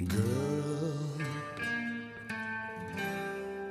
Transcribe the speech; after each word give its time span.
Girl, 0.00 0.94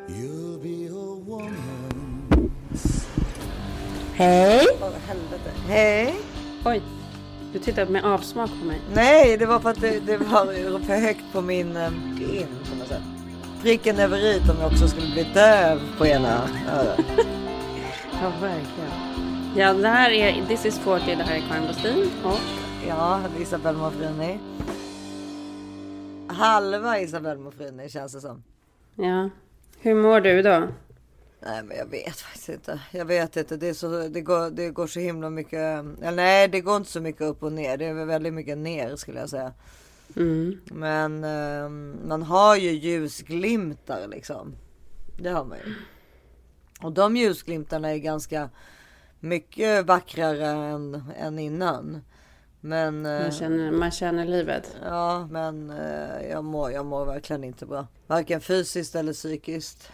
you'll 0.08 0.59
be 0.59 0.86
a 0.86 1.16
woman. 1.25 2.52
Hej! 4.13 4.68
Åh, 4.81 4.92
helvete. 5.07 5.52
Hej! 5.68 6.15
Oj, 6.65 6.81
du 7.54 7.60
tittar 7.60 7.86
med 7.86 8.05
avsmak 8.05 8.50
på 8.50 8.65
mig. 8.65 8.81
Nej, 8.94 9.38
det 9.38 9.46
var 9.46 9.60
för 9.60 9.70
att 9.70 9.81
det, 9.81 10.00
det 10.00 10.18
var 10.18 10.79
för 10.79 10.96
högt 10.96 11.23
på 11.34 11.42
min 11.42 11.78
eh, 11.78 11.88
in 11.88 12.47
på 12.69 12.75
något 12.79 12.87
sätt. 12.87 13.01
Pricken 13.61 13.99
över 13.99 14.17
i 14.17 14.39
om 14.39 14.57
jag 14.59 14.71
också 14.71 14.87
skulle 14.87 15.11
bli 15.11 15.23
döv 15.33 15.81
på 15.97 16.07
ena 16.07 16.49
örat. 16.71 16.99
Ja, 18.21 18.31
verkligen. 18.41 18.91
Ja, 19.55 19.73
det 19.73 19.88
här 19.88 20.11
är 20.11 20.45
This 20.48 20.66
is 20.66 20.80
40, 20.80 21.05
det 21.05 21.23
här 21.23 21.35
är 21.35 21.41
Karin 21.49 21.67
Bastin 21.67 22.11
och 22.23 22.39
Ja, 22.88 23.20
Isabelle 23.39 23.77
Mofrini. 23.77 24.39
Halva 26.40 26.99
Isabelle 26.99 27.40
Mofrini 27.40 27.89
känns 27.89 28.13
det 28.13 28.21
som. 28.21 28.43
ja. 28.95 29.29
Hur 29.81 29.95
mår 29.95 30.21
du 30.21 30.41
då? 30.41 30.67
Nej, 31.41 31.63
men 31.63 31.77
jag 31.77 31.85
vet 31.85 32.15
faktiskt 32.15 32.49
inte. 32.49 32.79
Jag 32.91 33.05
vet 33.05 33.38
inte. 33.38 33.57
Det, 33.57 33.73
så, 33.73 34.07
det, 34.07 34.21
går, 34.21 34.49
det 34.49 34.70
går 34.70 34.88
så 34.88 34.99
himla 34.99 35.29
mycket. 35.29 35.59
Eller 36.02 36.12
nej, 36.12 36.48
det 36.48 36.62
går 36.62 36.77
inte 36.77 36.91
så 36.91 37.02
mycket 37.02 37.21
upp 37.21 37.43
och 37.43 37.52
ner. 37.52 37.77
Det 37.77 37.85
är 37.85 37.93
väl 37.93 38.07
väldigt 38.07 38.34
mycket 38.34 38.57
ner 38.57 38.95
skulle 38.95 39.20
jag 39.20 39.29
säga. 39.29 39.53
Mm. 40.15 40.59
Men 40.65 41.23
eh, 41.23 41.70
man 42.07 42.23
har 42.23 42.55
ju 42.55 42.71
ljusglimtar 42.71 44.07
liksom. 44.07 44.55
Det 45.17 45.29
har 45.29 45.45
man 45.45 45.57
ju. 45.57 45.73
Och 46.81 46.91
de 46.91 47.17
ljusglimtarna 47.17 47.90
är 47.90 47.98
ganska 47.98 48.49
mycket 49.20 49.85
vackrare 49.85 50.48
än, 50.48 51.03
än 51.17 51.40
innan. 51.40 52.01
Men, 52.62 53.05
eh, 53.05 53.22
Man, 53.22 53.31
känner, 53.31 53.72
man 53.72 53.91
känner 53.91 54.26
livet. 54.26 54.76
ja, 54.86 55.27
men 55.31 55.70
eh, 55.70 56.30
jag, 56.30 56.44
mår, 56.44 56.72
jag 56.72 56.85
mår 56.85 57.05
verkligen 57.05 57.44
inte 57.44 57.66
bra. 57.66 57.88
Varken 58.08 58.41
fysiskt 58.41 58.95
eller 58.95 59.13
psykiskt. 59.13 59.91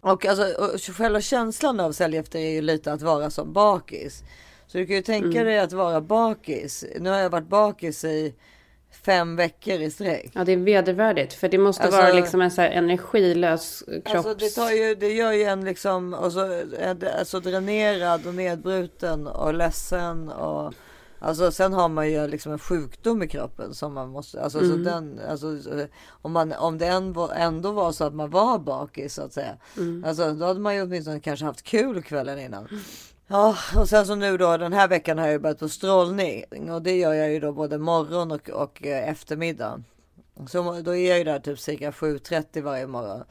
Och 0.00 0.26
alltså 0.26 0.44
och 0.44 0.80
själva 0.80 1.20
känslan 1.20 1.80
av 1.80 1.92
sälj 1.92 2.16
efter 2.16 2.38
är 2.38 2.50
ju 2.50 2.60
lite 2.60 2.92
att 2.92 3.02
vara 3.02 3.30
som 3.30 3.52
bakis. 3.52 4.22
Så 4.66 4.78
du 4.78 4.86
kan 4.86 4.96
ju 4.96 5.02
tänka 5.02 5.44
dig 5.44 5.58
att 5.58 5.72
vara 5.72 6.00
bakis. 6.00 6.84
Nu 7.00 7.10
har 7.10 7.18
jag 7.18 7.30
varit 7.30 7.48
bakis 7.48 8.04
i 8.04 8.34
fem 9.04 9.36
veckor 9.36 9.74
i 9.80 9.90
sträck. 9.90 10.30
Ja, 10.34 10.44
det 10.44 10.52
är 10.52 10.56
vedervärdigt. 10.56 11.32
För 11.32 11.48
det 11.48 11.58
måste 11.58 11.82
Alltså- 11.82 12.00
vara 12.00 12.12
liksom 12.12 12.40
en 12.40 12.50
så 12.50 12.60
här 12.60 12.70
energilös 12.70 13.82
kropps... 13.86 14.14
Alltså 14.14 14.34
det, 14.34 14.48
tar 14.50 14.70
ju, 14.70 14.94
det 14.94 15.12
gör 15.12 15.32
ju 15.32 15.42
en 15.42 15.64
liksom 15.64 16.14
och 16.14 16.32
så 16.32 16.62
alltså 17.18 17.40
dränerad 17.40 18.26
och 18.26 18.34
nedbruten 18.34 19.26
och 19.26 19.54
ledsen 19.54 20.28
och 20.28 20.74
alltså 21.18 21.50
sen 21.50 21.72
har 21.72 21.88
man 21.88 22.10
ju 22.10 22.26
liksom 22.26 22.52
en 22.52 22.58
sjukdom 22.58 23.22
i 23.22 23.28
kroppen 23.28 23.74
som 23.74 23.94
man 23.94 24.08
måste 24.08 24.42
alltså 24.42 24.60
så 24.60 24.76
den 24.76 25.20
alltså 25.28 25.58
om 26.08 26.32
man 26.32 26.52
om 26.52 26.78
det 26.78 26.86
ändå, 26.86 27.72
var 27.72 27.92
så 27.92 28.04
att 28.04 28.14
man 28.14 28.30
var 28.30 28.58
bakis 28.58 29.14
så 29.14 29.22
att 29.22 29.32
säga 29.32 29.56
alltså 30.04 30.32
då 30.32 30.46
hade 30.46 30.60
man 30.60 30.74
ju 30.74 30.82
åtminstone 30.82 31.20
kanske 31.20 31.44
haft 31.44 31.62
kul 31.62 32.02
kvällen 32.02 32.38
innan. 32.38 32.68
Ja, 33.26 33.56
och 33.76 33.88
sen 33.88 34.06
så 34.06 34.14
nu 34.14 34.36
då 34.36 34.56
den 34.56 34.72
här 34.72 34.88
veckan 34.88 35.18
har 35.18 35.24
jag 35.24 35.32
ju 35.32 35.38
börjat 35.38 35.58
på 35.58 35.68
strålning 35.68 36.70
och 36.70 36.82
det 36.82 36.98
gör 36.98 37.12
jag 37.12 37.32
ju 37.32 37.40
då 37.40 37.52
både 37.52 37.78
morgon 37.78 38.32
och, 38.32 38.50
och 38.50 38.86
eh, 38.86 39.08
eftermiddag. 39.08 39.82
Så 40.48 40.80
då 40.80 40.94
är 40.96 41.08
jag 41.08 41.18
ju 41.18 41.24
där 41.24 41.38
typ 41.38 41.58
cirka 41.58 41.90
7.30 41.90 42.62
varje 42.62 42.86
morgon. 42.86 43.24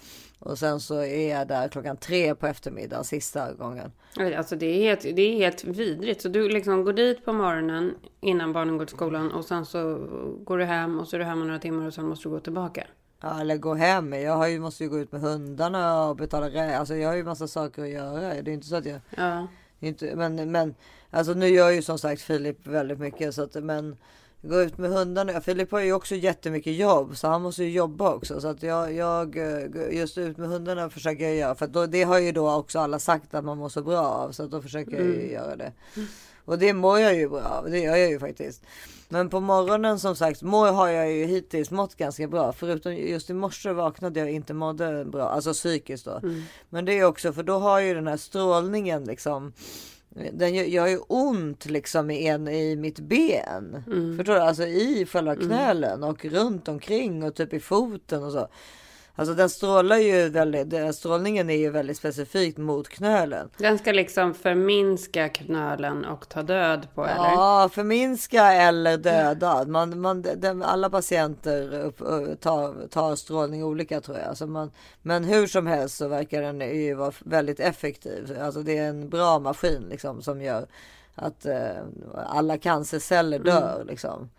Och 0.46 0.60
sen 0.60 0.80
så 0.80 0.96
är 0.96 1.30
jag 1.30 1.48
där 1.48 1.68
klockan 1.68 1.98
tre 1.98 2.36
på 2.36 2.48
eftermiddagen 2.48 3.04
sista 3.04 3.54
gången. 3.54 3.92
Alltså 4.38 4.56
det 4.56 4.66
är, 4.66 4.80
helt, 4.80 5.02
det 5.02 5.22
är 5.22 5.38
helt 5.38 5.64
vidrigt. 5.64 6.22
Så 6.22 6.30
du 6.30 6.50
liksom 6.50 6.84
går 6.84 6.94
dit 6.94 7.26
på 7.26 7.34
morgonen 7.34 7.96
innan 8.22 8.54
barnen 8.54 8.78
går 8.78 8.86
till 8.86 8.96
skolan 8.96 9.32
och 9.32 9.46
sen 9.46 9.66
så 9.66 10.08
går 10.44 10.58
du 10.58 10.64
hem 10.66 11.00
och 11.00 11.08
så 11.08 11.16
är 11.16 11.20
du 11.20 11.26
hemma 11.26 11.46
några 11.46 11.60
timmar 11.60 11.88
och 11.88 11.94
sen 11.94 12.06
måste 12.06 12.30
du 12.30 12.30
gå 12.30 12.40
tillbaka. 12.40 12.88
Ja, 13.22 13.42
eller 13.42 13.58
gå 13.58 13.74
hem. 13.74 14.14
Jag 14.14 14.38
har 14.38 14.48
ju, 14.48 14.60
måste 14.60 14.84
ju 14.84 14.90
gå 14.90 15.00
ut 15.00 15.12
med 15.12 15.22
hundarna 15.22 16.08
och 16.08 16.16
betala 16.16 16.50
rä. 16.50 16.78
Alltså 16.78 16.96
jag 16.96 17.10
har 17.10 17.16
ju 17.16 17.24
massa 17.24 17.48
saker 17.48 17.84
att 17.84 17.90
göra. 17.90 18.42
Det 18.42 18.52
är 18.52 18.54
inte 18.54 18.68
så 18.68 18.76
att 18.76 18.86
jag... 18.86 19.00
Ja. 19.18 19.48
Inte, 19.80 20.16
men, 20.16 20.52
men 20.52 20.76
alltså 21.10 21.34
nu 21.34 21.48
gör 21.48 21.70
ju 21.70 21.82
som 21.82 21.98
sagt 21.98 22.22
Filip 22.22 22.68
väldigt 22.68 23.00
mycket. 23.00 23.36
Så 23.36 23.44
att, 23.44 23.64
men 23.64 23.98
gå 24.44 24.62
ut 24.62 24.78
med 24.78 24.92
hundarna. 24.92 25.42
Filip 25.42 25.72
har 25.72 25.80
ju 25.80 25.94
också 25.94 26.16
jättemycket 26.16 26.76
jobb. 26.76 27.18
Så 27.18 27.28
han 27.28 27.42
måste 27.42 27.64
ju 27.64 27.72
jobba 27.72 28.14
också. 28.14 28.42
Så 28.42 28.48
att 28.48 28.64
jag, 28.64 28.94
jag 28.94 29.38
eh, 29.38 29.98
just 29.98 30.18
ut 30.18 30.38
med 30.38 30.50
hundarna 30.50 30.90
försöker 30.90 31.24
jag 31.24 31.36
göra. 31.36 31.56
För 31.56 31.68
då, 31.68 31.86
det 31.86 32.04
har 32.04 32.20
ju 32.20 32.32
då 32.32 32.54
också 32.54 32.80
alla 32.80 33.00
sagt 33.00 33.34
att 33.34 33.46
man 33.46 33.58
mår 33.58 33.70
så 33.70 33.82
bra 33.82 34.00
av. 34.00 34.32
Så 34.32 34.44
att 34.44 34.52
då 34.52 34.62
försöker 34.62 34.92
jag 34.92 35.06
ju 35.06 35.32
göra 35.32 35.56
det. 35.56 35.72
Och 36.46 36.60
det 36.60 36.74
mår 36.74 37.00
jag 37.00 37.16
ju 37.16 37.30
bra 37.30 37.42
av. 37.42 37.70
Det 37.70 37.80
gör 37.80 37.96
jag 37.96 38.10
ju 38.10 38.20
faktiskt. 38.20 38.64
Men 39.10 39.30
på 39.30 39.40
morgonen 39.40 40.00
som 40.00 40.16
sagt 40.16 40.42
mår 40.42 40.72
har 40.72 40.88
jag 40.88 41.12
ju 41.12 41.26
hittills 41.26 41.72
mått 41.72 41.96
ganska 41.96 42.28
bra. 42.28 42.54
Förutom 42.54 42.96
just 42.96 43.30
i 43.30 43.34
morse 43.34 43.72
vaknade 43.72 44.20
jag 44.20 44.32
inte 44.32 44.54
mådde 44.54 45.06
bra. 45.06 45.30
Alltså 45.30 45.54
psykiskt 45.54 46.06
då. 46.06 46.22
Men 46.70 46.86
det 46.86 47.00
är 47.00 47.06
också 47.06 47.34
för 47.34 47.44
då 47.44 47.60
har 47.60 47.80
ju 47.80 47.94
den 47.94 48.08
här 48.08 48.18
strålningen 48.18 49.04
liksom. 49.04 49.54
Den 50.34 50.56
gör, 50.56 50.64
gör 50.64 50.88
ju 50.88 50.98
ont 50.98 51.66
liksom 51.66 52.12
i, 52.12 52.28
en, 52.28 52.48
i 52.48 52.76
mitt 52.76 53.00
ben. 53.00 53.84
Förstår 54.18 54.34
du? 54.34 54.40
Alltså 54.40 54.64
i 54.64 55.06
själva 55.06 55.36
knölen 55.36 56.04
och 56.04 56.26
runt 56.26 56.68
omkring 56.68 57.24
och 57.24 57.36
typ 57.36 57.54
i 57.54 57.60
foten 57.60 58.24
och 58.24 58.32
så. 58.32 58.48
Alltså 59.16 59.34
den 59.34 59.50
strålar 59.50 59.98
ju 59.98 60.30
väldigt, 60.30 60.96
strålningen 60.96 61.50
är 61.50 61.58
ju 61.58 61.70
väldigt 61.70 61.98
specifikt 61.98 62.58
mot 62.58 62.90
knölen. 62.90 63.50
Den 63.58 63.78
ska 63.78 63.92
liksom 63.92 64.34
förminska 64.34 65.30
knölen 65.30 66.06
och 66.06 66.30
ta 66.30 66.44
död 66.44 66.88
på 66.96 67.06
eller? 67.06 67.16
Ja, 67.16 67.70
förminska 67.74 68.44
eller 68.54 68.98
döda. 68.98 69.66
Man, 69.66 70.02
man, 70.02 70.22
den, 70.22 70.64
alla 70.64 70.90
patienter 70.90 71.80
upp, 71.80 71.98
tar, 72.42 72.88
tar 72.88 73.16
strålning 73.16 73.64
olika 73.64 74.02
tror 74.02 74.18
jag. 74.18 74.28
Alltså 74.28 74.48
man, 74.48 74.72
men 75.02 75.24
hur 75.24 75.48
som 75.48 75.68
helst 75.68 75.98
så 75.98 76.08
verkar 76.08 76.42
den 76.42 76.60
ju 76.60 76.94
vara 76.94 77.14
väldigt 77.20 77.60
effektiv. 77.60 78.38
Alltså 78.42 78.62
det 78.62 78.78
är 78.78 78.90
en 78.90 79.10
bra 79.10 79.40
maskin 79.40 79.86
liksom 79.90 80.22
som 80.22 80.42
gör 80.42 80.66
att 81.16 81.46
eh, 81.46 81.84
alla 82.28 82.58
cancerceller 82.58 83.40
dör 83.40 83.84
liksom. 83.88 84.30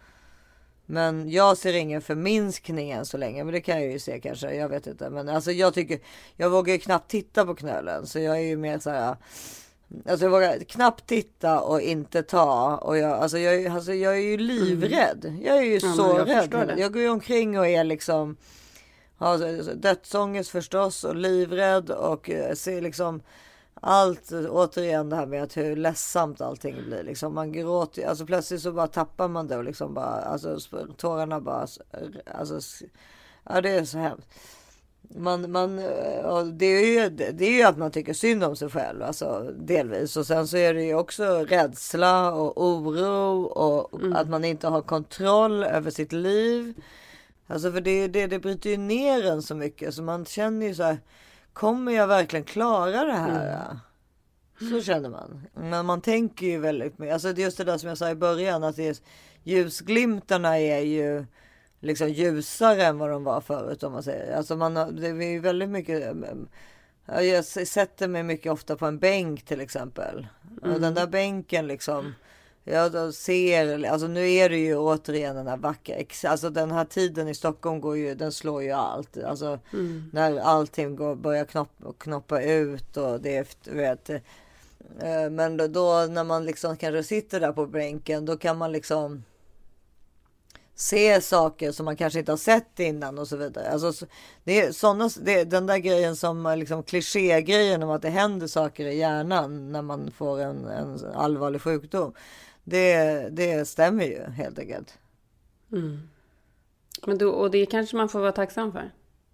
Men 0.87 1.31
jag 1.31 1.57
ser 1.57 1.73
ingen 1.73 2.03
förminskning 2.03 2.91
än 2.91 3.07
så 3.07 3.17
länge. 3.17 3.45
Men 3.45 3.53
det 3.55 3.61
kan 3.61 3.83
jag 3.83 3.93
ju 3.93 3.99
se 3.99 4.21
kanske. 4.21 4.55
Jag 4.55 4.69
vet 4.69 4.87
inte. 4.87 5.11
Men 5.11 5.29
alltså 5.29 5.53
jag 5.53 5.75
tycker. 5.75 5.99
Jag 6.37 6.51
vågar 6.51 6.73
ju 6.75 6.79
knappt 6.81 7.11
titta 7.11 7.47
på 7.47 7.55
knölen. 7.55 8.07
Så 8.07 8.19
jag 8.19 8.37
är 8.37 8.41
ju 8.41 8.57
mer 8.57 8.79
så 8.79 8.91
här. 8.91 9.17
Alltså 10.09 10.25
jag 10.27 10.31
vågar 10.31 10.59
knappt 10.59 11.07
titta 11.07 11.61
och 11.61 11.81
inte 11.81 12.23
ta. 12.23 12.77
Och 12.77 12.99
jag, 12.99 13.11
alltså 13.11 13.39
jag, 13.39 13.55
är- 13.55 13.71
alltså 13.71 13.93
jag 13.95 14.15
är 14.15 14.21
ju 14.21 14.37
livrädd. 14.39 15.39
Jag 15.43 15.57
är 15.57 15.63
ju 15.63 15.75
Ja, 15.83 15.93
så 15.93 16.15
jag 16.27 16.29
rädd. 16.29 16.75
Jag 16.79 16.93
går 16.93 17.03
ju 17.03 17.09
omkring 17.09 17.59
och 17.59 17.67
är 17.67 17.85
liksom. 17.85 18.37
Har 19.17 19.75
dödsångest 19.75 20.51
förstås 20.51 21.05
och 21.05 21.17
livrädd 21.17 21.91
och 21.91 22.31
eh, 22.31 22.55
ser 22.55 22.83
liksom 22.83 23.23
allt 23.87 24.33
återigen 24.33 25.11
det 25.11 25.17
här 25.17 25.27
med 25.27 25.43
att 25.43 25.57
hur 25.57 25.77
ledsamt 25.77 26.41
allting 26.41 26.85
blir 26.87 27.03
liksom. 27.03 27.35
Man 27.35 27.53
gråter 27.53 28.07
alltså 28.07 28.27
plötsligt 28.27 28.63
så 28.63 28.73
bara 28.73 28.87
tappar 28.87 29.29
man 29.29 29.47
det 29.47 29.57
och 29.57 29.65
liksom 29.65 29.95
bara 29.95 30.05
alltså 30.05 30.59
tårarna 30.97 31.41
bara 31.41 31.67
alltså 32.35 32.85
ja 33.45 33.61
det 33.61 33.71
är 33.71 33.85
så 33.85 33.99
hemskt. 33.99 34.29
Man, 35.17 35.51
man, 35.51 35.79
eh, 35.79 36.45
det 36.45 36.67
är 36.67 37.03
ju 37.03 37.11
det 37.11 37.47
är 37.47 37.57
ju 37.57 37.63
att 37.63 37.79
man 37.79 37.91
tycker 37.91 38.13
synd 38.13 38.45
om 38.45 38.57
sig 38.57 38.71
själv 38.71 39.03
alltså 39.03 39.53
delvis 39.59 40.17
och 40.17 40.27
sen 40.27 40.49
så 40.49 40.57
är 40.57 40.75
det 40.75 40.85
ju 40.85 40.95
också 40.95 41.25
rädsla 41.25 42.33
och 42.33 42.65
oro 42.65 43.43
och 43.43 44.01
att 44.15 44.29
man 44.29 44.45
inte 44.45 44.69
har 44.69 44.83
kontroll 44.83 45.65
över 45.65 45.91
sitt 45.91 46.13
liv. 46.13 46.75
Alltså 47.47 47.73
för 47.73 47.81
det, 47.81 48.09
det, 48.09 48.27
det 48.27 48.39
bryter 48.39 48.71
ju 48.71 48.77
ner 48.77 49.27
en 49.27 49.43
så 49.43 49.55
mycket 49.55 49.95
så 49.95 50.03
man 50.03 50.25
känner 50.25 50.67
ju 50.67 50.75
så 50.75 50.83
här. 50.83 50.99
Kommer 51.55 51.93
jag 51.93 52.07
verkligen 52.07 52.45
klara 52.45 53.05
det 53.05 53.13
här? 53.13 53.79
Så 54.59 54.83
känner 54.83 55.09
man. 55.09 55.47
Men 55.55 55.87
man 55.87 56.01
tänker 56.01 56.47
ju 56.47 56.59
väldigt 56.59 56.99
mycket. 56.99 57.13
Alltså 57.13 57.33
det 57.33 57.43
är 57.43 57.45
just 57.45 57.59
det 57.59 57.65
där 57.65 57.79
som 57.79 57.89
jag 57.89 57.99
sa 57.99 58.11
i 58.11 58.15
början. 58.15 58.65
Att 58.65 58.79
är, 58.79 58.97
ljusglimtarna 59.43 60.59
är 60.59 60.81
ju 60.81 61.25
liksom 61.81 62.09
ljusare 62.09 62.85
än 62.85 62.99
vad 62.99 63.11
de 63.11 63.25
var 63.25 63.41
förut 63.41 63.83
om 63.83 63.93
man 63.93 64.03
säger. 64.03 64.37
Alltså 64.37 64.57
man 64.57 64.75
det 64.75 65.09
är 65.09 65.31
ju 65.31 65.41
väldigt 65.41 65.69
mycket. 65.69 66.17
ja, 67.07 67.23
Jag 67.23 67.45
sätter 67.45 68.09
mig 68.09 68.23
mycket 68.23 68.53
ofta 68.53 68.77
på 68.77 68.87
en 68.87 68.99
bänk 68.99 69.45
till 69.45 69.61
exempel. 69.61 70.27
Och 70.63 70.81
den 70.81 70.95
där 70.95 71.07
bänken 71.07 71.67
liksom. 71.67 72.15
Jag 72.67 72.93
då 72.93 73.13
ser, 73.13 73.85
alltså 73.85 74.07
nu 74.07 74.31
är 74.31 74.49
det 74.49 74.57
ju 74.59 74.77
återigen 74.77 75.37
den 75.37 75.47
här 75.47 75.57
vackra, 75.57 75.95
alltså 76.31 76.51
den 76.51 76.71
här 76.71 76.85
tiden 76.85 77.29
i 77.29 77.35
Stockholm 77.35 77.81
går 77.81 77.97
ju, 77.97 78.15
den 78.15 78.33
slår 78.33 78.63
ju 78.63 78.71
allt. 78.71 79.17
Alltså 79.25 79.59
när 80.13 80.39
allting 80.39 80.97
går, 80.97 81.15
börjar 81.15 81.45
knoppa, 81.45 81.93
knoppa 81.99 82.43
ut 82.43 82.97
och 82.97 83.21
det 83.21 83.57
vet. 83.67 84.11
eh, 84.11 84.21
Men 85.31 85.57
då, 85.57 85.67
då 85.67 86.07
när 86.11 86.25
man 86.25 86.45
liksom 86.45 86.77
kanske 86.77 87.03
sitter 87.03 87.41
där 87.41 87.53
på 87.53 87.67
bänken, 87.67 88.25
då 88.25 88.37
kan 88.37 88.59
man 88.59 88.73
liksom 88.73 89.23
se 90.75 91.21
saker 91.21 91.73
som 91.73 91.85
man 91.85 91.97
kanske 91.97 92.19
inte 92.19 92.33
har 92.33 92.37
sett 92.37 92.81
innan 92.81 93.19
och 93.19 93.29
så 93.29 93.37
vidare. 93.37 93.71
Alltså, 93.71 93.93
så- 93.93 94.07
det 94.45 94.61
är 94.61 94.73
såna, 94.73 95.11
det 95.23 95.41
är 95.41 95.45
den 95.45 95.67
där 95.67 95.79
grejen 95.79 96.17
som 96.17 96.55
liksom 96.59 96.83
klichégrejen 96.83 97.83
om 97.83 97.91
att 97.91 98.03
det 98.03 98.11
händer 98.11 98.47
saker 98.47 98.87
i 98.87 98.97
hjärnan 98.99 99.73
när 99.73 99.83
man 99.83 100.11
får 100.11 100.41
en, 100.41 100.65
en 100.67 100.99
allvarlig 101.15 101.63
sjukdom. 101.63 102.15
Det, 102.65 103.29
det 103.33 103.69
stämmer 103.69 104.05
ju 104.05 104.23
helt 104.23 104.59
enkelt. 104.59 104.99
Men 107.07 107.19
då, 107.19 107.31
och 107.31 107.51
det 107.51 107.67
kanske 107.67 107.97
man 107.97 108.09
får 108.09 108.21
vara 108.21 108.33
tacksam 108.33 108.73
för. 108.73 108.91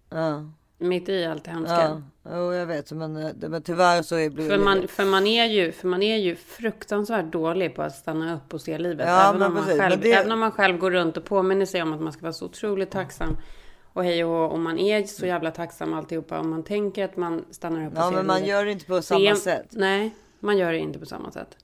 Ja. 0.09 0.51
Mitt 0.77 1.09
i 1.09 1.25
allt 1.25 1.43
det 1.43 1.51
hemska. 1.51 2.01
Ja, 2.23 2.31
jo, 2.37 2.53
jag 2.53 2.65
vet. 2.65 2.91
Men, 2.91 3.17
eh, 3.17 3.29
det- 3.35 3.49
men 3.49 3.61
tyvärr 3.63 4.01
så 4.01 4.15
är 4.15 4.29
blir 4.29 4.49
För 4.49 4.57
man, 4.57 4.87
för, 4.87 5.05
man 5.05 5.27
är 5.27 5.45
ju, 5.45 5.71
för 5.71 5.87
man 5.87 6.03
är 6.03 6.17
ju 6.17 6.35
fruktansvärt 6.35 7.31
dålig 7.31 7.75
på 7.75 7.81
att 7.81 7.95
stanna 7.95 8.35
upp 8.35 8.53
och 8.53 8.61
se 8.61 8.77
livet. 8.77 9.07
Ja, 9.07 9.29
även, 9.29 9.41
om 9.41 9.53
man 9.53 9.63
precis, 9.63 9.81
själv, 9.81 10.01
det- 10.01 10.11
även 10.13 10.31
om 10.31 10.39
man 10.39 10.51
själv 10.51 10.77
går 10.77 10.91
runt 10.91 11.17
och 11.17 11.25
påminner 11.25 11.65
sig 11.65 11.81
om 11.81 11.93
att 11.93 12.01
man 12.01 12.13
ska 12.13 12.21
vara 12.21 12.33
så 12.33 12.45
otroligt 12.45 12.91
tacksam. 12.91 13.37
Och 13.93 14.03
hej 14.03 14.23
och 14.25 14.51
och 14.51 14.59
man 14.59 14.79
är 14.79 15.03
så 15.03 15.25
jävla 15.25 15.51
tacksam 15.51 15.93
alltihopa. 15.93 16.39
Om 16.39 16.49
man 16.49 16.63
tänker 16.63 17.05
att 17.05 17.17
man 17.17 17.45
stannar 17.51 17.85
upp 17.87 17.93
och 17.93 17.99
Ja, 17.99 18.09
ser 18.09 18.15
men 18.15 18.27
man 18.27 18.35
livet. 18.35 18.49
gör 18.49 18.65
det 18.65 18.71
inte 18.71 18.85
på 18.85 18.95
Det 18.95 19.01
samma 19.01 19.21
är- 19.29 19.35
sätt. 19.35 19.67
Nej, 19.71 20.15
man 20.39 20.57
gör 20.57 20.71
det 20.71 20.77
inte 20.79 20.99
på 20.99 21.05
samma 21.05 21.31
sätt. 21.31 21.57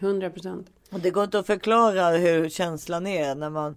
100 0.00 0.30
procent. 0.30 0.66
Och 0.90 1.00
det 1.00 1.10
går 1.10 1.24
inte 1.24 1.38
att 1.38 1.46
förklara 1.46 2.08
hur 2.10 2.48
känslan 2.48 3.06
är 3.06 3.34
när 3.34 3.50
man 3.50 3.76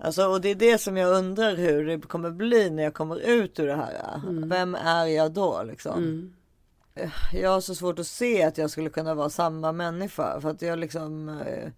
Alltså, 0.00 0.26
och 0.26 0.40
det 0.40 0.48
är 0.48 0.54
det 0.54 0.78
som 0.78 0.96
jag 0.96 1.16
undrar 1.16 1.56
hur 1.56 1.86
det 1.86 2.00
kommer 2.00 2.30
bli 2.30 2.70
när 2.70 2.82
jag 2.82 2.94
kommer 2.94 3.16
ut 3.16 3.60
ur 3.60 3.66
det 3.66 3.74
här. 3.74 4.20
Vem 4.48 4.74
är 4.74 5.06
jag 5.06 5.32
då 5.32 5.62
liksom? 5.62 6.02
Jag 7.32 7.50
har 7.50 7.60
så 7.60 7.74
svårt 7.74 7.98
att 7.98 8.06
se 8.06 8.42
att 8.42 8.58
jag 8.58 8.70
skulle 8.70 8.90
kunna 8.90 9.14
vara 9.14 9.30
samma 9.30 9.72
människa 9.72 10.40
för 10.40 10.50
att 10.50 10.62
jag 10.62 10.78
liksom 10.78 11.28
eh, 11.28 11.70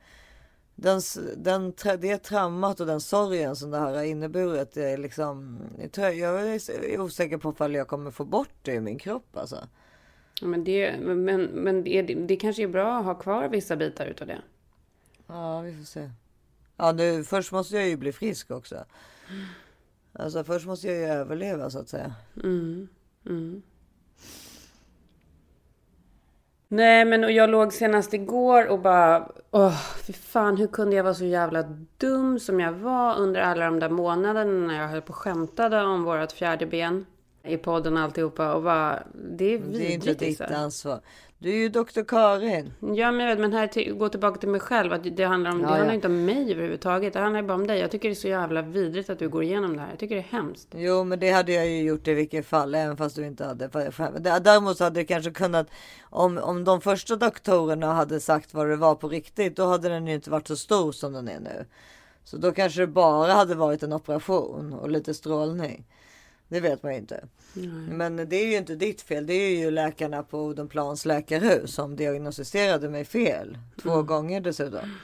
den, 0.75 1.01
den, 1.37 1.73
det 1.99 2.19
traumat 2.19 2.81
och 2.81 2.87
den 2.87 3.01
sorgen 3.01 3.57
som 3.57 3.71
det 3.71 3.79
här 3.79 3.95
har 3.95 4.03
inneburit 4.03 4.77
är 4.77 4.99
liksom 4.99 5.59
jag 5.95 6.13
är 6.13 7.01
osäker 7.01 7.39
på 7.39 7.51
ifall 7.51 7.75
jag 7.75 7.89
kommer 7.89 8.11
få 8.11 8.25
bort 8.25 8.55
det 8.63 8.75
i 8.75 8.81
min 8.81 8.99
kropp 8.99 9.37
alltså. 9.37 9.57
Men, 10.43 10.65
det, 10.65 10.97
men, 11.01 11.45
men 11.45 11.85
det, 11.85 12.03
det 12.03 12.37
kanske 12.37 12.63
är 12.63 12.69
bra 12.69 12.99
att 12.99 13.05
ha 13.05 13.15
kvar 13.15 13.49
vissa 13.49 13.77
bitar 13.77 14.07
utav 14.07 14.27
det. 14.27 14.43
Ja, 15.27 15.61
vi 15.61 15.77
får 15.77 15.85
se. 15.85 16.11
Ja, 16.77 16.93
nu, 16.93 17.25
först 17.25 17.53
måste 17.53 17.77
jag 17.77 17.89
ju 17.89 17.97
bli 17.97 18.13
frisk 18.13 18.51
också. 18.51 18.85
Alltså 20.13 20.45
först 20.45 20.67
måste 20.67 20.87
jag 20.87 20.97
ju 20.97 21.05
överleva 21.05 21.71
så 21.71 21.79
att 21.79 21.89
säga. 21.89 22.15
Mm. 22.37 22.89
Mm. 23.27 23.63
Nej, 26.69 27.05
men 27.05 27.25
och 27.25 27.33
jag 27.33 27.51
låg 27.51 27.73
senast 27.73 28.15
igår 28.15 28.67
och 28.67 28.81
bara... 28.81 29.29
Åh, 29.51 29.83
fy 30.07 30.13
fan, 30.13 30.57
hur 30.57 30.67
kunde 30.67 30.97
jag 30.97 31.05
vara 31.05 31.15
så 31.15 31.25
jävla 31.25 31.63
dum 31.97 32.39
som 32.39 32.61
jag 32.61 32.73
var 32.73 33.17
under 33.17 33.41
alla 33.41 33.65
de 33.65 33.81
där 33.81 33.89
månaderna 33.89 34.67
när 34.67 34.81
jag 34.81 34.89
höll 34.89 35.03
på 35.03 35.11
och 35.11 35.17
skämtade 35.17 35.83
om 35.83 36.05
vårt 36.05 36.33
fjärde 36.33 36.67
ben 36.67 37.07
i 37.45 37.57
podden 37.57 37.97
och 37.97 38.03
alltihopa. 38.03 38.55
Och 38.55 38.63
bara, 38.63 39.03
det 39.15 39.55
är 39.55 39.59
Det 39.59 39.87
är 39.87 39.91
inte 39.91 40.07
vidrigt. 40.09 40.19
ditt 40.19 40.41
ansvar. 40.41 41.01
Du 41.39 41.51
är 41.51 41.55
ju 41.57 41.69
doktor 41.69 42.05
Karin. 42.05 42.73
Ja, 42.81 43.13
men, 43.13 43.21
jag 43.21 43.27
vet, 43.29 43.39
men 43.39 43.53
här 43.53 43.67
till, 43.67 43.95
gå 43.95 44.09
tillbaka 44.09 44.39
till 44.41 44.49
mig 44.49 44.61
själv. 44.61 44.93
Att 44.93 45.17
det 45.17 45.25
handlar, 45.25 45.51
om, 45.51 45.59
det 45.59 45.63
Ja, 45.65 45.69
handlar 45.69 45.87
ja. 45.89 45.95
inte 45.95 46.07
om 46.07 46.25
mig 46.25 46.53
överhuvudtaget. 46.53 47.13
Det 47.13 47.21
handlar 47.21 47.43
bara 47.43 47.55
om 47.55 47.67
dig. 47.67 47.79
Jag 47.79 47.91
tycker 47.91 48.09
det 48.09 48.13
är 48.13 48.15
så 48.15 48.29
jävla 48.29 48.63
vidrigt 48.63 49.11
att 49.11 49.19
du 49.19 49.29
går 49.29 49.43
igenom 49.43 49.77
det 49.77 49.83
här. 49.83 49.91
Jag 49.91 49.99
tycker 49.99 50.15
det 50.15 50.21
är 50.21 50.33
hemskt. 50.39 50.69
Jo, 50.75 51.05
men 51.05 51.21
det 51.21 51.31
hade 51.31 51.53
jag 51.53 51.67
ju 51.69 51.83
gjort 51.83 52.09
i 52.09 52.15
vilket 52.15 52.47
fall, 52.47 52.75
även 52.75 52.97
fast 52.97 53.17
du 53.17 53.27
inte 53.27 53.45
hade. 53.45 53.69
Däremot 54.41 54.77
så 54.77 54.85
hade 54.85 55.01
det 55.01 55.05
kanske 55.05 55.31
kunnat, 55.31 55.67
om, 56.03 56.39
om 56.39 56.65
de 56.65 56.81
första 56.81 57.17
doktorerna 57.17 57.93
hade 57.93 58.21
sagt 58.21 58.55
vad 58.55 58.69
det 58.69 58.77
var 58.77 58.95
på 58.95 59.09
riktigt, 59.09 59.57
då 59.57 59.67
hade 59.67 59.89
den 59.89 60.07
ju 60.07 60.15
inte 60.15 60.31
varit 60.31 60.49
så 60.49 60.57
stor 60.57 60.93
som 60.93 61.13
den 61.13 61.29
är 61.29 61.41
nu. 61.41 61.65
Så 62.25 62.37
då 62.37 62.53
kanske 62.53 62.81
det 62.81 62.87
bara 62.87 63.33
hade 63.33 63.55
varit 63.55 63.83
en 63.83 63.93
operation 63.93 64.73
och 64.73 64.91
lite 64.91 65.15
strålning. 65.15 65.85
Det 66.51 66.61
vet 66.61 66.83
man 66.83 66.93
ju 66.93 66.99
inte. 66.99 67.25
Men 67.89 68.17
det 68.17 68.37
är 68.37 68.47
ju 68.47 68.57
inte 68.57 68.75
ditt 68.75 69.03
fel. 69.03 69.27
Det 69.27 69.35
är 69.35 69.57
ju 69.59 69.71
läkarna 69.71 70.23
på 70.23 70.39
Odenplans 70.45 71.05
läkarhus 71.05 71.75
som 71.75 71.97
diagnostiserade 71.97 72.89
mig 72.89 73.05
fel. 73.05 73.59
Två 73.83 74.03
gånger 74.03 74.41
dessutom. 74.41 74.97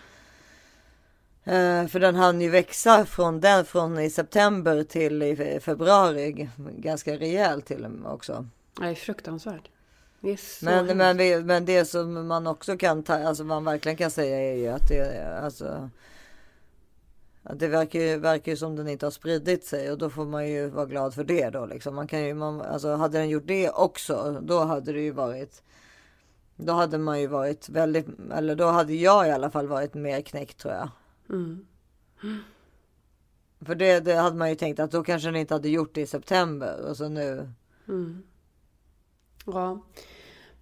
Eh, 1.45 1.87
för 1.87 2.01
den 2.01 2.15
hann 2.15 2.41
ju 2.41 2.49
växa 2.51 3.07
från, 3.07 3.41
den, 3.41 3.65
från 3.65 3.99
i 3.99 4.11
september 4.11 4.83
till 4.85 5.23
i 5.23 5.35
fe- 5.35 5.61
februari. 5.61 6.49
Ganska 6.77 7.17
rejält 7.17 7.67
till 7.67 7.85
och 7.85 7.91
med 7.91 8.13
också. 8.13 8.47
Det 8.81 8.87
är 8.87 8.95
fruktansvärt. 8.95 9.69
Det 10.21 10.31
är 10.31 10.65
Men, 10.65 10.97
men, 10.97 11.47
men 11.47 11.65
det 11.65 11.85
som 11.85 12.27
man 12.27 12.47
också 12.47 12.77
kan 12.79 13.03
ta, 13.03 13.15
alltså 13.15 13.45
man 13.45 13.65
verkligen 13.65 13.97
kan 13.97 14.11
säga 14.11 14.41
är 14.41 14.55
ju 14.57 14.69
att 14.69 14.89
det, 14.89 15.39
alltså, 15.43 15.91
det 17.55 17.69
verkar 17.69 18.01
ju, 18.01 18.19
verkar 18.19 18.53
ju 18.53 18.57
som 18.57 18.77
den 18.77 18.89
inte 18.89 19.07
har 19.07 19.11
spridit 19.11 19.65
sig 19.65 19.93
och 19.93 19.99
då 19.99 20.11
får 20.11 20.25
man 20.25 20.49
ju 20.49 20.69
vara 20.69 20.87
glad 20.87 21.15
för 21.15 21.25
det 21.25 21.51
då 21.51 21.67
liksom. 21.67 21.95
Man 21.95 22.07
kan 22.07 22.25
ju, 22.25 22.35
man, 22.35 22.61
alltså 22.61 22.95
hade 22.95 23.19
den 23.19 23.29
gjort 23.29 23.47
det 23.47 23.71
också, 23.71 24.41
då 24.43 24.65
hade 24.65 24.93
det 24.93 25.01
ju 25.01 25.11
varit 25.11 25.63
då 26.57 26.73
hade 26.73 26.99
man 26.99 27.21
ju 27.21 27.27
varit 27.27 27.69
väldigt, 27.69 28.07
eller 28.33 28.57
då 28.57 28.67
hade 28.67 28.95
jag 28.95 29.29
i 29.29 29.31
alla 29.31 29.51
fall 29.51 29.67
varit 29.67 29.95
mer 29.95 30.21
knäckt 30.21 30.59
tror 30.59 30.75
jag. 30.75 30.89
Mm. 31.31 31.67
För 33.61 33.75
det, 33.75 34.01
det 34.01 34.15
hade 34.15 34.37
man 34.37 34.49
ju 34.49 34.55
tänkt 34.55 34.81
att 34.81 34.91
då 34.91 35.03
kanske 35.03 35.29
den 35.29 35.37
inte 35.37 35.55
hade 35.55 35.69
gjort 35.69 35.95
det 35.95 36.01
i 36.01 36.07
september 36.07 36.89
och 36.89 36.97
så 36.97 37.09
nu. 37.09 37.51
Ja. 39.47 39.83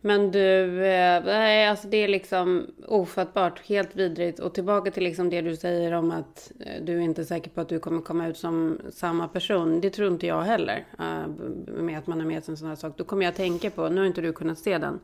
Men 0.07 0.31
du, 0.31 0.85
eh, 0.85 1.25
nej 1.25 1.69
alltså 1.69 1.89
det 1.89 1.97
är 1.97 2.09
liksom 2.09 2.67
ofattbart, 2.87 3.61
helt 3.67 3.97
vidrigt. 3.97 4.39
Och 4.39 4.55
tillbaka 4.55 4.91
till 4.91 5.03
liksom 5.05 5.31
det 5.31 5.41
du 5.41 5.57
säger 5.57 5.93
om 5.93 6.11
att 6.11 6.53
eh, 6.61 6.85
du 6.85 6.97
är 6.97 7.01
inte 7.01 7.25
säker 7.25 7.51
på 7.51 7.61
att 7.61 7.69
du 7.69 7.79
kommer 7.79 8.01
komma 8.01 8.29
ut 8.29 8.37
som 8.37 8.81
samma 8.93 9.29
person. 9.29 9.81
Det 9.81 9.91
tror 9.91 10.13
inte 10.13 10.27
jag 10.27 10.43
heller. 10.43 10.87
Eh, 10.99 11.29
med 11.67 11.99
att 11.99 12.07
man 12.07 12.21
har 12.21 12.27
med 12.27 12.45
sig 12.45 12.53
en 12.53 12.57
sån 12.57 12.69
här 12.69 12.77
sak. 12.77 12.95
Då 12.97 13.05
kommer 13.05 13.23
jag 13.23 13.31
att 13.31 13.37
tänka 13.37 13.71
på, 13.71 13.89
nu 13.89 14.01
har 14.01 14.07
inte 14.07 14.21
du 14.21 14.33
kunnat 14.33 14.59
se 14.59 14.79
den. 14.79 15.01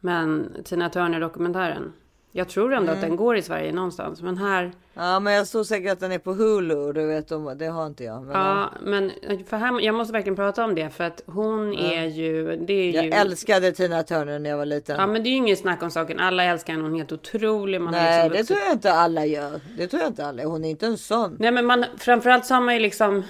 Men 0.00 0.56
Tina 0.64 0.88
Turner-dokumentären. 0.88 1.92
Jag 2.32 2.48
tror 2.48 2.72
ändå 2.72 2.92
att 2.92 3.00
den 3.00 3.16
går 3.16 3.36
i 3.36 3.42
Sverige 3.42 3.72
någonstans. 3.72 4.22
Men 4.22 4.36
här, 4.38 4.72
Ja 4.94 5.20
men 5.20 5.32
jag 5.32 5.48
tror 5.48 5.64
säkert 5.64 5.92
att 5.92 6.00
den 6.00 6.12
är 6.12 6.18
på 6.18 6.32
Hulu, 6.32 6.92
du 6.92 7.06
vet 7.06 7.28
det 7.58 7.66
har 7.66 7.86
inte 7.86 8.04
jag. 8.04 8.22
Men 8.22 8.32
ja, 8.36 8.70
men 8.82 9.12
för 9.46 9.56
här, 9.56 9.80
jag 9.80 9.94
måste 9.94 10.12
verkligen 10.12 10.36
prata 10.36 10.64
om 10.64 10.74
det. 10.74 10.90
För 10.90 11.04
att 11.04 11.22
hon 11.26 11.74
är 11.74 12.04
ju, 12.04 12.56
det 12.56 12.72
är 12.72 12.94
Jag 12.94 13.04
ju... 13.04 13.10
älskade 13.10 13.72
Tina 13.72 14.02
Turner 14.02 14.38
när 14.38 14.50
jag 14.50 14.56
var 14.56 14.66
liten. 14.66 14.96
Ja 15.00 15.06
men 15.06 15.22
det 15.22 15.28
är 15.28 15.30
ju 15.30 15.36
inget 15.36 15.58
snack 15.58 15.82
om 15.82 15.90
saken. 15.90 16.20
Alla 16.20 16.44
älskar 16.44 16.72
henne. 16.72 16.84
Hon 16.84 16.94
är 16.94 16.98
helt 16.98 17.12
otrolig. 17.12 17.80
Man 17.80 17.92
Nej, 17.92 18.30
liksom 18.30 18.38
det 18.38 18.44
tror 18.44 18.58
jag 18.66 18.76
inte 18.76 18.92
alla 18.92 19.26
gör. 19.26 19.60
Det 19.78 19.86
tror 19.86 20.02
jag 20.02 20.10
inte 20.10 20.26
alla. 20.26 20.44
Hon 20.44 20.64
är 20.64 20.70
inte 20.70 20.86
en 20.86 20.98
sån. 20.98 21.36
Nej 21.40 21.50
men 21.50 21.66
man, 21.66 21.84
framförallt 21.98 22.46
så 22.46 22.54
har 22.54 22.60
man 22.60 22.74
ju 22.74 22.80
liksom... 22.80 23.22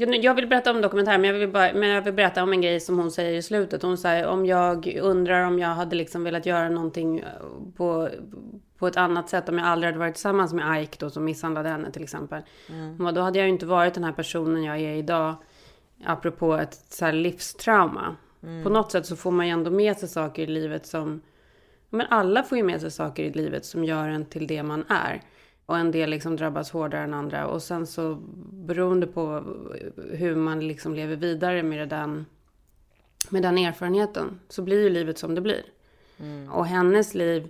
Jag, 0.00 0.34
vill 0.34 0.46
berätta 0.46 0.70
om 0.70 0.80
dokumentären, 0.80 1.20
men 1.20 1.30
jag, 1.30 1.38
vill 1.38 1.48
bara, 1.48 1.72
men 1.72 1.88
jag 1.88 2.02
vill 2.02 2.14
berätta 2.14 2.42
om 2.42 2.52
en 2.52 2.60
grej 2.60 2.80
som 2.80 2.98
hon 2.98 3.10
säger 3.10 3.38
i 3.38 3.42
slutet. 3.42 3.82
Hon 3.82 3.98
säger 3.98 4.26
om 4.26 4.46
jag 4.46 4.98
undrar 5.00 5.46
om 5.46 5.58
jag 5.58 5.68
hade 5.68 5.96
liksom 5.96 6.24
velat 6.24 6.46
göra 6.46 6.68
någonting 6.68 7.24
på, 7.76 8.08
på 8.78 8.86
ett 8.86 8.96
annat 8.96 9.28
sätt. 9.28 9.48
Om 9.48 9.58
jag 9.58 9.66
aldrig 9.66 9.88
hade 9.88 9.98
varit 9.98 10.14
tillsammans 10.14 10.52
med 10.52 10.82
Ike 10.82 10.96
då, 11.00 11.10
som 11.10 11.24
misshandlade 11.24 11.68
henne 11.68 11.92
till 11.92 12.02
exempel. 12.02 12.42
Hon 12.68 12.98
bara, 12.98 13.12
då 13.12 13.20
hade 13.20 13.38
jag 13.38 13.46
ju 13.46 13.52
inte 13.52 13.66
varit 13.66 13.94
den 13.94 14.04
här 14.04 14.12
personen 14.12 14.64
jag 14.64 14.80
är 14.80 14.94
idag. 14.94 15.34
Apropå 16.04 16.54
ett 16.54 16.74
så 16.74 17.04
här 17.04 17.12
livstrauma. 17.12 18.16
På 18.62 18.70
något 18.70 18.92
sätt 18.92 19.06
så 19.06 19.16
får 19.16 19.30
man 19.30 19.46
ju 19.46 19.52
ändå 19.52 19.70
med 19.70 19.96
sig 19.96 20.08
saker 20.08 20.42
i 20.42 20.46
livet 20.46 20.86
som... 20.86 21.20
Men 21.90 22.06
alla 22.10 22.42
får 22.42 22.58
ju 22.58 22.64
med 22.64 22.80
sig 22.80 22.90
saker 22.90 23.22
i 23.22 23.32
livet 23.32 23.64
som 23.64 23.84
gör 23.84 24.08
en 24.08 24.24
till 24.24 24.46
det 24.46 24.62
man 24.62 24.84
är. 24.88 25.22
Och 25.68 25.78
en 25.78 25.90
del 25.90 26.10
liksom 26.10 26.36
drabbas 26.36 26.70
hårdare 26.70 27.02
än 27.02 27.14
andra. 27.14 27.46
Och 27.46 27.62
sen 27.62 27.86
så 27.86 28.18
beroende 28.52 29.06
på 29.06 29.44
hur 30.10 30.36
man 30.36 30.68
liksom 30.68 30.94
lever 30.94 31.16
vidare 31.16 31.62
med 31.62 31.88
den, 31.88 32.26
med 33.28 33.42
den 33.42 33.58
erfarenheten. 33.58 34.40
Så 34.48 34.62
blir 34.62 34.82
ju 34.82 34.90
livet 34.90 35.18
som 35.18 35.34
det 35.34 35.40
blir. 35.40 35.62
Och 36.50 36.66
hennes 36.66 37.14
liv, 37.14 37.48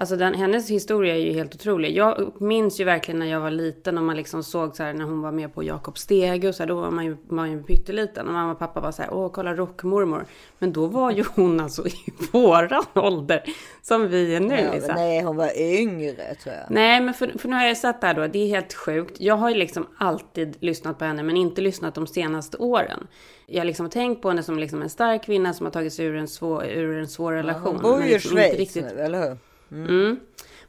alltså 0.00 0.16
den, 0.16 0.34
hennes 0.34 0.70
historia 0.70 1.14
är 1.14 1.20
ju 1.20 1.32
helt 1.32 1.54
otrolig. 1.54 1.96
Jag 1.96 2.32
minns 2.40 2.80
ju 2.80 2.84
verkligen 2.84 3.18
när 3.18 3.26
jag 3.26 3.40
var 3.40 3.50
liten 3.50 3.98
och 3.98 4.04
man 4.04 4.16
liksom 4.16 4.42
såg 4.42 4.76
så 4.76 4.82
här 4.82 4.92
när 4.94 5.04
hon 5.04 5.22
var 5.22 5.32
med 5.32 5.54
på 5.54 5.64
Jakob 5.64 5.98
Stege 5.98 6.48
och 6.48 6.54
så 6.54 6.62
här, 6.62 6.68
då 6.68 6.74
var 6.80 6.90
man 6.90 7.04
ju, 7.04 7.16
man 7.28 7.52
ju 7.52 7.62
pytteliten. 7.62 8.26
Och 8.26 8.32
mamma 8.32 8.52
och 8.52 8.58
pappa 8.58 8.80
var 8.80 8.92
så 8.92 9.02
här, 9.02 9.14
åh 9.14 9.30
kolla 9.32 9.54
rockmormor. 9.54 10.24
Men 10.58 10.72
då 10.72 10.86
var 10.86 11.10
ju 11.10 11.24
hon 11.34 11.60
alltså 11.60 11.86
i 11.86 11.92
våran 12.32 12.84
ålder 12.94 13.42
som 13.82 14.08
vi 14.08 14.34
är 14.34 14.40
nu. 14.40 14.54
Ja, 14.60 14.80
men 14.86 14.96
nej, 14.96 15.22
hon 15.22 15.36
var 15.36 15.58
yngre 15.60 16.34
tror 16.42 16.54
jag. 16.54 16.64
Nej, 16.70 17.00
men 17.00 17.14
för, 17.14 17.38
för 17.38 17.48
nu 17.48 17.56
har 17.56 17.64
jag 17.66 17.76
sett 17.76 18.00
det 18.00 18.06
här 18.06 18.14
då. 18.14 18.26
Det 18.26 18.38
är 18.38 18.48
helt 18.48 18.74
sjukt. 18.74 19.20
Jag 19.20 19.34
har 19.36 19.48
ju 19.50 19.56
liksom 19.56 19.86
alltid 19.98 20.56
lyssnat 20.60 20.98
på 20.98 21.04
henne, 21.04 21.22
men 21.22 21.36
inte 21.36 21.60
lyssnat 21.60 21.94
de 21.94 22.06
senaste 22.06 22.56
åren. 22.56 23.06
Jag 23.46 23.60
har 23.60 23.64
liksom 23.64 23.90
tänkt 23.90 24.22
på 24.22 24.28
henne 24.28 24.42
som 24.42 24.58
liksom 24.58 24.82
en 24.82 24.90
stark 24.90 25.24
kvinna 25.24 25.52
som 25.52 25.66
har 25.66 25.70
tagit 25.70 25.92
sig 25.92 26.06
ur 26.06 26.16
en 26.16 26.28
svår, 26.28 26.64
ur 26.64 26.98
en 26.98 27.08
svår 27.08 27.32
relation. 27.32 27.74
Hon 27.74 27.82
bor 27.82 28.02
ju 28.02 28.08
i 28.08 28.12
liksom 28.12 28.30
Schweiz 28.30 28.58
riktigt- 28.58 28.84
nu, 28.94 29.00
eller 29.00 29.28
hur? 29.28 29.36
Mm. 29.72 30.20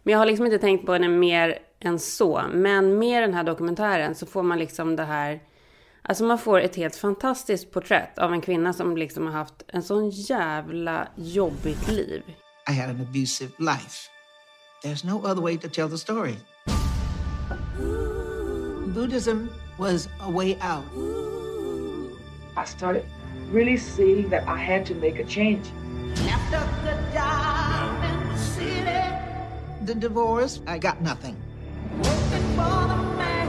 Men 0.03 0.11
jag 0.11 0.19
har 0.19 0.25
liksom 0.25 0.45
inte 0.45 0.57
tänkt 0.57 0.85
på 0.85 0.93
henne 0.93 1.07
mer 1.07 1.59
än 1.79 1.99
så. 1.99 2.41
Men 2.53 2.99
med 2.99 3.23
den 3.23 3.33
här 3.33 3.43
dokumentären 3.43 4.15
så 4.15 4.25
får 4.25 4.43
man 4.43 4.59
liksom 4.59 4.95
det 4.95 5.03
här... 5.03 5.39
Alltså 6.01 6.23
man 6.23 6.37
får 6.37 6.61
ett 6.61 6.75
helt 6.75 6.95
fantastiskt 6.95 7.71
porträtt 7.71 8.19
av 8.19 8.33
en 8.33 8.41
kvinna 8.41 8.73
som 8.73 8.97
liksom 8.97 9.25
har 9.25 9.33
haft 9.33 9.63
en 9.67 9.83
sån 9.83 10.09
jävla 10.09 11.07
jobbigt 11.15 11.91
liv. 11.91 12.23
I 12.69 12.73
had 12.73 12.89
an 12.89 13.01
abusive 13.01 13.51
life. 13.57 14.09
There's 14.83 15.05
no 15.05 15.31
other 15.31 15.41
way 15.41 15.57
to 15.57 15.69
tell 15.69 15.89
the 15.89 15.97
story. 15.97 16.35
Buddhism 18.95 19.47
was 19.77 20.09
a 20.19 20.31
way 20.31 20.57
out. 20.61 20.85
I 22.57 22.65
started 22.65 23.05
really 23.51 23.77
seeing 23.77 24.29
that 24.29 24.43
I 24.43 24.57
had 24.57 24.85
to 24.85 24.95
make 24.95 25.19
a 25.19 25.25
change. 25.27 25.71
The 29.85 29.95
divorce, 29.95 30.61
I 30.67 30.77
got 30.77 31.01
nothing. 31.01 31.35
Working 31.97 32.47
for 32.55 32.87
the 32.87 32.95
man 33.17 33.41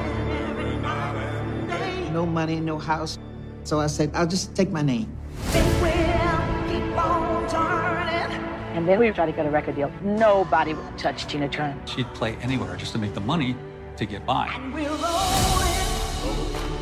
no 2.12 2.26
money, 2.26 2.60
no 2.60 2.78
house. 2.78 3.18
So 3.64 3.80
I 3.80 3.86
said, 3.86 4.10
I'll 4.14 4.26
just 4.26 4.54
take 4.54 4.70
my 4.70 4.82
name. 4.82 5.16
And 8.74 8.88
then 8.88 8.98
we 8.98 9.10
tried 9.10 9.26
to 9.26 9.32
get 9.32 9.46
a 9.46 9.50
record 9.50 9.76
deal. 9.76 9.92
Nobody 10.02 10.74
would 10.74 10.98
touch 10.98 11.26
Tina 11.26 11.48
Turner. 11.48 11.80
She'd 11.86 12.12
play 12.14 12.36
anywhere 12.36 12.76
just 12.76 12.92
to 12.92 12.98
make 12.98 13.14
the 13.14 13.20
money 13.20 13.56
to 13.96 14.06
get 14.06 14.26
by. 14.26 14.48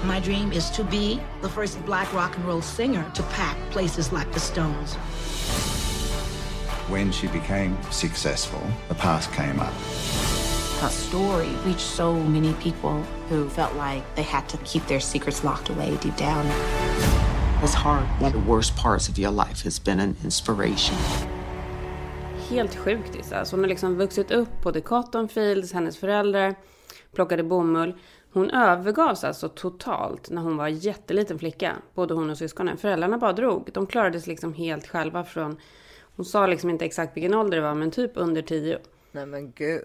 My 0.05 0.21
dream 0.21 0.53
is 0.53 0.71
to 0.71 0.85
be 0.85 1.21
the 1.43 1.49
first 1.49 1.85
black 1.85 2.13
rock 2.15 2.37
and 2.37 2.45
roll 2.47 2.63
singer 2.63 3.05
to 3.15 3.23
pack 3.25 3.57
places 3.71 4.13
like 4.13 4.33
the 4.33 4.41
Stones. 4.41 4.97
When 6.91 7.13
she 7.13 7.29
became 7.29 7.77
successful, 7.93 8.61
the 8.89 8.95
past 8.95 9.33
came 9.33 9.61
up. 9.61 9.73
Her 10.81 10.89
story 10.89 11.49
reached 11.65 11.87
so 11.87 12.15
many 12.15 12.53
people 12.55 13.05
who 13.29 13.49
felt 13.49 13.77
like 13.77 14.03
they 14.17 14.25
had 14.25 14.49
to 14.49 14.57
keep 14.65 14.87
their 14.87 15.01
secrets 15.01 15.45
locked 15.45 15.71
away 15.71 15.97
deep 16.03 16.17
down. 16.17 16.47
It's 17.63 17.75
hard. 17.75 18.05
One 18.21 18.27
of 18.27 18.33
the 18.33 18.51
worst 18.51 18.77
parts 18.77 19.09
of 19.09 19.19
your 19.19 19.31
life 19.31 19.63
has 19.65 19.85
been 19.85 20.01
an 20.01 20.17
inspiration. 20.25 20.97
Helt 22.49 22.75
sjukt 22.75 23.15
Issa. 23.15 23.39
Alltså 23.39 23.57
hon 23.57 23.65
har 23.65 23.69
liksom 23.69 23.97
vuxit 23.97 24.31
upp 24.31 24.63
på 24.63 24.73
The 24.73 24.81
Cotton 24.81 25.29
Fields, 25.29 25.73
hennes 25.73 25.99
föräldrar 25.99 26.55
plockade 27.15 27.43
bomull. 27.43 27.95
Hon 28.33 28.51
övergavs 28.51 29.25
alltså 29.25 29.49
totalt 29.49 30.31
när 30.31 30.43
hon 30.43 30.57
var 30.57 30.69
jätteliten 30.69 31.39
flicka. 31.39 31.77
Både 31.95 32.15
hon 32.15 32.31
och 32.31 32.39
syskonen. 32.39 32.77
Föräldrarna 32.77 33.19
bara 33.19 33.33
drog. 33.33 33.71
De 33.75 33.87
klarade 33.87 34.21
sig 34.21 34.31
liksom 34.31 34.55
helt 34.55 34.87
själva 34.87 35.25
från... 35.25 35.57
Hon 36.21 36.25
sa 36.25 36.47
liksom 36.47 36.71
inte 36.71 36.85
exakt 36.85 37.17
vilken 37.17 37.35
ålder 37.35 37.57
det 37.57 37.63
var, 37.63 37.75
men 37.75 37.91
typ 37.91 38.13
under 38.15 38.43
tio. 38.43 38.79
Nej 39.13 39.27
men 39.27 39.53
gud. 39.53 39.85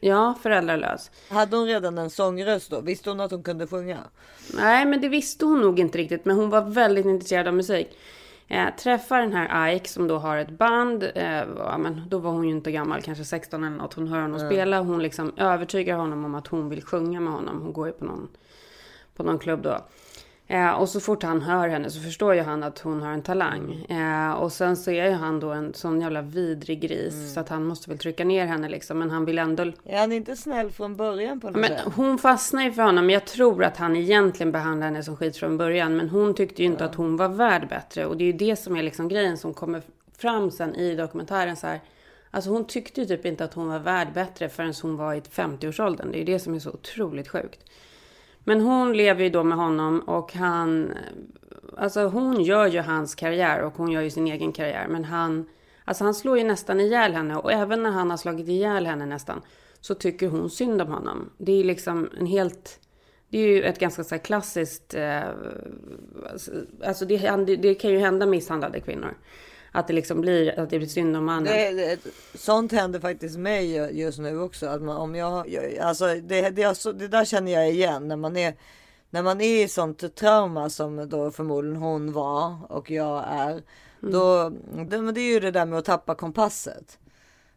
Ja, 0.00 0.34
föräldralös. 0.42 1.10
Hade 1.28 1.56
hon 1.56 1.66
redan 1.66 1.98
en 1.98 2.10
sångröst 2.10 2.70
då? 2.70 2.80
Visste 2.80 3.10
hon 3.10 3.20
att 3.20 3.30
hon 3.30 3.42
kunde 3.42 3.66
sjunga? 3.66 3.98
Nej, 4.56 4.86
men 4.86 5.00
det 5.00 5.08
visste 5.08 5.44
hon 5.44 5.60
nog 5.60 5.80
inte 5.80 5.98
riktigt. 5.98 6.24
Men 6.24 6.36
hon 6.36 6.50
var 6.50 6.62
väldigt 6.62 7.06
intresserad 7.06 7.48
av 7.48 7.54
musik. 7.54 7.98
Eh, 8.48 8.74
träffar 8.78 9.20
den 9.20 9.32
här 9.32 9.74
Ike 9.74 9.88
som 9.88 10.08
då 10.08 10.18
har 10.18 10.36
ett 10.36 10.50
band. 10.50 11.02
Eh, 11.14 11.44
ja, 11.56 11.78
men 11.78 12.02
då 12.08 12.18
var 12.18 12.30
hon 12.30 12.44
ju 12.44 12.50
inte 12.50 12.72
gammal, 12.72 13.02
kanske 13.02 13.24
16 13.24 13.64
eller 13.64 13.76
något. 13.76 13.94
Hon 13.94 14.08
hör 14.08 14.20
honom 14.20 14.40
spela. 14.40 14.80
Hon 14.80 15.02
liksom 15.02 15.32
övertygar 15.36 15.96
honom 15.96 16.24
om 16.24 16.34
att 16.34 16.46
hon 16.46 16.68
vill 16.68 16.82
sjunga 16.82 17.20
med 17.20 17.32
honom. 17.32 17.60
Hon 17.62 17.72
går 17.72 17.86
ju 17.86 17.92
på 17.92 18.04
någon, 18.04 18.28
på 19.16 19.22
någon 19.22 19.38
klubb 19.38 19.62
då. 19.62 19.78
Eh, 20.46 20.70
och 20.70 20.88
så 20.88 21.00
fort 21.00 21.22
han 21.22 21.42
hör 21.42 21.68
henne 21.68 21.90
så 21.90 22.00
förstår 22.00 22.34
ju 22.34 22.40
han 22.40 22.62
att 22.62 22.78
hon 22.78 23.02
har 23.02 23.12
en 23.12 23.22
talang. 23.22 23.84
Eh, 23.88 24.32
och 24.32 24.52
sen 24.52 24.76
så 24.76 24.90
är 24.90 25.08
ju 25.08 25.14
han 25.14 25.40
då 25.40 25.50
en 25.50 25.74
sån 25.74 26.00
jävla 26.00 26.22
vidrig 26.22 26.80
gris. 26.80 27.34
Så 27.34 27.40
att 27.40 27.48
han 27.48 27.64
måste 27.64 27.90
väl 27.90 27.98
trycka 27.98 28.24
ner 28.24 28.46
henne 28.46 28.68
liksom. 28.68 28.98
Men 28.98 29.10
han 29.10 29.24
vill 29.24 29.38
ändå 29.38 29.72
Är 29.84 29.98
han 29.98 30.12
inte 30.12 30.36
snäll 30.36 30.70
från 30.70 30.96
början 30.96 31.40
på 31.40 31.46
något 31.50 31.56
men 31.60 31.68
sätt? 31.70 31.82
hon 31.96 32.18
fastnar 32.18 32.62
ju 32.62 32.72
för 32.72 32.82
honom. 32.82 33.10
Jag 33.10 33.24
tror 33.24 33.64
att 33.64 33.76
han 33.76 33.96
egentligen 33.96 34.52
behandlar 34.52 34.86
henne 34.86 35.02
som 35.02 35.16
skit 35.16 35.36
från 35.36 35.58
början. 35.58 35.96
Men 35.96 36.08
hon 36.08 36.34
tyckte 36.34 36.62
ju 36.62 36.68
inte 36.68 36.84
att 36.84 36.94
hon 36.94 37.16
var 37.16 37.28
värd 37.28 37.68
bättre. 37.68 38.06
Och 38.06 38.16
det 38.16 38.24
är 38.24 38.26
ju 38.26 38.32
det 38.32 38.56
som 38.56 38.76
är 38.76 38.82
liksom 38.82 39.08
grejen 39.08 39.38
som 39.38 39.54
kommer 39.54 39.82
fram 40.18 40.50
sen 40.50 40.74
i 40.74 40.94
dokumentären. 40.94 41.56
Så 41.56 41.66
här. 41.66 41.80
Alltså 42.30 42.50
hon 42.50 42.64
tyckte 42.64 43.00
ju 43.00 43.06
typ 43.06 43.26
inte 43.26 43.44
att 43.44 43.54
hon 43.54 43.68
var 43.68 43.78
värd 43.78 44.08
bättre 44.14 44.48
förrän 44.48 44.74
hon 44.82 44.96
var 44.96 45.14
i 45.14 45.20
50-årsåldern. 45.20 46.12
Det 46.12 46.16
är 46.16 46.18
ju 46.18 46.24
det 46.24 46.38
som 46.38 46.54
är 46.54 46.58
så 46.58 46.70
otroligt 46.70 47.28
sjukt. 47.28 47.60
Men 48.44 48.60
hon 48.60 48.92
lever 48.92 49.24
ju 49.24 49.30
då 49.30 49.44
med 49.44 49.58
honom 49.58 50.00
och 50.00 50.32
han... 50.32 50.92
Alltså 51.76 52.06
hon 52.06 52.42
gör 52.42 52.66
ju 52.66 52.80
hans 52.80 53.14
karriär 53.14 53.62
och 53.62 53.76
hon 53.76 53.90
gör 53.90 54.02
ju 54.02 54.10
sin 54.10 54.26
egen 54.26 54.52
karriär. 54.52 54.86
Men 54.88 55.04
han... 55.04 55.46
Alltså 55.84 56.04
han 56.04 56.14
slår 56.14 56.38
ju 56.38 56.44
nästan 56.44 56.80
ihjäl 56.80 57.12
henne 57.12 57.36
och 57.36 57.52
även 57.52 57.82
när 57.82 57.90
han 57.90 58.10
har 58.10 58.16
slagit 58.16 58.48
ihjäl 58.48 58.86
henne 58.86 59.06
nästan 59.06 59.40
så 59.80 59.94
tycker 59.94 60.28
hon 60.28 60.50
synd 60.50 60.82
om 60.82 60.88
honom. 60.88 61.30
Det 61.38 61.52
är 61.52 61.64
liksom 61.64 62.10
en 62.20 62.26
helt... 62.26 62.80
Det 63.28 63.38
är 63.38 63.46
ju 63.46 63.62
ett 63.62 63.78
ganska 63.78 64.04
så 64.04 64.14
här 64.14 64.22
klassiskt... 64.22 64.94
Eh, 64.94 65.22
alltså, 66.32 66.52
alltså 66.84 67.04
det, 67.04 67.56
det 67.56 67.74
kan 67.74 67.90
ju 67.90 67.98
hända 67.98 68.26
misshandlade 68.26 68.80
kvinnor. 68.80 69.14
Att 69.72 69.86
det 69.86 69.92
liksom 69.92 70.20
blir, 70.20 70.58
att 70.58 70.70
det 70.70 70.78
blir 70.78 70.88
synd 70.88 71.16
om 71.16 71.24
mannen. 71.24 71.44
Det, 71.44 71.72
det, 71.72 71.98
sånt 72.34 72.72
händer 72.72 73.00
faktiskt 73.00 73.38
mig 73.38 73.74
just 74.00 74.18
nu 74.18 74.40
också. 74.40 74.66
Att 74.66 74.82
man, 74.82 74.96
om 74.96 75.14
jag, 75.14 75.48
jag, 75.48 75.78
alltså 75.78 76.06
det, 76.06 76.50
det, 76.50 76.62
är 76.62 76.74
så- 76.74 76.92
det 76.92 77.08
där 77.08 77.24
känner 77.24 77.52
jag 77.52 77.70
igen 77.70 78.08
när 78.08 78.16
man 78.16 78.36
är 78.36 78.54
när 79.10 79.22
man 79.22 79.40
är 79.40 79.64
i 79.64 79.68
sånt 79.68 80.14
trauma 80.14 80.70
som 80.70 81.08
då 81.08 81.30
förmodligen 81.30 81.76
hon 81.76 82.12
var 82.12 82.72
och 82.72 82.90
jag 82.90 83.24
är. 83.28 83.62
Då, 84.00 84.48
det, 84.88 85.02
men 85.02 85.14
det 85.14 85.20
är 85.20 85.32
ju 85.32 85.40
det 85.40 85.50
där 85.50 85.66
med 85.66 85.78
att 85.78 85.84
tappa 85.84 86.14
kompasset. 86.14 86.98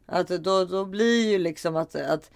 Att 0.08 0.28
då, 0.28 0.66
då 0.66 0.86
blir 0.86 1.32
ju 1.32 1.38
liksom 1.38 1.76
att, 1.76 1.96
att 1.96 2.32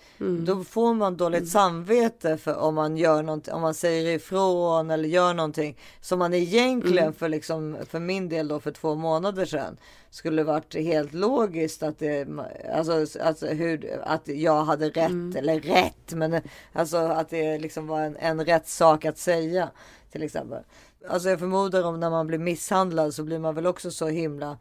då 0.45 0.63
får 0.63 0.93
man 0.93 1.17
dåligt 1.17 1.49
samvete 1.49 2.37
för 2.37 2.55
om 2.55 2.75
man 2.75 2.97
gör 2.97 3.23
någonting, 3.23 3.53
om 3.53 3.61
man 3.61 3.73
säger 3.73 4.15
ifrån 4.15 4.91
eller 4.91 5.09
gör 5.09 5.33
någonting 5.33 5.77
som 6.01 6.19
man 6.19 6.33
egentligen 6.33 7.13
för 7.13 7.29
liksom 7.29 7.77
för 7.89 7.99
min 7.99 8.29
del 8.29 8.47
då 8.47 8.59
för 8.59 8.71
två 8.71 8.95
månader 8.95 9.45
sedan 9.45 9.77
skulle 10.09 10.43
varit 10.43 10.75
helt 10.75 11.13
logiskt 11.13 11.83
att 11.83 11.99
det 11.99 12.27
alltså, 12.73 13.21
alltså 13.21 13.47
hur 13.47 14.01
att 14.03 14.27
jag 14.27 14.63
hade 14.63 14.89
rätt 14.89 15.35
eller 15.35 15.59
rätt 15.59 16.13
men 16.13 16.41
alltså 16.73 16.97
att 16.97 17.29
det 17.29 17.59
liksom 17.59 17.87
var 17.87 18.01
en, 18.01 18.17
en 18.17 18.45
rätt 18.45 18.67
sak 18.67 19.05
att 19.05 19.17
säga 19.17 19.69
till 20.11 20.23
exempel. 20.23 20.63
Alltså 21.09 21.29
jag 21.29 21.39
förmodar 21.39 21.83
om 21.83 21.99
när 21.99 22.09
man 22.09 22.27
blir 22.27 22.39
misshandlad 22.39 23.13
så 23.13 23.23
blir 23.23 23.39
man 23.39 23.55
väl 23.55 23.67
också 23.67 23.91
så 23.91 24.07
himla 24.07 24.57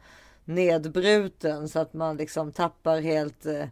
nedbruten 0.48 1.68
så 1.68 1.78
att 1.78 1.94
man 1.94 2.16
liksom 2.16 2.52
tappar 2.52 3.00
helt. 3.00 3.46
Eh, 3.46 3.64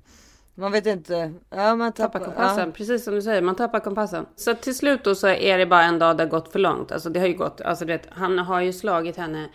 man 0.55 0.73
vet 0.73 0.87
inte. 0.87 1.33
Ja, 1.51 1.77
man 1.77 1.93
tappar, 1.93 2.19
tappar 2.19 2.25
kompassen. 2.25 2.69
Ja. 2.69 2.73
Precis 2.73 3.05
som 3.05 3.15
du 3.15 3.23
säger, 3.23 3.43
man 3.43 3.55
tappar 3.55 3.81
kompassen. 3.81 4.27
Så 4.37 4.55
till 4.55 4.75
slut 4.75 5.05
då 5.05 5.15
så 5.15 5.29
är 5.29 5.59
det 5.59 5.67
bara 5.67 5.83
en 5.83 5.99
dag 5.99 6.17
det 6.17 6.23
har 6.23 6.31
gått 6.31 6.53
för 6.53 6.59
långt. 6.59 6.93
Alltså 6.93 7.11
det 7.11 7.21
har 7.21 7.27
ju 7.27 7.37
gått, 7.37 7.61
alltså 7.61 7.85
du 7.85 7.93
vet, 7.93 8.09
han 8.11 8.39
har 8.39 8.61
ju 8.61 8.73
slagit 8.73 9.17
henne 9.17 9.49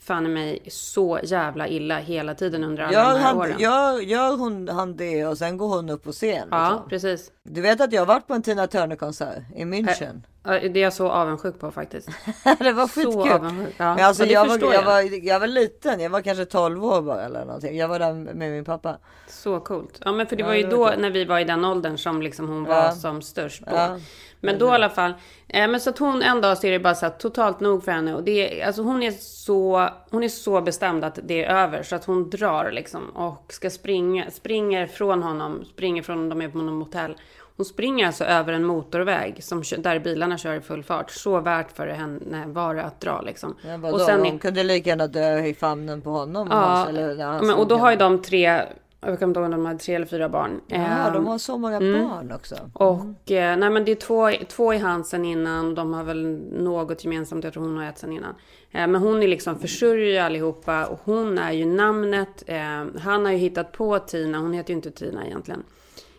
fan 0.00 0.26
i 0.26 0.28
mig 0.28 0.62
så 0.70 1.20
jävla 1.22 1.68
illa 1.68 1.98
hela 1.98 2.34
tiden 2.34 2.64
under 2.64 2.82
alla 2.82 2.92
Gör, 2.92 3.12
de 3.14 3.18
här 3.20 3.36
åren. 3.36 3.52
han, 3.52 3.60
gör, 3.60 4.00
gör 4.00 4.36
hon 4.36 4.68
han 4.68 4.96
det 4.96 5.26
och 5.26 5.38
sen 5.38 5.56
går 5.56 5.68
hon 5.68 5.90
upp 5.90 6.04
på 6.04 6.12
scen. 6.12 6.48
Ja, 6.50 6.70
Liksom. 6.70 6.88
precis. 6.88 7.30
Du 7.42 7.60
vet 7.60 7.80
att 7.80 7.92
jag 7.92 8.06
varit 8.06 8.26
på 8.26 8.34
en 8.34 8.42
Tina 8.42 8.66
Turner 8.66 8.96
konsert 8.96 9.38
i 9.56 9.64
München. 9.64 10.22
Ja, 10.44 10.50
Det 10.50 10.66
är 10.66 10.76
jag 10.76 10.92
så 10.92 11.08
avundsjuk 11.10 11.58
på 11.60 11.70
faktiskt. 11.70 12.08
det 12.58 12.72
var 12.72 12.86
Så 12.86 13.00
skitkul. 13.00 13.32
avundsjuk. 13.32 13.74
Ja. 13.76 13.94
Men 13.94 14.04
alltså, 14.04 14.24
det 14.24 14.32
jag, 14.32 14.46
var, 14.46 14.58
jag, 14.58 14.74
jag. 14.74 14.82
var, 14.82 15.26
jag 15.26 15.40
var 15.40 15.46
liten. 15.46 16.00
Jag 16.00 16.10
var 16.10 16.20
kanske 16.20 16.44
12 16.44 16.84
år 16.84 17.02
bara 17.02 17.22
eller 17.22 17.44
någonting. 17.44 17.76
Jag 17.78 17.88
var 17.88 17.98
där 17.98 18.12
med 18.12 18.50
min 18.50 18.64
pappa. 18.64 18.98
Så 19.28 19.60
coolt. 19.60 20.00
Ja 20.04 20.12
men 20.12 20.26
för 20.26 20.36
det 20.36 20.40
Ja, 20.42 20.46
var 20.46 20.54
ju 20.54 20.62
det 20.62 20.68
var 20.68 20.76
då 20.78 20.84
coolt. 20.86 21.00
när 21.00 21.10
vi 21.10 21.24
var 21.24 21.38
i 21.38 21.44
den 21.44 21.64
åldern 21.64 21.98
som 21.98 22.22
liksom 22.22 22.48
hon 22.48 22.64
var 22.64 22.76
Ja. 22.76 22.92
som 22.92 23.22
störst 23.22 23.62
då. 23.66 24.00
Men 24.40 24.58
då 24.58 24.66
i 24.66 24.70
alla 24.70 24.90
fall. 24.90 25.14
Eh, 25.48 25.68
men 25.68 25.80
så 25.80 25.90
att 25.90 25.98
hon 25.98 26.22
en 26.22 26.40
dag 26.40 26.58
så 26.58 26.66
är 26.66 26.70
det 26.70 26.78
bara 26.78 26.94
så 26.94 27.06
här 27.06 27.12
totalt 27.12 27.60
nog 27.60 27.84
för 27.84 27.92
henne. 27.92 28.14
Och 28.14 28.22
det 28.22 28.60
är, 28.60 28.66
alltså 28.66 28.82
hon 28.82 29.02
är 29.02 29.10
så, 29.10 29.88
hon 30.10 30.22
är 30.22 30.28
så 30.28 30.60
bestämd 30.60 31.04
att 31.04 31.18
det 31.22 31.44
är 31.44 31.56
över. 31.56 31.82
Så 31.82 31.96
att 31.96 32.04
hon 32.04 32.30
drar 32.30 32.70
liksom 32.72 33.10
och 33.10 33.52
ska 33.52 33.70
springa, 33.70 34.30
springer 34.30 34.86
från 34.86 35.22
honom, 35.22 35.64
springer 35.72 36.02
från, 36.02 36.28
de 36.28 36.42
är 36.42 36.48
på 36.48 36.58
någon 36.58 36.74
motell. 36.74 37.14
Hon 37.56 37.64
springer 37.64 38.06
alltså 38.06 38.24
över 38.24 38.52
en 38.52 38.64
motorväg 38.64 39.44
som, 39.44 39.62
där 39.78 39.98
bilarna 39.98 40.38
kör 40.38 40.54
i 40.54 40.60
full 40.60 40.82
fart. 40.82 41.10
Så 41.10 41.40
värt 41.40 41.72
för 41.72 41.86
henne 41.86 42.46
var 42.46 42.74
det 42.74 42.84
att 42.84 43.00
dra 43.00 43.20
liksom. 43.20 43.56
Men 43.64 43.80
vadå, 43.80 43.94
och 43.94 44.00
sen 44.00 44.20
hon 44.20 44.38
kunde 44.38 44.62
lika 44.62 44.90
gärna 44.90 45.06
dö 45.06 45.38
i 45.38 45.54
famnen 45.54 46.00
på 46.00 46.10
honom. 46.10 46.48
Ja, 46.50 46.56
Hans, 46.56 46.88
eller 46.88 47.14
när 47.14 47.24
han 47.24 47.46
men, 47.46 47.56
och 47.56 47.68
då 47.68 47.76
har 47.76 47.90
ju 47.90 47.96
de 47.96 48.22
tre, 48.22 48.62
jag 49.00 49.18
kommer 49.18 49.30
inte 49.30 49.40
ihåg 49.40 49.44
om 49.44 49.50
de 49.50 49.66
hade 49.66 49.78
tre 49.78 49.94
eller 49.94 50.06
fyra 50.06 50.28
barn. 50.28 50.60
Ja, 50.66 50.76
Ehm, 50.76 51.12
de 51.12 51.26
har 51.26 51.38
så 51.38 51.58
många 51.58 51.76
mm. 51.76 52.08
barn 52.08 52.32
också. 52.32 52.56
Och 52.72 53.30
eh, 53.30 53.56
nej 53.56 53.70
men 53.70 53.84
det 53.84 53.92
är 53.92 53.96
två, 53.96 54.30
två 54.48 54.74
i 54.74 54.78
hans 54.78 55.08
sen 55.08 55.24
innan. 55.24 55.74
De 55.74 55.92
har 55.94 56.04
väl 56.04 56.26
något 56.50 57.04
gemensamt. 57.04 57.44
Jag 57.44 57.52
tror 57.52 57.62
hon 57.62 57.76
har 57.76 57.84
ett 57.84 57.98
sen 57.98 58.12
innan. 58.12 58.34
Eh, 58.70 58.86
men 58.86 58.94
hon 58.94 59.22
är 59.22 59.28
liksom 59.28 59.58
försörjer 59.58 60.22
allihopa. 60.22 60.86
Och 60.86 61.00
hon 61.04 61.38
är 61.38 61.52
ju 61.52 61.64
namnet. 61.64 62.42
Eh, 62.46 62.84
han 63.00 63.24
har 63.24 63.32
ju 63.32 63.38
hittat 63.38 63.72
på 63.72 63.98
Tina. 63.98 64.38
Hon 64.38 64.52
heter 64.52 64.70
ju 64.70 64.76
inte 64.76 64.90
Tina 64.90 65.26
egentligen. 65.26 65.62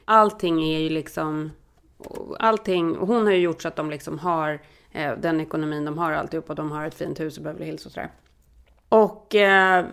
Allting 0.06 0.64
är 0.64 0.80
ju 0.80 0.90
liksom. 0.90 1.52
Allting. 2.40 2.96
Hon 2.96 3.26
har 3.26 3.34
ju 3.34 3.40
gjort 3.40 3.62
så 3.62 3.68
att 3.68 3.76
de 3.76 3.90
liksom 3.90 4.20
har 4.20 4.60
eh, 4.92 5.14
den 5.22 5.42
ekonomin 5.42 5.86
de 5.86 5.98
har 5.98 6.12
alltihopa. 6.12 6.54
De 6.54 6.72
har 6.72 6.86
ett 6.86 6.96
fint 6.96 7.20
hus 7.20 7.38
i 7.38 7.42
Beverly 7.42 7.66
Hills 7.66 7.86
och 7.86 7.92
sådär. 7.92 8.12
Och 8.92 9.36
eh, 9.36 9.86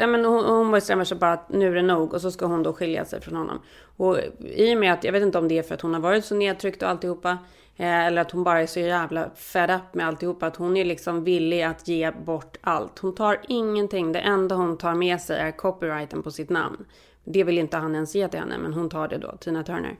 ja, 0.00 0.06
men 0.06 0.24
hon, 0.24 0.44
hon 0.44 0.70
bestämmer 0.70 1.04
sig 1.04 1.16
bara 1.16 1.32
att 1.32 1.48
nu 1.48 1.70
är 1.70 1.74
det 1.74 1.82
nog 1.82 2.14
och 2.14 2.20
så 2.20 2.30
ska 2.30 2.46
hon 2.46 2.62
då 2.62 2.72
skilja 2.72 3.04
sig 3.04 3.20
från 3.20 3.36
honom. 3.36 3.60
Och 3.96 4.18
i 4.40 4.74
och 4.74 4.78
med 4.78 4.92
att, 4.92 5.04
jag 5.04 5.12
vet 5.12 5.22
inte 5.22 5.38
om 5.38 5.48
det 5.48 5.58
är 5.58 5.62
för 5.62 5.74
att 5.74 5.80
hon 5.80 5.94
har 5.94 6.00
varit 6.00 6.24
så 6.24 6.34
nedtryckt 6.34 6.82
och 6.82 6.88
alltihopa. 6.88 7.38
Eh, 7.76 8.06
eller 8.06 8.22
att 8.22 8.30
hon 8.30 8.44
bara 8.44 8.60
är 8.60 8.66
så 8.66 8.80
jävla 8.80 9.30
fed 9.34 9.70
up 9.70 9.94
med 9.94 10.06
alltihopa. 10.06 10.46
Att 10.46 10.56
hon 10.56 10.76
är 10.76 10.84
liksom 10.84 11.24
villig 11.24 11.62
att 11.62 11.88
ge 11.88 12.10
bort 12.10 12.56
allt. 12.60 12.98
Hon 12.98 13.14
tar 13.14 13.40
ingenting. 13.48 14.12
Det 14.12 14.20
enda 14.20 14.54
hon 14.54 14.78
tar 14.78 14.94
med 14.94 15.20
sig 15.20 15.40
är 15.40 15.50
copyrighten 15.50 16.22
på 16.22 16.30
sitt 16.30 16.50
namn. 16.50 16.84
Det 17.24 17.44
vill 17.44 17.58
inte 17.58 17.76
han 17.76 17.94
ens 17.94 18.14
ge 18.14 18.28
till 18.28 18.40
henne, 18.40 18.58
men 18.58 18.74
hon 18.74 18.88
tar 18.88 19.08
det 19.08 19.18
då, 19.18 19.36
Tina 19.40 19.62
Turner. 19.62 19.96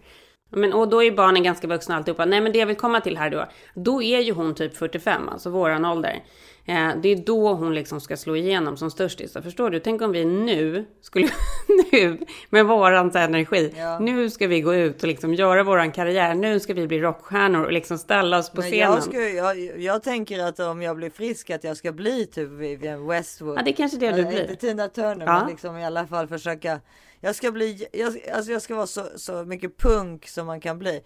Men, 0.50 0.72
och 0.72 0.88
då 0.88 1.02
är 1.02 1.12
barnen 1.12 1.42
ganska 1.42 1.66
vuxna 1.66 1.96
alltihopa. 1.96 2.24
Nej 2.24 2.40
men 2.40 2.52
det 2.52 2.58
jag 2.58 2.66
vill 2.66 2.76
komma 2.76 3.00
till 3.00 3.16
här 3.16 3.30
då. 3.30 3.46
Då 3.74 4.02
är 4.02 4.20
ju 4.20 4.32
hon 4.32 4.54
typ 4.54 4.76
45, 4.76 5.28
alltså 5.28 5.50
våran 5.50 5.84
ålder. 5.84 6.22
Eh, 6.64 6.88
det 7.02 7.08
är 7.08 7.16
då 7.16 7.54
hon 7.54 7.74
liksom 7.74 8.00
ska 8.00 8.16
slå 8.16 8.36
igenom 8.36 8.76
som 8.76 8.90
störst. 8.90 9.30
Så 9.30 9.42
förstår 9.42 9.70
du? 9.70 9.80
Tänk 9.80 10.02
om 10.02 10.12
vi 10.12 10.24
nu 10.24 10.84
skulle, 11.00 11.28
nu 11.92 12.18
med 12.50 12.66
våran 12.66 13.10
energi. 13.16 13.74
Ja. 13.76 13.98
Nu 13.98 14.30
ska 14.30 14.46
vi 14.46 14.60
gå 14.60 14.74
ut 14.74 15.02
och 15.02 15.08
liksom 15.08 15.34
göra 15.34 15.62
våran 15.62 15.92
karriär. 15.92 16.34
Nu 16.34 16.60
ska 16.60 16.74
vi 16.74 16.86
bli 16.86 16.98
rockstjärnor 16.98 17.64
och 17.64 17.72
liksom 17.72 17.98
ställa 17.98 18.38
oss 18.38 18.50
på 18.50 18.60
Men 18.60 18.70
scenen. 18.70 18.92
jag, 18.94 19.02
ska, 19.02 19.20
jag, 19.28 19.80
jag 19.80 20.02
tänker 20.02 20.44
att 20.44 20.60
om 20.60 20.82
jag 20.82 20.96
blir 20.96 21.10
frisk 21.10 21.50
att 21.50 21.64
jag 21.64 21.76
ska 21.76 21.92
bli 21.92 22.26
typ 22.26 22.48
Vivienne 22.48 23.08
Westwood. 23.08 23.58
Ja, 23.58 23.62
det 23.62 23.70
är 23.70 23.74
kanske 23.74 23.98
det 23.98 24.06
du 24.12 24.18
Eller 24.18 24.30
blir. 24.30 24.40
Inte 24.40 24.56
Tina 24.56 24.88
Turner 24.88 25.26
Ja. 25.26 25.38
men 25.40 25.48
liksom 25.50 25.76
i 25.76 25.84
alla 25.84 26.06
fall 26.06 26.28
försöka. 26.28 26.80
Jag 27.20 27.34
ska 27.34 27.50
bli, 27.52 27.86
jag, 27.92 28.16
alltså 28.34 28.52
jag 28.52 28.62
ska 28.62 28.74
vara 28.74 28.86
så, 28.86 29.04
så 29.16 29.44
mycket 29.44 29.78
punk 29.78 30.28
som 30.28 30.46
man 30.46 30.60
kan 30.60 30.78
bli. 30.78 31.00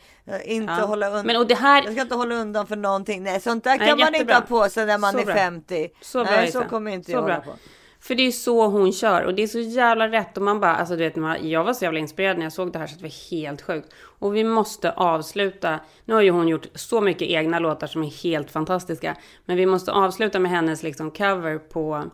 Inte 0.44 0.72
Ja. 0.78 0.86
hålla 0.86 1.06
undan. 1.08 1.26
Men 1.26 1.36
och 1.36 1.46
det 1.46 1.54
här- 1.54 1.82
Jag 1.84 1.92
ska 1.92 2.02
inte 2.02 2.14
hålla 2.14 2.34
undan 2.34 2.66
för 2.66 2.76
någonting. 2.76 3.22
Nej 3.22 3.40
sånt 3.40 3.64
där 3.64 3.78
Nej, 3.78 3.88
kan 3.88 3.98
man 3.98 4.06
inte 4.06 4.18
jättebra. 4.18 4.34
ha 4.34 4.64
på 4.64 4.68
sig 4.70 4.86
när 4.86 4.98
man 4.98 5.12
Så 5.12 5.18
är 5.18 5.24
bra. 5.24 5.34
50. 5.34 5.88
Så 6.00 6.24
bra, 6.24 6.32
Nej 6.32 6.52
så 6.52 6.64
kommer 6.64 6.90
inte 6.90 7.10
Så 7.10 7.16
jag 7.16 7.24
bra. 7.24 7.34
hålla 7.34 7.44
på. 7.46 7.52
För 8.00 8.14
det 8.14 8.22
är 8.26 8.30
så 8.30 8.66
hon 8.66 8.92
kör 8.92 9.22
och 9.24 9.34
det 9.34 9.42
är 9.42 9.46
så 9.46 9.58
jävla 9.58 10.08
rätt 10.08 10.36
och 10.36 10.42
man 10.42 10.60
bara, 10.60 10.76
alltså 10.76 10.96
du 10.96 11.08
vet, 11.10 11.44
jag 11.44 11.64
var 11.64 11.72
så 11.74 11.84
jävla 11.84 11.98
inspirerad 12.00 12.36
när 12.38 12.44
jag 12.44 12.52
såg 12.52 12.72
det 12.72 12.78
här 12.78 12.86
så 12.86 12.96
det 12.96 13.02
var 13.02 13.30
helt 13.30 13.62
sjukt. 13.62 13.88
Och 14.18 14.36
vi 14.36 14.44
måste 14.44 14.90
avsluta, 14.92 15.78
nu 16.04 16.14
har 16.14 16.20
ju 16.22 16.30
hon 16.30 16.48
gjort 16.48 16.66
så 16.74 17.00
mycket 17.00 17.28
egna 17.28 17.58
låtar 17.58 17.86
som 17.86 18.02
är 18.02 18.10
helt 18.22 18.50
fantastiska, 18.50 19.16
men 19.44 19.56
vi 19.56 19.66
måste 19.66 19.92
avsluta 19.92 20.38
med 20.38 20.50
hennes 20.50 20.82
liksom 20.82 21.10
cover 21.10 21.58
på 21.58 22.04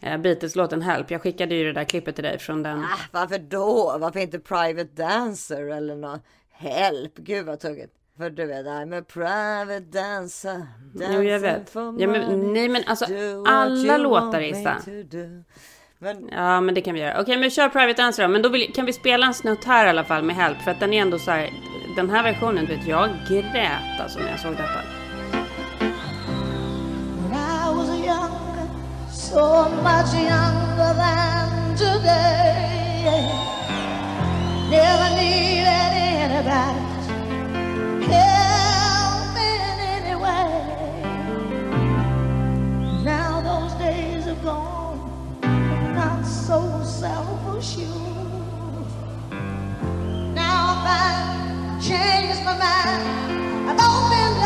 Beatles-låten 0.00 0.82
Help. 0.82 1.10
Jag 1.10 1.22
skickade 1.22 1.54
ju 1.54 1.64
det 1.64 1.72
där 1.72 1.84
klippet 1.84 2.14
till 2.14 2.24
dig 2.24 2.38
från 2.38 2.62
den. 2.62 2.78
Ah, 2.78 2.98
varför 3.12 3.38
då? 3.38 3.96
Varför 4.00 4.20
inte 4.20 4.38
Private 4.38 5.02
Dancer 5.02 5.70
eller 5.70 5.96
något? 5.96 6.20
Help, 6.52 7.14
gud 7.16 7.46
vad 7.46 7.60
tugget. 7.60 7.90
För 8.20 8.30
du 8.30 8.46
vet, 8.46 8.66
I'm 8.66 9.00
a 9.00 9.04
private 9.12 9.80
dancer. 9.80 10.66
Jo, 10.94 11.22
jag 11.22 11.40
vet. 11.40 11.70
Ja, 11.74 12.06
men, 12.06 12.52
nej, 12.52 12.68
men 12.68 12.82
alltså 12.86 13.04
alla 13.46 13.96
låtar, 13.96 14.40
Issa. 14.40 14.76
Men 15.98 16.28
Ja, 16.32 16.60
men 16.60 16.74
det 16.74 16.80
kan 16.80 16.94
vi 16.94 17.00
göra. 17.00 17.20
Okej, 17.20 17.36
men 17.36 17.50
kör 17.50 17.68
Private 17.68 18.02
Dancer 18.02 18.22
då. 18.22 18.28
Men 18.28 18.42
då 18.42 18.48
vill, 18.48 18.72
kan 18.74 18.86
vi 18.86 18.92
spela 18.92 19.26
en 19.26 19.34
snutt 19.34 19.64
här 19.64 19.86
i 19.86 19.88
alla 19.88 20.04
fall 20.04 20.22
med 20.22 20.36
Help. 20.36 20.58
För 20.58 20.70
att 20.70 20.80
den 20.80 20.92
är 20.92 21.02
ändå 21.02 21.18
så 21.18 21.30
här, 21.30 21.50
den 21.96 22.10
här 22.10 22.22
versionen, 22.22 22.66
du 22.66 22.76
vet, 22.76 22.86
jag 22.86 23.08
grät 23.28 24.00
alltså 24.00 24.18
när 24.18 24.30
jag 24.30 24.40
såg 24.40 24.52
detta. 24.52 24.80
So 29.30 29.68
much 29.84 30.12
younger 30.12 30.92
than 30.98 31.76
today. 31.76 33.30
Never 34.68 35.08
needed 35.14 35.92
anybody's 36.26 37.06
help 38.10 39.36
in 39.38 39.78
any 39.94 40.16
way. 40.24 40.50
Now 43.04 43.40
those 43.40 43.72
days 43.74 44.26
are 44.26 44.42
gone, 44.42 44.98
not 45.94 46.24
so 46.26 46.82
self-assured. 46.82 47.86
Now 50.34 50.82
I've 50.84 51.80
changed 51.80 52.42
my 52.44 52.58
mind, 52.58 53.70
I've 53.70 53.78
opened 53.78 54.39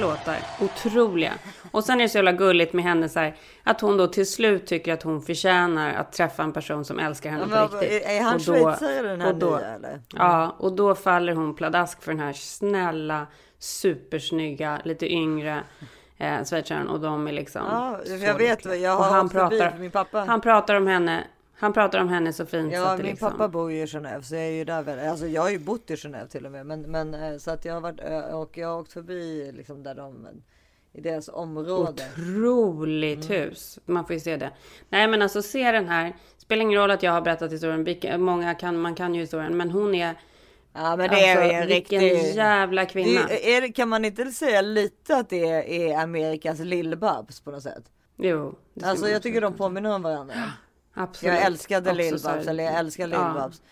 låtar, 0.00 0.36
otroliga. 0.60 1.32
Och 1.70 1.84
sen 1.84 1.98
är 2.00 2.04
det 2.04 2.08
så 2.08 2.18
jävla 2.18 2.32
gulligt 2.32 2.72
med 2.72 2.84
henne 2.84 3.08
så 3.08 3.20
här, 3.20 3.36
att 3.64 3.80
hon 3.80 3.96
då 3.96 4.06
till 4.06 4.26
slut 4.32 4.66
tycker 4.66 4.92
att 4.92 5.02
hon 5.02 5.22
förtjänar 5.22 5.94
att 5.94 6.12
träffa 6.12 6.42
en 6.42 6.52
person 6.52 6.84
som 6.84 6.98
älskar 6.98 7.30
henne 7.30 7.46
Ja, 7.50 7.68
på 7.68 7.76
riktigt. 7.76 8.02
är- 8.06 8.20
han 8.22 8.34
Och 8.34 8.40
schweizare, 8.42 9.02
den 9.08 9.20
här 9.20 9.28
och 9.32 9.38
då, 9.38 9.56
nya, 9.56 9.66
eller? 9.74 10.00
Ja, 10.14 10.56
och 10.58 10.72
då 10.72 10.94
faller 10.94 11.32
hon 11.32 11.54
pladask 11.54 12.02
för 12.02 12.12
den 12.12 12.20
här 12.20 12.32
snälla, 12.32 13.26
supersnygga, 13.58 14.80
lite 14.84 15.12
yngre 15.12 15.62
eh, 16.18 16.44
schweizaren. 16.44 16.88
Och 16.88 17.00
de 17.00 17.26
är 17.28 17.32
liksom 17.32 17.62
Ja, 17.70 17.98
jag 18.26 18.34
vet, 18.34 18.64
jag 18.80 18.98
Och 18.98 19.04
har 19.04 19.10
han 19.12 19.26
åkt 19.26 19.32
förbi, 19.34 19.58
pratar, 19.58 19.78
min 19.78 19.90
pappa- 19.90 20.24
han 20.24 20.40
pratar 20.40 20.74
om 20.74 20.86
henne, 20.86 21.24
han 21.60 21.72
pratar 21.72 22.00
om 22.00 22.08
henne 22.08 22.32
så 22.32 22.46
fint. 22.46 22.72
så 22.72 22.78
Ja, 22.78 22.90
det 22.90 23.02
min 23.02 23.06
liksom, 23.06 23.30
pappa 23.32 23.48
bor 23.48 23.72
ju 23.72 23.82
i 23.82 23.84
Genève 23.86 24.22
så 24.22 24.34
jag 24.34 24.44
är 24.44 24.50
ju 24.50 24.64
där 24.64 24.82
väl. 24.82 25.08
Alltså 25.08 25.26
jag 25.26 25.42
har 25.42 25.50
ju 25.50 25.58
bott 25.58 25.90
i 25.90 25.94
Genève 25.94 26.28
till 26.28 26.46
och 26.46 26.52
med. 26.52 26.66
Men, 26.66 26.82
men 26.82 27.14
eh, 27.14 27.38
så 27.38 27.50
att 27.50 27.64
jag 27.64 27.74
har 27.74 27.80
varit 27.80 28.00
och 28.34 28.58
jag 28.58 28.68
har 28.68 28.80
åkt 28.80 28.92
förbi 28.92 29.52
liksom 29.52 29.82
där 29.82 29.94
de 29.94 30.26
i 30.92 31.00
deras 31.00 31.28
område. 31.28 32.02
Otroligt 32.12 33.30
Mm. 33.30 33.42
hus. 33.42 33.78
Man 33.84 34.06
får 34.06 34.14
ju 34.14 34.20
se 34.20 34.36
det. 34.36 34.50
Nej 34.88 35.08
men 35.08 35.22
alltså 35.22 35.42
se 35.42 35.72
den 35.72 35.88
här. 35.88 36.16
Spelar 36.36 36.62
ingen 36.62 36.80
roll 36.80 36.90
att 36.90 37.02
jag 37.02 37.12
har 37.12 37.20
berättat 37.20 37.52
historien. 37.52 38.22
Många 38.22 38.54
kan, 38.54 38.80
man 38.80 38.94
kan 38.94 39.14
ju 39.14 39.20
historien. 39.20 39.56
Men 39.56 39.70
hon 39.70 39.94
är... 39.94 40.14
Ja 40.72 40.96
men 40.96 41.10
det 41.10 41.16
är 41.26 41.36
alltså, 41.36 41.52
ju 41.52 41.60
en 41.60 41.66
vilken 41.66 42.00
riktig... 42.00 42.34
jävla 42.34 42.86
kvinna. 42.86 43.26
Det, 43.28 43.54
är, 43.56 43.72
kan 43.72 43.88
man 43.88 44.04
inte 44.04 44.24
säga 44.26 44.60
lite 44.60 45.16
att 45.16 45.28
det 45.28 45.48
är, 45.48 45.62
är 45.62 45.98
Amerikas 45.98 46.60
Lill-Babs 46.60 47.44
på 47.44 47.50
något 47.50 47.62
sätt? 47.62 47.84
Jo. 48.16 48.54
Alltså 48.82 49.08
jag 49.08 49.22
tycker 49.22 49.40
de 49.40 49.54
påminner 49.54 49.94
om 49.94 50.02
varandra. 50.02 50.34
Absolut. 50.94 51.34
Jag 51.34 51.44
älskade 51.44 51.92
Lill-Babs 51.92 52.48
eller 52.48 52.64
jag 52.64 52.74
älskar 52.74 53.08
Ja. 53.08 53.18
Lill-Babs. 53.18 53.62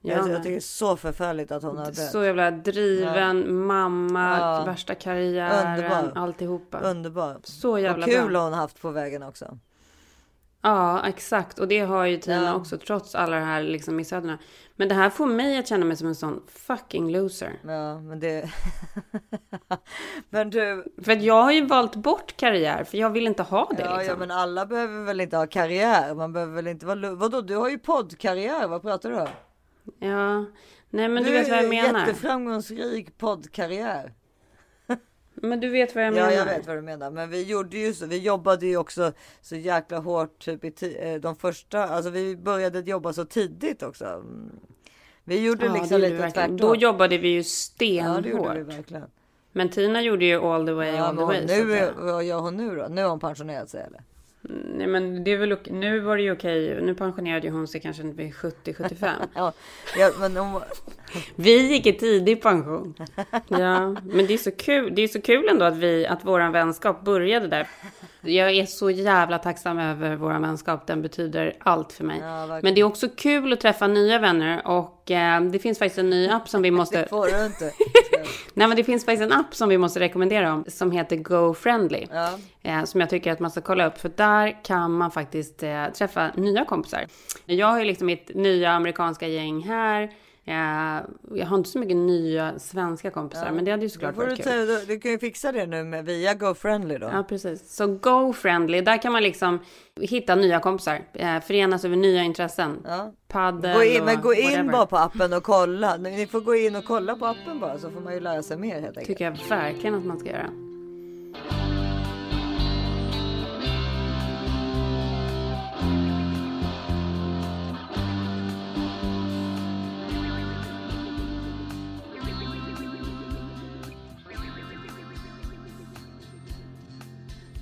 Jag 0.00 0.18
Jag, 0.18 0.24
tycker 0.26 0.50
det 0.50 0.56
är 0.56 0.60
så 0.60 0.96
förfärligt 0.96 1.52
att 1.52 1.62
hon 1.62 1.76
har 1.78 1.84
dött. 1.86 1.96
Så 2.10 2.24
jävla 2.24 2.50
driven, 2.50 3.56
mamma, 3.66 4.38
Ja. 4.38 4.64
värsta 4.66 4.94
karriären, 4.94 5.78
Underbar. 5.78 6.12
alltihopa. 6.22 6.78
Underbar. 6.80 7.36
Så 7.42 7.78
jävla 7.78 8.06
och 8.06 8.12
kul 8.12 8.28
bra. 8.30 8.38
har 8.38 8.44
hon 8.50 8.58
haft 8.58 8.80
på 8.82 8.90
vägen 8.90 9.22
också. 9.22 9.58
Ja, 10.64 11.06
exakt. 11.06 11.58
Och 11.58 11.68
det 11.68 11.80
har 11.80 12.04
ju 12.04 12.16
Tina 12.16 12.44
Ja. 12.44 12.54
också, 12.54 12.78
trots 12.78 13.14
alla 13.14 13.36
de 13.38 13.44
här 13.44 13.62
liksom 13.62 13.96
missödena. 13.96 14.38
Men 14.76 14.88
det 14.88 14.94
här 14.94 15.10
får 15.10 15.26
mig 15.26 15.58
att 15.58 15.68
känna 15.68 15.84
mig 15.84 15.96
som 15.96 16.08
en 16.08 16.14
sån 16.14 16.42
fucking 16.48 17.12
loser. 17.12 17.52
Ja 17.62 17.98
men 18.00 18.20
det... 18.20 18.50
men 20.30 20.50
du, 20.50 20.84
För 21.04 21.12
att 21.12 21.22
jag 21.22 21.42
har 21.42 21.52
ju 21.52 21.66
valt 21.66 21.96
bort 21.96 22.36
karriär, 22.36 22.84
för 22.84 22.98
jag 22.98 23.10
vill 23.10 23.26
inte 23.26 23.42
ha 23.42 23.70
det 23.76 23.82
Ja, 23.82 23.96
liksom. 23.96 24.12
ja, 24.12 24.18
men 24.18 24.30
alla 24.30 24.66
behöver 24.66 25.04
väl 25.04 25.20
inte 25.20 25.36
ha 25.36 25.46
karriär. 25.46 26.14
Man 26.14 26.32
behöver 26.32 26.54
väl 26.54 26.66
inte 26.66 26.86
vara... 26.86 27.14
Vadå, 27.14 27.40
du 27.40 27.56
har 27.56 27.68
ju 27.68 27.78
poddkarriär. 27.78 28.68
Vad 28.68 28.82
pratar 28.82 29.10
du 29.10 29.16
om? 29.20 29.28
Ja, 29.98 30.44
nej 30.90 31.08
men 31.08 31.24
du, 31.24 31.32
vet 31.32 31.48
vad 31.48 31.58
jag 31.58 31.64
är 31.64 31.68
menar. 31.68 32.00
jätteframgångsrik 32.00 33.18
poddkarriär. 33.18 34.12
Men 35.34 35.60
du 35.60 35.68
vet 35.68 35.94
vad 35.94 36.04
jag 36.04 36.14
menar. 36.14 36.30
Ja, 36.30 36.36
jag 36.36 36.44
vet 36.44 36.66
vad 36.66 36.76
du 36.76 36.82
menar. 36.82 37.10
Men 37.10 37.30
vi 37.30 37.42
gjorde 37.42 37.76
ju 37.78 37.94
så. 37.94 38.06
Vi 38.06 38.18
jobbade 38.18 38.66
ju 38.66 38.76
också 38.76 39.12
så 39.42 39.56
jäkla 39.56 39.98
hårt 39.98 40.38
typ 40.38 40.64
i 40.82 40.96
eh, 41.00 41.14
de 41.20 41.36
första. 41.36 41.84
Alltså 41.84 42.10
vi 42.10 42.36
började 42.36 42.80
jobba 42.80 43.12
så 43.12 43.24
tidigt 43.24 43.82
också. 43.82 44.04
Mm. 44.04 44.50
Vi 45.24 45.44
gjorde 45.46 45.66
Ja, 45.66 45.72
liksom 45.72 45.96
gjorde 46.00 46.10
lite 46.10 46.30
tvärtom. 46.30 46.56
Då 46.56 46.76
jobbade 46.76 47.18
vi 47.18 47.28
ju 47.28 47.36
Ja, 47.38 47.44
stenhårt. 47.44 48.26
gjorde 48.26 48.62
vi. 48.62 48.82
Men 49.52 49.68
Tina 49.68 50.02
gjorde 50.02 50.24
ju 50.24 50.40
all 50.40 50.66
the 50.66 50.72
way, 50.72 50.90
Ja, 50.90 51.04
all 51.04 51.16
the 51.16 51.22
way. 51.24 51.46
nu, 51.46 51.90
vad 51.96 52.24
gör 52.24 52.40
hon 52.40 52.56
nu 52.56 52.76
då? 52.76 52.86
Nu 52.90 53.02
har 53.02 53.10
hon 53.10 53.20
pensionerat 53.20 53.70
sig 53.70 53.80
eller? 53.86 54.00
Nej 54.48 54.86
men 54.86 55.24
det 55.24 55.30
är 55.30 55.36
väl 55.36 55.52
okej. 55.52 55.72
Nu 55.72 56.00
var 56.00 56.16
det 56.16 56.22
ju 56.22 56.32
okej. 56.32 56.82
Nu 56.82 56.94
pensionerade 56.94 57.46
ju 57.46 57.52
hon 57.52 57.68
sig 57.68 57.80
kanske 57.80 58.02
vid 58.02 58.34
70-75. 58.34 59.10
Ja, 59.34 59.52
ja 59.98 60.10
men 60.20 60.36
hon, 60.36 60.62
Vi 61.34 61.72
gick 61.72 61.86
i 61.86 61.92
tidig 61.92 62.42
pension. 62.42 62.94
Ja, 63.48 63.96
men 64.04 64.26
det 64.26 64.34
är 64.34 64.38
så 64.38 64.50
kul. 64.50 64.92
Det 64.94 65.02
är 65.02 65.08
så 65.08 65.20
kul 65.20 65.48
ändå 65.48 65.64
att 65.64 65.76
vi, 65.76 66.06
att 66.06 66.24
våran 66.24 66.52
vänskap 66.52 67.04
började 67.04 67.48
där. 67.48 67.68
Jag 68.24 68.50
är 68.50 68.66
så 68.66 68.90
jävla 68.90 69.38
tacksam 69.38 69.78
över 69.78 70.16
våran 70.16 70.42
vänskap. 70.42 70.86
Den 70.86 71.02
betyder 71.02 71.52
allt 71.58 71.92
för 71.92 72.04
mig. 72.04 72.18
Ja, 72.22 72.60
men 72.62 72.74
det 72.74 72.80
är 72.80 72.84
också 72.84 73.08
kul 73.16 73.52
att 73.52 73.60
träffa 73.60 73.86
nya 73.86 74.18
vänner 74.18 74.66
och 74.66 75.10
eh, 75.10 75.40
det 75.40 75.58
finns 75.58 75.78
faktiskt 75.78 75.98
en 75.98 76.10
ny 76.10 76.28
app 76.28 76.48
som 76.48 76.62
vi 76.62 76.70
måste. 76.80 77.00
det 77.02 77.08
får 77.08 77.26
du 77.26 77.46
inte. 77.46 77.72
Nej, 78.54 78.68
men 78.68 78.76
det 78.76 78.84
finns 78.84 79.04
faktiskt 79.04 79.22
en 79.32 79.38
app 79.38 79.54
som 79.54 79.68
vi 79.68 79.78
måste 79.78 80.00
rekommendera 80.00 80.52
om 80.52 80.64
som 80.68 80.90
heter 80.90 81.16
GoFriendly. 81.16 82.06
Ja. 82.10 82.38
Eh, 82.62 82.84
som 82.84 83.00
jag 83.00 83.10
tycker 83.10 83.32
att 83.32 83.40
man 83.40 83.50
ska 83.50 83.60
kolla 83.60 83.86
upp 83.86 83.98
för 83.98 84.10
där 84.16 84.64
kan 84.64 84.92
man 84.92 85.10
faktiskt 85.10 85.62
eh, 85.62 85.86
träffa 85.86 86.30
nya 86.36 86.64
kompisar. 86.64 87.06
Jag 87.46 87.66
har 87.66 87.78
ju 87.78 87.84
liksom 87.84 88.06
mitt 88.06 88.30
nya 88.34 88.70
amerikanska 88.70 89.26
gäng 89.28 89.62
här. 89.62 90.10
Eh, 90.46 90.54
jag 91.34 91.46
har 91.46 91.56
inte 91.56 91.70
så 91.70 91.78
mycket 91.78 91.96
nya 91.96 92.58
svenska 92.58 93.10
kompisar, 93.10 93.50
men 93.52 93.64
det 93.64 93.70
hade 93.70 93.82
ju 93.82 93.88
såklart 93.88 94.16
varit 94.16 94.44
kul. 94.44 94.66
du, 94.66 94.84
du 94.86 95.00
kan 95.00 95.10
ju 95.10 95.18
fixa 95.18 95.52
det 95.52 95.66
nu 95.66 95.84
med, 95.84 96.04
via 96.04 96.34
GoFriendly 96.34 96.98
då. 96.98 97.10
Ja, 97.12 97.22
precis. 97.28 97.76
Så 97.76 97.86
GoFriendly, 97.86 98.80
där 98.80 99.02
kan 99.02 99.12
man 99.12 99.22
liksom 99.22 99.58
hitta 100.00 100.34
nya 100.34 100.60
kompisar. 100.60 101.00
Eh, 101.12 101.40
förenas 101.40 101.84
över 101.84 101.96
nya 101.96 102.22
intressen. 102.22 102.78
Ja. 102.84 103.12
Paddel 103.28 103.76
Gå 103.76 103.84
in, 103.84 104.00
och 104.00 104.06
men 104.06 104.20
gå 104.20 104.34
in 104.34 104.50
whatever. 104.50 104.72
bara 104.72 104.86
på 104.86 104.96
appen 104.96 105.32
och 105.32 105.42
kolla. 105.42 105.96
Ni 105.96 106.26
får 106.26 106.40
gå 106.40 106.54
in 106.54 106.76
och 106.76 106.84
kolla 106.84 107.16
på 107.16 107.26
appen 107.26 107.60
bara 107.60 107.78
så 107.78 107.90
får 107.90 108.00
man 108.00 108.14
ju 108.14 108.20
lära 108.20 108.42
sig 108.42 108.56
mer 108.56 108.74
helt 108.74 108.86
enkelt. 108.86 109.06
Tycker 109.06 109.24
jag 109.24 109.38
verkligen 109.48 109.94
att 109.94 110.04
man 110.04 110.18
ska 110.18 110.30
göra. 110.30 110.50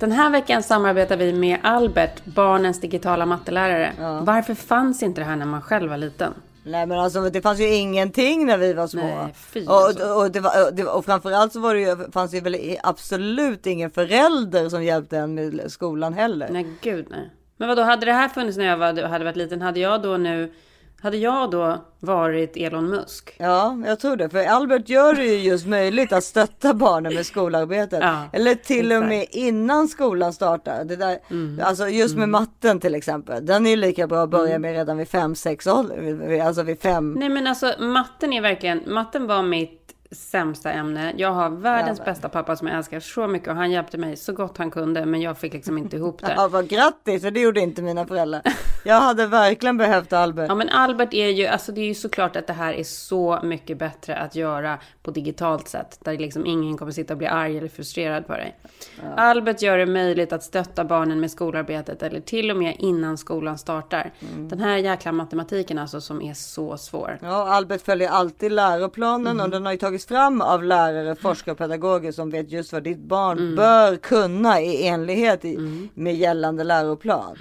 Den 0.02 0.12
här 0.12 0.30
veckan 0.30 0.62
samarbetar 0.62 1.16
vi 1.16 1.32
med 1.32 1.58
Albert, 1.62 2.24
barnens 2.24 2.80
digitala 2.80 3.26
mattelärare. 3.26 3.92
Varför 4.22 4.54
fanns 4.54 5.02
inte 5.02 5.20
det 5.20 5.24
här 5.24 5.36
när 5.36 5.46
man 5.46 5.62
själv 5.62 5.90
var 5.90 5.96
liten? 5.96 6.34
Nej 6.64 6.86
men 6.86 6.98
alltså 6.98 7.30
det 7.30 7.42
fanns 7.42 7.60
ju 7.60 7.74
ingenting 7.74 8.46
när 8.46 8.58
vi 8.58 8.72
var 8.72 8.86
små. 8.86 9.02
Nej, 9.02 9.34
fy 9.34 9.66
och, 9.66 9.74
alltså. 9.74 10.04
och, 10.04 10.30
det 10.30 10.40
var, 10.40 10.66
och, 10.66 10.74
det, 10.74 10.84
och 10.84 11.04
framförallt 11.04 11.52
så 11.52 11.60
var 11.60 11.74
det 11.74 11.80
ju, 11.80 12.10
fanns 12.12 12.30
det 12.30 12.40
väl 12.40 12.76
absolut 12.82 13.66
ingen 13.66 13.90
förälder 13.90 14.68
som 14.68 14.84
hjälpte 14.84 15.18
en 15.18 15.34
med 15.34 15.72
skolan 15.72 16.14
heller. 16.14 16.48
Nej, 16.50 16.66
gud 16.80 17.06
nej. 17.10 17.30
Men 17.56 17.68
vad 17.68 17.76
då 17.76 17.82
hade 17.82 18.06
det 18.06 18.12
här 18.12 18.28
funnits 18.28 18.58
när 18.58 18.64
jag 18.64 18.76
var, 18.76 19.02
hade 19.02 19.24
varit 19.24 19.36
liten? 19.36 19.62
Hade 19.62 19.80
jag 19.80 20.02
då 20.02 20.16
nu... 20.16 20.52
Hade 21.02 21.16
jag 21.16 21.50
då 21.50 21.84
varit 22.00 22.56
Elon 22.56 22.88
Musk? 22.90 23.34
Ja, 23.38 23.78
jag 23.86 24.00
tror 24.00 24.16
det. 24.16 24.30
För 24.30 24.44
Albert 24.44 24.88
gör 24.88 25.14
det 25.14 25.24
ju 25.24 25.36
just 25.50 25.66
möjligt 25.66 26.12
att 26.12 26.24
stötta 26.24 26.74
barnen 26.74 27.14
med 27.14 27.26
skolarbetet. 27.26 27.98
Ja, 28.02 28.24
Eller 28.32 28.54
till 28.54 28.86
och 28.92 28.98
exakt. 28.98 29.08
med 29.08 29.26
innan 29.30 29.88
skolan 29.88 30.32
startar. 30.32 30.84
Det 30.84 30.96
där, 30.96 31.18
Mm. 31.30 31.60
Alltså 31.64 31.88
just 31.88 32.16
med 32.16 32.28
matten 32.28 32.80
till 32.80 32.94
exempel. 32.94 33.46
Den 33.46 33.66
är 33.66 33.70
ju 33.70 33.76
lika 33.76 34.06
bra 34.06 34.22
att 34.22 34.30
börja 34.30 34.58
med 34.58 34.72
redan 34.72 34.98
vid 34.98 35.08
fem, 35.08 35.34
sex 35.34 35.66
ålder. 35.66 36.40
Alltså 36.46 36.62
vid 36.62 36.80
fem. 36.80 37.12
Nej 37.14 37.28
men 37.28 37.46
alltså 37.46 37.72
matten 37.80 38.32
är 38.32 38.40
verkligen, 38.40 38.82
matten 38.86 39.26
var 39.26 39.42
mitt 39.42 39.81
sämsta 40.12 40.72
ämne. 40.72 41.12
Jag 41.16 41.32
har 41.32 41.50
världens 41.50 41.98
Ja, 41.98 42.04
bästa 42.04 42.28
pappa 42.28 42.56
som 42.56 42.68
jag 42.68 42.76
älskar 42.76 43.00
så 43.00 43.26
mycket 43.26 43.48
och 43.48 43.54
han 43.56 43.70
hjälpte 43.70 43.98
mig 43.98 44.16
så 44.16 44.32
gott 44.32 44.58
han 44.58 44.70
kunde 44.70 45.06
men 45.06 45.20
jag 45.20 45.38
fick 45.38 45.52
liksom 45.52 45.78
inte 45.78 45.96
ihop 45.96 46.20
det. 46.20 46.34
Ja, 46.36 46.48
vad 46.48 46.68
grattis, 46.68 47.22
för 47.22 47.30
det 47.30 47.40
gjorde 47.40 47.60
inte 47.60 47.82
mina 47.82 48.06
föräldrar. 48.06 48.42
Jag 48.84 49.00
hade 49.00 49.26
verkligen 49.26 49.76
behövt 49.76 50.12
Albert. 50.12 50.48
Ja 50.48 50.54
men 50.54 50.68
Albert 50.68 51.14
är 51.14 51.28
ju, 51.28 51.46
alltså 51.46 51.72
det 51.72 51.80
är 51.80 51.86
ju 51.86 51.94
såklart 51.94 52.36
att 52.36 52.46
det 52.46 52.52
här 52.52 52.72
är 52.72 52.84
så 52.84 53.38
mycket 53.42 53.78
bättre 53.78 54.16
att 54.16 54.34
göra 54.34 54.78
på 55.02 55.10
digitalt 55.10 55.68
sätt. 55.68 55.98
Där 56.04 56.18
liksom 56.18 56.46
ingen 56.46 56.76
kommer 56.76 56.92
sitta 56.92 57.14
och 57.14 57.18
bli 57.18 57.26
arg 57.26 57.58
eller 57.58 57.68
frustrerad 57.68 58.26
på 58.26 58.32
dig. 58.32 58.56
Albert 59.16 59.62
gör 59.62 59.78
det 59.78 59.86
möjligt 59.86 60.32
att 60.32 60.42
stötta 60.42 60.84
barnen 60.84 61.20
med 61.20 61.30
skolarbetet 61.30 62.02
eller 62.02 62.20
till 62.20 62.50
och 62.50 62.56
med 62.56 62.76
innan 62.78 63.18
skolan 63.18 63.58
startar. 63.58 64.12
Den 64.36 64.60
här 64.60 64.76
jäkla 64.76 65.12
matematiken 65.12 65.78
alltså 65.78 66.00
som 66.00 66.22
är 66.22 66.34
så 66.34 66.76
svår. 66.76 67.18
Ja, 67.22 67.48
Albert 67.48 67.82
följer 67.82 68.08
alltid 68.08 68.52
läroplanen 68.52 69.40
och 69.40 69.50
den 69.50 69.64
har 69.66 69.72
ju 69.72 69.78
tagits 70.02 70.06
fram 70.06 70.40
av 70.40 70.64
lärare, 70.64 71.14
forskare 71.14 71.52
och 71.52 71.58
pedagoger 71.58 72.12
som 72.12 72.30
vet 72.30 72.50
just 72.50 72.72
vad 72.72 72.82
ditt 72.82 72.98
barn 72.98 73.56
bör 73.56 73.96
kunna 73.96 74.60
i 74.60 74.86
enlighet 74.88 75.44
i, 75.44 75.88
med 75.94 76.16
gällande 76.16 76.64
läroplan. 76.64 77.36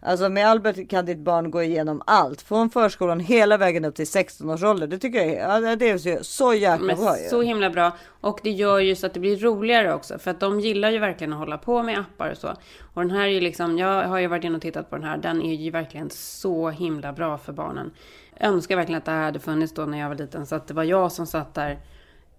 Alltså 0.00 0.28
med 0.28 0.46
Albert 0.46 0.90
kan 0.90 1.06
ditt 1.06 1.18
barn 1.18 1.50
gå 1.50 1.62
igenom 1.62 2.02
allt 2.06 2.42
från 2.42 2.70
förskolan 2.70 3.20
hela 3.20 3.56
vägen 3.56 3.84
upp 3.84 3.94
till 3.94 4.06
16 4.06 4.50
års 4.50 4.62
ålder. 4.62 4.86
Det 4.86 4.98
tycker 4.98 5.18
jag 5.18 5.70
är, 5.70 5.76
det 5.76 5.90
är 5.90 5.98
så, 5.98 6.24
så 6.24 6.54
jäkla 6.54 6.86
Men 6.86 6.96
bra 6.96 7.18
ju. 7.18 7.28
så 7.28 7.42
himla 7.42 7.70
bra. 7.70 7.92
Och 8.22 8.40
det 8.42 8.50
gör 8.50 8.78
ju 8.78 8.94
så 8.94 9.06
att 9.06 9.14
det 9.14 9.20
blir 9.20 9.36
roligare 9.36 9.94
också. 9.94 10.18
För 10.18 10.30
att 10.30 10.40
de 10.40 10.60
gillar 10.60 10.90
ju 10.90 10.98
verkligen 10.98 11.32
att 11.32 11.38
hålla 11.38 11.58
på 11.58 11.82
med 11.82 11.98
appar 11.98 12.30
och 12.30 12.36
så. 12.36 12.48
Och 12.94 13.02
den 13.02 13.10
här 13.10 13.24
är 13.24 13.32
ju 13.32 13.40
liksom, 13.40 13.78
jag 13.78 14.08
har 14.08 14.18
ju 14.18 14.26
varit 14.26 14.44
inne 14.44 14.56
och 14.56 14.62
tittat 14.62 14.90
på 14.90 14.96
den 14.96 15.04
här. 15.04 15.16
Den 15.16 15.42
är 15.42 15.54
ju 15.54 15.70
verkligen 15.70 16.10
så 16.10 16.70
himla 16.70 17.12
bra 17.12 17.38
för 17.38 17.52
barnen. 17.52 17.90
Jag 18.38 18.48
önskar 18.48 18.76
verkligen 18.76 18.98
att 18.98 19.04
det 19.04 19.10
här 19.10 19.24
hade 19.24 19.38
funnits 19.38 19.74
då 19.74 19.82
när 19.84 19.98
jag 19.98 20.08
var 20.08 20.16
liten. 20.16 20.46
Så 20.46 20.54
att 20.54 20.68
det 20.68 20.74
var 20.74 20.84
jag 20.84 21.12
som 21.12 21.26
satt 21.26 21.54
där 21.54 21.78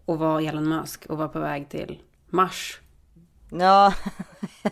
och 0.07 0.19
var 0.19 0.41
Elon 0.41 0.69
Musk 0.69 1.05
och 1.05 1.17
var 1.17 1.27
på 1.27 1.39
väg 1.39 1.69
till 1.69 2.01
Mars. 2.29 2.79
Ja, 3.51 3.93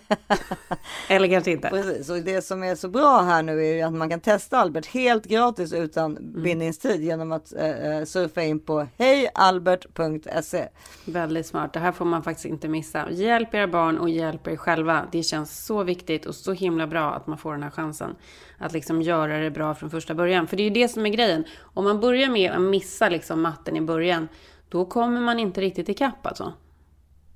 Eller 1.09 1.27
kanske 1.27 1.51
inte. 1.51 1.69
precis. 1.69 2.09
Och 2.09 2.17
det 2.17 2.41
som 2.41 2.63
är 2.63 2.75
så 2.75 2.89
bra 2.89 3.21
här 3.21 3.43
nu 3.43 3.65
är 3.65 3.73
ju 3.73 3.81
att 3.81 3.93
man 3.93 4.09
kan 4.09 4.19
testa 4.19 4.57
Albert 4.57 4.85
helt 4.85 5.25
gratis 5.25 5.73
utan 5.73 6.17
bindningstid 6.43 7.01
genom 7.01 7.31
att 7.31 7.53
eh, 7.53 7.69
eh, 7.69 8.05
surfa 8.05 8.43
in 8.43 8.59
på 8.59 8.87
hejalbert.se. 8.97 10.67
Väldigt 11.05 11.45
smart. 11.45 11.73
Det 11.73 11.79
här 11.79 11.91
får 11.91 12.05
man 12.05 12.23
faktiskt 12.23 12.45
inte 12.45 12.67
missa. 12.67 13.11
Hjälp 13.11 13.53
era 13.53 13.67
barn 13.67 13.97
och 13.97 14.09
hjälp 14.09 14.47
er 14.47 14.55
själva. 14.55 15.07
Det 15.11 15.23
känns 15.23 15.65
så 15.65 15.83
viktigt 15.83 16.25
och 16.25 16.35
så 16.35 16.53
himla 16.53 16.87
bra 16.87 17.13
att 17.13 17.27
man 17.27 17.37
får 17.37 17.51
den 17.51 17.63
här 17.63 17.71
chansen. 17.71 18.15
Att 18.57 18.73
liksom 18.73 19.01
göra 19.01 19.37
det 19.37 19.51
bra 19.51 19.75
från 19.75 19.89
första 19.89 20.13
början. 20.13 20.47
För 20.47 20.57
det 20.57 20.63
är 20.63 20.69
ju 20.69 20.73
det 20.73 20.87
som 20.87 21.05
är 21.05 21.09
grejen. 21.09 21.43
Om 21.59 21.83
man 21.83 21.99
börjar 21.99 22.29
med 22.29 22.51
att 22.51 22.61
missa 22.61 23.09
liksom 23.09 23.41
matten 23.41 23.77
i 23.77 23.81
början, 23.81 24.27
då 24.69 24.85
kommer 24.85 25.21
man 25.21 25.39
inte 25.39 25.61
riktigt 25.61 25.89
ikapp 25.89 26.27
alltså. 26.27 26.53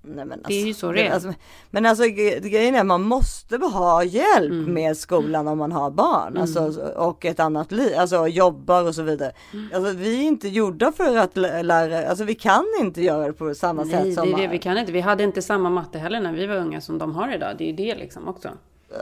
Nej, 0.02 0.26
men 0.26 0.42
Det 0.48 0.54
är 0.54 0.66
ju 0.66 0.74
så 0.74 0.92
det 0.92 1.08
är. 1.08 1.14
Alltså, 1.14 1.34
men 1.70 1.86
alltså 1.86 2.04
gre- 2.04 2.40
grejen 2.50 2.76
är 2.76 2.80
att 2.80 2.86
man 2.86 3.02
måste 3.02 3.58
ha 3.58 4.04
hjälp 4.04 4.68
med 4.68 4.98
skolan 4.98 5.48
om 5.48 5.58
man 5.58 5.72
har 5.72 5.92
barn 5.92 6.38
alltså, 6.38 6.82
och 6.96 7.26
ett 7.26 7.40
annat 7.40 7.72
liv, 7.72 7.94
alltså 7.98 8.28
jobbar 8.28 8.84
och 8.84 8.96
så 8.96 9.02
vidare. 9.02 9.32
Alltså, 9.74 9.94
vi 9.94 10.20
är 10.20 10.28
inte 10.28 10.48
gjorda 10.48 10.92
för 10.92 11.18
att 11.18 11.38
lä- 11.38 11.64
lära, 11.64 12.10
alltså 12.10 12.24
vi 12.24 12.36
kan 12.36 12.66
inte 12.80 13.02
göra 13.02 13.28
det 13.28 13.34
på 13.34 13.56
samma 13.56 13.84
Nej, 13.84 13.92
sätt 13.92 14.04
det 14.04 14.14
som 14.14 14.34
är 14.34 14.38
det 14.38 14.48
vi 14.48 14.60
kan 14.60 14.78
inte. 14.78 14.92
Vi 14.92 15.02
hade 15.02 15.24
inte 15.24 15.42
samma 15.42 15.70
matte 15.70 16.00
heller 16.00 16.22
när 16.22 16.34
vi 16.34 16.46
var 16.46 16.56
unga 16.56 16.82
som 16.82 16.98
de 16.98 17.16
har 17.16 17.36
idag. 17.36 17.56
Det 17.58 17.64
är 17.64 17.68
ju 17.68 17.74
det 17.76 17.96
liksom 17.96 18.28
också. 18.28 18.50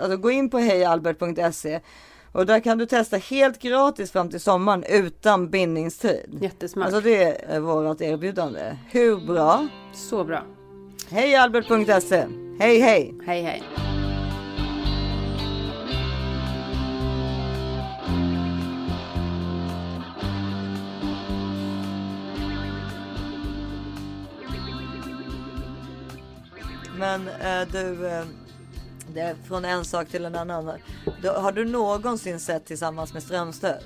alltså, 0.02 0.18
gå 0.18 0.32
in 0.32 0.50
på 0.50 0.58
hejalbert.se 0.58 1.80
och 2.32 2.46
där 2.46 2.60
kan 2.60 2.78
du 2.78 2.86
testa 2.86 3.18
helt 3.18 3.60
gratis 3.60 4.12
fram 4.12 4.30
till 4.30 4.42
sommaren 4.42 4.84
utan 4.90 5.50
bindningstid. 5.50 6.38
Jättesmart. 6.42 6.86
Alltså 6.86 7.02
det 7.02 7.54
är 7.54 7.60
vårt 7.60 8.02
erbjudande. 8.02 8.78
Hur 8.90 9.28
bra? 9.28 9.68
Så 9.94 10.24
bra. 10.24 10.44
Hejalbert.se. 11.10 12.26
Hej 12.60 12.80
hej! 12.80 13.13
Hej 13.26 13.42
hej. 13.42 13.63
Men 27.00 27.28
eh, 27.28 27.68
du, 27.72 28.08
eh, 28.08 28.26
det 29.17 29.36
från 29.47 29.65
en 29.65 29.86
sak 29.86 30.08
till 30.08 30.25
en 30.25 30.36
annan. 30.36 30.71
Har 31.23 31.51
du 31.51 31.65
någonsin 31.65 32.39
sett 32.39 32.65
Tillsammans 32.65 33.13
med 33.13 33.23
Strömstedt? 33.23 33.86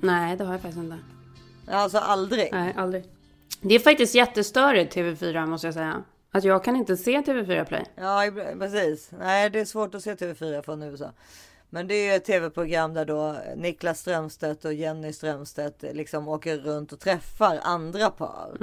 Nej, 0.00 0.36
det 0.36 0.44
har 0.44 0.52
jag 0.52 0.60
faktiskt 0.60 0.84
inte. 0.84 0.98
Alltså 1.66 1.98
aldrig? 1.98 2.48
Nej, 2.52 2.74
aldrig. 2.76 3.04
Det 3.60 3.74
är 3.74 3.78
faktiskt 3.78 4.14
jättestörigt 4.14 4.96
TV4 4.96 5.46
måste 5.46 5.66
jag 5.66 5.74
säga. 5.74 6.02
Att 6.30 6.44
jag 6.44 6.64
kan 6.64 6.76
inte 6.76 6.96
se 6.96 7.20
TV4 7.20 7.64
Play. 7.64 7.84
Ja, 7.94 8.22
precis. 8.58 9.10
Nej, 9.18 9.50
det 9.50 9.60
är 9.60 9.64
svårt 9.64 9.94
att 9.94 10.02
se 10.02 10.14
TV4 10.14 10.62
från 10.62 10.82
USA. 10.82 11.12
Men 11.70 11.86
det 11.88 11.94
är 11.94 12.04
ju 12.10 12.16
ett 12.16 12.24
tv-program 12.24 12.94
där 12.94 13.04
då 13.04 13.36
Niklas 13.56 14.00
Strömstedt 14.00 14.64
och 14.64 14.74
Jenny 14.74 15.12
Strömstedt 15.12 15.82
liksom 15.82 16.28
åker 16.28 16.56
runt 16.58 16.92
och 16.92 17.00
träffar 17.00 17.58
andra 17.62 18.10
par. 18.10 18.56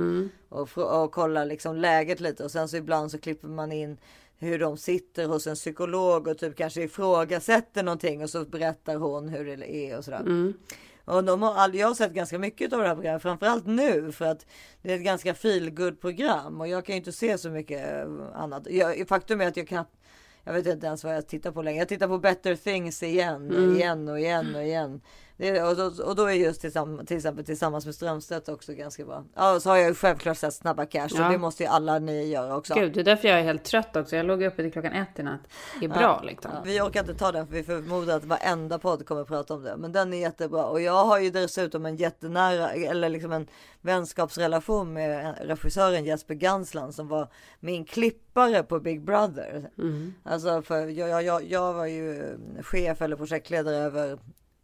Och, 0.49 0.69
fr- 0.69 1.03
och 1.03 1.11
kollar 1.11 1.45
liksom 1.45 1.75
läget 1.75 2.19
lite. 2.19 2.43
Och 2.43 2.51
sen 2.51 2.67
så 2.69 2.77
ibland 2.77 3.11
så 3.11 3.17
klipper 3.19 3.47
man 3.47 3.71
in 3.71 3.97
hur 4.39 4.59
de 4.59 4.77
sitter 4.77 5.27
hos 5.27 5.47
en 5.47 5.55
psykolog 5.55 6.27
och 6.27 6.37
typ 6.37 6.57
kanske 6.57 6.81
ifrågasätter 6.83 7.83
någonting 7.83 8.23
och 8.23 8.29
så 8.29 8.45
berättar 8.45 8.95
hon 8.95 9.29
hur 9.29 9.57
det 9.57 9.75
är 9.75 9.97
och 9.97 10.05
sådär. 10.05 10.53
Och 11.05 11.23
de 11.23 11.41
har, 11.41 11.73
jag 11.73 11.87
har 11.87 11.93
sett 11.93 12.13
ganska 12.13 12.39
mycket 12.39 12.73
av 12.73 12.79
det 12.79 12.87
här 12.87 12.95
programmet, 12.95 13.21
framförallt 13.21 13.65
nu 13.65 14.11
för 14.11 14.25
att 14.25 14.45
det 14.81 14.91
är 14.91 14.95
ett 14.95 15.03
ganska 15.03 15.33
feelgood 15.33 16.01
program 16.01 16.61
och 16.61 16.67
jag 16.67 16.85
kan 16.85 16.95
ju 16.95 16.97
inte 16.97 17.11
se 17.11 17.37
så 17.37 17.49
mycket 17.49 17.87
eh, 17.87 18.07
annat. 18.33 18.67
Jag, 18.69 19.07
faktum 19.07 19.41
är 19.41 19.47
att 19.47 19.57
jag 19.57 19.67
kan 19.67 19.85
jag 20.43 20.53
vet 20.53 20.67
inte 20.67 20.87
ens 20.87 21.03
vad 21.03 21.15
jag 21.15 21.27
tittar 21.27 21.51
på 21.51 21.61
längre. 21.61 21.79
Jag 21.79 21.87
tittar 21.87 22.07
på 22.07 22.17
Better 22.17 22.55
Things 22.55 23.03
igen, 23.03 23.75
igen 23.75 24.07
och 24.07 24.19
igen 24.19 24.55
och 24.55 24.63
igen. 24.63 25.01
Det, 25.39 25.63
och, 25.63 25.75
då, 25.75 26.03
och 26.03 26.15
då 26.15 26.25
är 26.25 26.33
just 26.33 26.61
tillsammans, 26.61 27.07
till 27.07 27.17
exempel 27.17 27.45
tillsammans 27.45 27.85
med 27.85 27.95
Strömstedt 27.95 28.49
också 28.49 28.73
ganska 28.73 29.05
bra. 29.05 29.25
Ja, 29.35 29.59
så 29.59 29.69
har 29.69 29.77
jag 29.77 29.87
ju 29.87 29.95
självklart 29.95 30.37
sett 30.37 30.53
Snabba 30.53 30.85
Cash 30.85 31.07
Ja. 31.11 31.25
och 31.25 31.31
det 31.31 31.37
måste 31.37 31.63
ju 31.63 31.69
alla 31.69 31.99
ni 31.99 32.25
göra 32.27 32.55
också. 32.57 32.73
Gud, 32.73 32.93
det 32.93 32.99
är 32.99 33.03
därför 33.03 33.27
jag 33.27 33.39
är 33.39 33.43
helt 33.43 33.63
trött 33.63 33.95
också. 33.95 34.15
Jag 34.15 34.25
låg 34.25 34.43
uppe 34.43 34.63
till 34.63 34.71
klockan 34.71 34.93
ett 34.93 35.19
i 35.19 35.23
natt. 35.23 35.39
Det 35.79 35.85
är 35.85 35.89
bra 35.89 36.21
liksom. 36.23 36.51
Vi 36.65 36.81
orkar 36.81 36.99
inte 36.99 37.13
ta 37.13 37.31
den 37.31 37.47
för 37.47 37.53
vi 37.53 37.63
förmodar 37.63 38.17
att 38.17 38.23
varenda 38.23 38.79
podd 38.79 39.05
kommer 39.05 39.21
att 39.21 39.27
prata 39.27 39.53
om 39.53 39.63
det. 39.63 39.77
Men 39.77 39.91
den 39.91 40.13
är 40.13 40.17
jättebra 40.17 40.65
och 40.65 40.81
jag 40.81 41.05
har 41.05 41.19
ju 41.19 41.29
dessutom 41.29 41.85
en 41.85 41.95
jättenära 41.95 42.69
eller 42.71 43.09
liksom 43.09 43.31
en 43.31 43.47
vänskapsrelation 43.81 44.93
med 44.93 45.35
regissören 45.41 46.05
Jesper 46.05 46.33
Gansland 46.33 46.95
som 46.95 47.07
var 47.07 47.27
min 47.59 47.85
klippare 47.85 48.63
på 48.63 48.79
Big 48.79 49.01
Brother. 49.01 49.69
Alltså 50.23 50.61
för 50.61 50.87
jag, 50.87 51.23
jag, 51.23 51.43
jag 51.43 51.73
var 51.73 51.85
ju 51.85 52.37
chef 52.61 53.01
eller 53.01 53.15
projektledare 53.15 53.75
över 53.75 54.17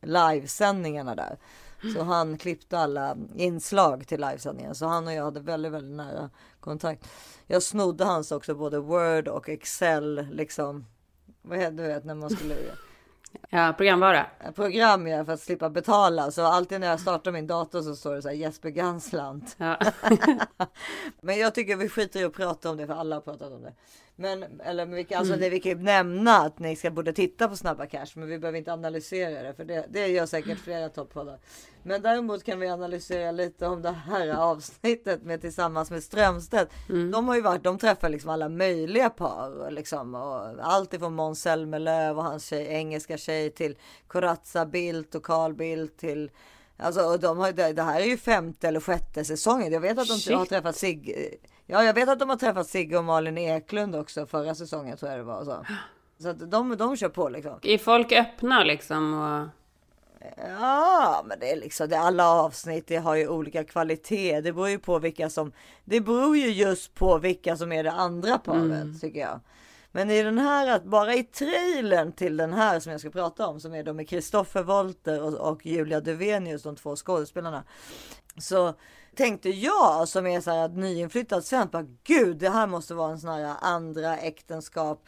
livesändningarna 0.06 1.15
där. 1.15 1.38
Så 1.94 2.04
han 2.04 2.38
klippte 2.38 2.80
alla 2.80 3.18
inslag 3.36 4.08
till 4.08 4.22
livesändningen. 4.22 4.76
Så 4.76 4.86
han 4.86 5.08
och 5.08 5.13
jag 5.13 5.24
hade 5.24 5.39
väldigt, 5.39 5.72
väldigt 5.72 5.98
nära 5.98 6.30
kontakt. 6.60 7.08
Jag 7.48 7.63
snodde 7.63 8.06
hans 8.06 8.32
också 8.32 8.56
både 8.56 8.80
Word 8.80 9.28
och 9.28 9.50
Excel 9.50 10.28
liksom. 10.32 10.86
Vad 11.41 11.60
heter 11.60 11.72
du 11.72 11.84
vet 11.84 12.06
när 12.06 12.15
man 12.15 12.30
skulle. 12.30 12.56
Ja, 13.50 13.74
programvara. 13.78 14.26
program 14.56 15.08
ja, 15.08 15.26
för 15.26 15.34
att 15.34 15.39
slippa 15.39 15.70
betala. 15.70 16.32
Så 16.32 16.46
alltid 16.46 16.80
när 16.80 16.88
jag 16.88 17.00
startar 17.00 17.32
min 17.32 17.48
dator 17.48 17.82
så 17.82 17.96
står 17.96 18.15
det 18.15 18.22
så 18.22 18.28
här 18.28 18.36
Jesper 18.36 18.70
Ganslant. 18.70 19.56
Ja. 19.58 19.80
Men 21.22 21.38
jag 21.38 21.56
tycker 21.56 21.76
vi 21.76 21.89
skiter 21.89 22.20
i 22.20 22.24
att 22.24 22.34
prata 22.34 22.70
om 22.70 22.78
det 22.78 22.88
för 22.88 22.94
alla 22.94 23.15
har 23.15 23.22
pratat 23.22 23.52
om 23.52 23.62
det. 23.62 23.74
Men 24.15 24.62
eller 24.62 24.86
vi 24.86 25.04
kan, 25.04 25.19
alltså 25.19 25.36
det 25.36 25.49
vi 25.49 25.60
kan 25.60 25.71
ju 25.71 25.78
nämna 25.78 26.38
att 26.38 26.60
ni 26.60 26.75
ska 26.75 26.91
borde 26.91 27.13
titta 27.13 27.47
på 27.47 27.56
Snabba 27.56 27.86
Cash, 27.86 28.08
men 28.13 28.28
vi 28.28 28.39
behöver 28.39 28.58
inte 28.58 28.73
analysera 28.73 29.43
det 29.43 29.54
för 29.54 29.65
det, 29.65 29.86
det 29.89 30.08
gör 30.08 30.25
säkert 30.25 30.60
flera 30.60 30.89
toppoddar. 30.89 31.39
Men 31.84 32.01
däremot 32.01 32.43
kan 32.43 32.60
vi 32.60 32.67
analysera 32.67 33.32
lite 33.32 33.67
om 33.67 33.82
det 33.82 33.91
här 33.91 34.28
avsnittet 34.28 35.23
med 35.23 35.41
tillsammans 35.41 35.91
med 35.91 36.04
Strömstedt. 36.04 36.71
De 37.12 37.28
har 37.28 37.36
ju 37.36 37.41
varit, 37.41 37.63
de 37.63 37.78
träffar 37.78 38.10
liksom 38.10 38.30
alla 38.30 38.49
möjliga 38.49 39.10
par 39.10 39.51
och 39.51 39.71
liksom 39.71 40.15
och 40.15 40.65
allt 40.65 40.93
ifrån 40.93 41.15
Måns 41.15 41.41
Zelmerlöw 41.41 42.17
och 42.17 42.23
hans 42.23 42.45
tjej, 42.45 42.67
engelska 42.67 43.17
tjej 43.17 43.49
till 43.49 43.78
Corazza 44.08 44.65
Bildt 44.65 45.15
och 45.15 45.23
Carl 45.23 45.54
Bildt 45.54 45.97
till 45.97 46.32
Alltså 46.78 47.01
och 47.01 47.19
de 47.19 47.38
har, 47.38 47.51
det 47.51 47.73
det 47.73 47.82
här 47.82 48.01
är 48.01 48.06
ju 48.06 48.17
femte 48.17 48.67
eller 48.67 48.80
sjätte 48.80 49.25
säsongen. 49.25 49.73
Jag 49.73 49.80
vet 49.80 49.99
att 49.99 50.08
de 50.08 50.17
Shit. 50.17 50.36
har 50.36 50.45
träffat 50.45 50.75
Sig, 50.75 51.39
Ja, 51.65 51.84
jag 51.84 51.93
vet 51.93 52.10
att 52.10 52.19
de 52.19 52.30
har 52.30 52.38
träffat 52.38 52.67
Sigge 52.67 52.97
och 52.97 53.04
Malin 53.04 53.38
Eklund 53.38 53.95
också 53.95 54.25
förra 54.25 54.56
säsongen 54.56 54.97
tror 54.97 55.12
jag 55.12 55.19
det 55.19 55.23
var. 55.23 55.45
Så, 55.45 55.65
så 56.19 56.30
att 56.30 56.51
de, 56.51 56.78
de 56.78 56.97
kör 56.97 57.10
på 57.10 57.30
liksom. 57.30 57.60
Är 57.63 57.78
folk 57.78 58.12
öppna 58.12 58.63
liksom? 58.63 59.13
Och... 59.13 59.47
Ja, 60.38 61.23
men 61.25 61.39
det 61.39 61.51
är 61.51 61.56
liksom 61.56 61.89
det 61.89 61.99
alla 61.99 62.30
avsnitt. 62.30 62.88
Det 62.88 62.97
har 62.97 63.15
ju 63.15 63.28
olika 63.28 63.63
kvalitet. 63.63 64.41
Det 64.41 64.54
beror 64.54 64.69
ju 64.69 64.80
på 64.80 64.99
vilka 64.99 65.30
som. 65.30 65.51
Det 65.84 66.01
beror 66.01 66.38
ju 66.38 66.51
just 66.51 66.95
på 66.95 67.17
vilka 67.17 67.58
som 67.58 67.71
är 67.71 67.84
det 67.84 67.91
andra 67.91 68.38
paret 68.38 69.01
tycker 69.01 69.19
jag. 69.19 69.39
Men 69.91 70.10
i 70.10 70.23
den 70.23 70.38
här, 70.38 70.75
att 70.75 70.84
bara 70.84 71.13
i 71.13 71.23
trailern 71.23 72.12
till 72.12 72.38
den 72.38 72.54
här 72.54 72.80
som 72.80 72.91
jag 72.91 73.01
ska 73.01 73.10
prata 73.10 73.47
om, 73.47 73.60
som 73.60 73.75
är 73.75 73.84
då 73.84 73.93
med 73.93 74.10
Kristoffer 74.10 74.63
Wolter 74.63 75.23
och, 75.23 75.51
och 75.51 75.65
Julia 75.65 75.99
Duvenius, 75.99 76.63
de 76.63 76.75
två 76.75 76.95
skådespelarna. 76.95 77.63
Så 78.38 78.73
tänkte 79.15 79.49
jag 79.49 80.08
som 80.08 80.28
är 80.28 80.41
så 80.41 80.51
här 80.51 80.65
att 80.65 80.78
nyinflyttad 80.78 81.45
svensk, 81.45 81.71
bara 81.71 81.86
gud, 82.04 82.38
det 82.38 82.49
här 82.49 82.67
måste 82.67 82.93
vara 82.93 83.12
en 83.12 83.19
sån 83.19 83.30
här 83.30 83.56
andra 83.62 84.17
äktenskap. 84.17 85.06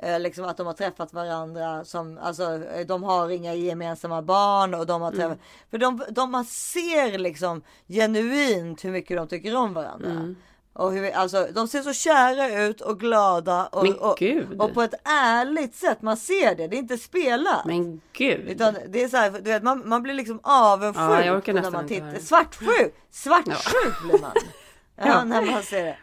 Eh, 0.00 0.20
liksom 0.20 0.44
att 0.44 0.56
de 0.56 0.66
har 0.66 0.74
träffat 0.74 1.12
varandra 1.12 1.84
som, 1.84 2.18
alltså 2.18 2.64
eh, 2.64 2.86
de 2.86 3.02
har 3.02 3.30
inga 3.30 3.54
gemensamma 3.54 4.22
barn 4.22 4.74
och 4.74 4.86
de 4.86 5.02
har 5.02 5.10
träffat, 5.12 5.38
för 5.70 5.78
de, 5.78 6.02
de 6.10 6.30
man 6.30 6.44
ser 6.44 7.18
liksom 7.18 7.62
genuint 7.88 8.84
hur 8.84 8.90
mycket 8.90 9.16
de 9.16 9.28
tycker 9.28 9.56
om 9.56 9.74
varandra. 9.74 10.34
Och 10.78 10.92
hur, 10.92 11.10
alltså, 11.10 11.46
de 11.54 11.68
ser 11.68 11.82
så 11.82 11.92
kära 11.92 12.62
ut 12.64 12.80
och 12.80 13.00
glada 13.00 13.66
och, 13.66 13.82
Men 13.82 13.94
och, 13.98 14.16
gud. 14.18 14.60
och 14.60 14.74
på 14.74 14.82
ett 14.82 14.94
ärligt 15.04 15.74
sätt. 15.74 16.02
Man 16.02 16.16
ser 16.16 16.54
det, 16.54 16.66
det 16.68 16.76
är 16.76 16.78
inte 16.78 16.98
spelat. 16.98 17.64
Men 17.64 18.00
gud. 18.12 18.48
Utan 18.48 18.76
det 18.88 19.02
är 19.04 19.08
så 19.08 19.16
här, 19.16 19.30
du 19.30 19.40
vet, 19.40 19.62
man, 19.62 19.88
man 19.88 20.02
blir 20.02 20.14
liksom 20.14 20.40
avundsjuk 20.42 21.02
Ja, 21.02 21.24
jag 21.24 21.36
orkar 21.36 21.52
när 21.52 21.70
man 21.70 21.86
tittar. 21.88 22.18
Svartsjuk! 22.20 22.94
Svartsjuk 23.10 24.02
blir 24.02 24.20
man. 24.20 24.30
Ja, 24.96 25.06
Ja. 25.06 25.24
när 25.24 25.42
man 25.52 25.62
ser 25.62 25.84
det. 25.84 25.96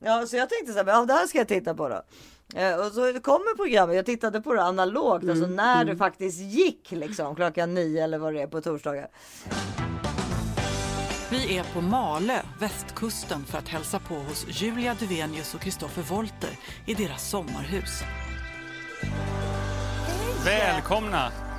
Ja, 0.00 0.26
så 0.26 0.36
jag 0.36 0.48
tänkte 0.50 0.72
så 0.72 0.78
här, 0.78 0.86
ja, 0.86 1.04
det 1.04 1.12
här 1.12 1.26
ska 1.26 1.38
jag 1.38 1.48
titta 1.48 1.74
på 1.74 1.88
då. 1.88 2.02
Eh, 2.60 2.74
och 2.86 2.92
så 2.92 3.20
kommer 3.20 3.56
programmet, 3.56 3.96
jag 3.96 4.06
tittade 4.06 4.40
på 4.40 4.54
det 4.54 4.62
analogt, 4.62 5.24
alltså 5.28 5.44
Mm, 5.44 5.56
när 5.56 5.84
det 5.84 5.96
faktiskt 5.96 6.38
gick 6.40 6.90
liksom 6.90 7.34
klockan 7.34 7.74
nio 7.74 8.04
eller 8.04 8.18
vad 8.18 8.34
det 8.34 8.42
är 8.42 8.46
på 8.46 8.60
torsdagar. 8.60 9.08
Vi 11.32 11.56
är 11.56 11.64
på 11.64 11.80
Malö, 11.80 12.42
västkusten, 12.58 13.44
för 13.44 13.58
att 13.58 13.68
hälsa 13.68 13.98
på 13.98 14.14
hos 14.14 14.46
Julia 14.48 14.94
Duvenius 14.94 15.54
och 15.54 15.60
Kristoffer 15.60 16.02
Volter 16.02 16.50
i 16.86 16.94
deras 16.94 17.28
sommarhus. 17.28 18.02
Välkomna! 20.44 21.51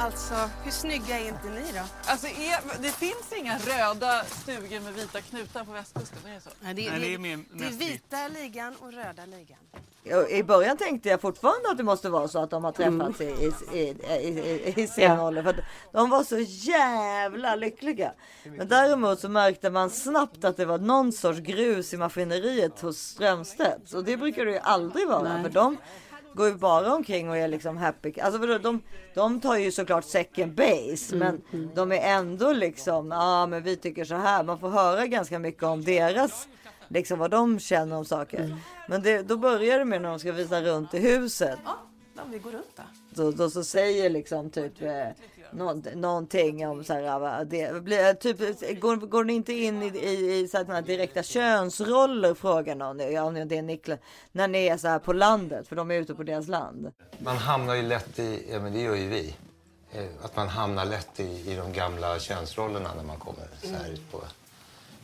Alltså, 0.00 0.34
hur 0.64 0.70
snygga 0.70 1.18
är 1.18 1.28
inte 1.28 1.48
ni 1.48 1.72
då? 1.74 1.80
Alltså, 2.06 2.26
är, 2.26 2.82
det 2.82 2.90
finns 2.90 3.32
inga 3.36 3.58
röda 3.58 4.24
stugor 4.24 4.80
med 4.80 4.94
vita 4.94 5.20
knutar 5.20 5.64
på 5.64 5.72
västkusten, 5.72 6.18
är 6.26 6.34
det 6.34 6.40
så? 6.40 6.50
Nej, 6.60 6.74
det, 6.74 6.90
Nej, 6.90 7.00
det, 7.00 7.06
det 7.06 7.14
är 7.14 7.18
mer- 7.18 7.44
det 7.52 7.64
är 7.64 7.70
vita 7.70 8.28
ligan 8.28 8.74
och 8.80 8.92
röda 8.92 9.22
ligan. 9.26 9.58
I 10.30 10.42
början 10.42 10.76
tänkte 10.76 11.08
jag 11.08 11.20
fortfarande 11.20 11.70
att 11.70 11.76
det 11.76 11.82
måste 11.82 12.08
vara 12.10 12.28
så 12.28 12.38
att 12.38 12.50
de 12.50 12.64
har 12.64 12.72
träffats 12.72 13.20
i, 13.20 13.24
i, 13.24 13.52
i, 13.72 13.96
i, 14.16 14.72
i, 14.76 14.82
i 14.82 14.86
sen 14.86 15.20
ålder. 15.20 15.42
För 15.42 15.50
att 15.50 15.56
de 15.92 16.10
var 16.10 16.24
så 16.24 16.38
jävla 16.38 17.54
lyckliga. 17.54 18.12
Men 18.44 18.68
däremot 18.68 19.20
så 19.20 19.28
märkte 19.28 19.70
man 19.70 19.90
snabbt 19.90 20.44
att 20.44 20.56
det 20.56 20.64
var 20.64 20.78
någon 20.78 21.12
sorts 21.12 21.40
grus 21.40 21.94
i 21.94 21.96
maskineriet 21.96 22.80
hos 22.80 22.98
Strömstedt. 22.98 23.92
Och 23.92 24.04
det 24.04 24.16
brukar 24.16 24.44
det 24.44 24.52
ju 24.52 24.58
aldrig 24.58 25.08
vara. 25.08 25.22
Nej. 25.34 25.42
För 25.42 25.50
de 25.50 25.76
går 26.34 26.48
ju 26.48 26.54
bara 26.54 26.94
omkring 26.94 27.30
och 27.30 27.36
är 27.36 27.48
liksom 27.48 27.76
happy. 27.76 28.20
Alltså 28.20 28.40
för 28.40 28.58
de, 28.58 28.82
de 29.14 29.40
tar 29.40 29.56
ju 29.56 29.72
såklart 29.72 30.04
second 30.04 30.54
base. 30.54 31.16
Men 31.16 31.42
de 31.74 31.92
är 31.92 32.00
ändå 32.00 32.52
liksom, 32.52 33.10
ja 33.10 33.42
ah, 33.42 33.46
men 33.46 33.62
vi 33.62 33.76
tycker 33.76 34.04
så 34.04 34.14
här. 34.14 34.44
Man 34.44 34.58
får 34.58 34.68
höra 34.68 35.06
ganska 35.06 35.38
mycket 35.38 35.62
om 35.62 35.84
deras 35.84 36.48
liksom 36.88 37.18
vad 37.18 37.30
de 37.30 37.58
känner 37.58 37.96
om 37.96 38.04
saker. 38.04 38.56
Men 38.88 39.02
det, 39.02 39.22
då 39.22 39.36
börjar 39.36 39.78
det 39.78 39.84
med 39.84 40.02
när 40.02 40.08
de 40.08 40.18
ska 40.18 40.32
visa 40.32 40.62
runt 40.62 40.94
i 40.94 40.98
huset. 40.98 41.58
Ja, 41.64 42.22
vi 42.30 42.38
går 42.38 42.50
runt 42.50 42.76
där. 42.76 42.86
Då, 43.10 43.30
då 43.30 43.50
så 43.50 43.64
säger 43.64 44.10
liksom 44.10 44.50
typ 44.50 44.82
eh, 44.82 45.08
nå, 45.52 45.82
någonting 45.94 46.68
om 46.68 46.84
så 46.84 46.92
här. 46.92 47.44
Det, 47.44 47.82
blir, 47.82 48.14
typ, 48.14 48.80
går, 48.80 48.96
går 48.96 49.24
ni 49.24 49.32
inte 49.32 49.52
in 49.52 49.82
i, 49.82 49.86
i, 49.86 50.40
i 50.40 50.48
så 50.48 50.64
här, 50.64 50.82
direkta 50.82 51.22
könsroller 51.22 52.34
frågar 52.34 52.74
någon. 52.74 53.12
Ja, 53.12 53.22
om 53.22 53.48
det 53.48 53.58
är 53.58 53.62
Niklas. 53.62 53.98
När 54.32 54.48
ni 54.48 54.66
är 54.66 54.76
så 54.76 54.88
här 54.88 54.98
på 54.98 55.12
landet. 55.12 55.68
För 55.68 55.76
de 55.76 55.90
är 55.90 55.94
ute 55.94 56.14
på 56.14 56.22
deras 56.22 56.48
land. 56.48 56.92
Man 57.18 57.36
hamnar 57.36 57.74
ju 57.74 57.82
lätt 57.82 58.18
i, 58.18 58.46
ja 58.52 58.60
men 58.60 58.72
det 58.72 58.80
gör 58.80 58.94
ju 58.94 59.08
vi, 59.08 59.36
eh, 59.92 60.06
att 60.22 60.36
man 60.36 60.48
hamnar 60.48 60.84
lätt 60.84 61.20
i, 61.20 61.52
i 61.52 61.56
de 61.56 61.72
gamla 61.72 62.18
könsrollerna 62.18 62.94
när 62.96 63.04
man 63.04 63.18
kommer 63.18 63.48
så 63.62 63.74
här 63.74 63.90
ut, 63.92 64.12
på, 64.12 64.20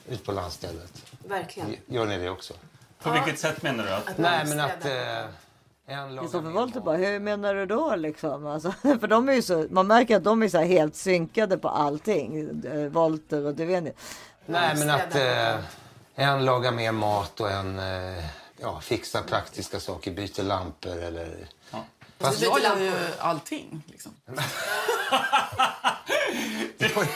ut 0.08 0.24
på 0.24 0.32
landstället. 0.32 1.12
Verkligen. 1.28 1.76
Gör 1.86 2.06
ni 2.06 2.18
det 2.18 2.30
också? 2.30 2.54
På 3.02 3.10
vilket 3.10 3.38
sätt 3.38 3.62
menar 3.62 3.84
du? 3.84 3.90
Att... 3.90 4.18
Nej 4.18 4.46
men 4.46 4.60
att... 4.60 4.84
Eh, 4.84 5.30
Kristoffer 6.20 6.50
Wolter 6.50 6.80
bara, 6.80 6.96
hur 6.96 7.20
menar 7.20 7.54
du 7.54 7.66
då 7.66 7.96
liksom? 7.96 8.46
Alltså, 8.46 8.72
för 8.82 9.06
de 9.06 9.28
är 9.28 9.32
ju 9.32 9.42
så, 9.42 9.66
man 9.70 9.86
märker 9.86 10.16
att 10.16 10.24
de 10.24 10.42
är 10.42 10.48
så 10.48 10.58
här 10.58 10.64
helt 10.64 10.96
synkade 10.96 11.58
på 11.58 11.68
allting. 11.68 12.60
Eh, 12.64 12.88
Wolter 12.88 13.46
och 13.46 13.54
Duvenius. 13.54 13.94
Nej 14.46 14.76
men 14.76 14.90
att 14.90 15.14
eh, 15.14 15.64
en 16.14 16.44
lagar 16.44 16.72
mer 16.72 16.92
mat 16.92 17.40
och 17.40 17.50
en 17.50 17.78
eh, 17.78 18.24
ja, 18.60 18.80
fixar 18.80 19.22
praktiska 19.22 19.80
saker, 19.80 20.10
byter 20.10 20.42
lampor 20.42 21.02
eller... 21.02 21.48
Fast, 22.20 22.42
Jag 22.42 22.60
gör 22.62 22.78
ju 22.80 22.92
allting. 23.18 23.82
Liksom. 23.86 24.12
det 26.78 26.96
var 26.96 27.06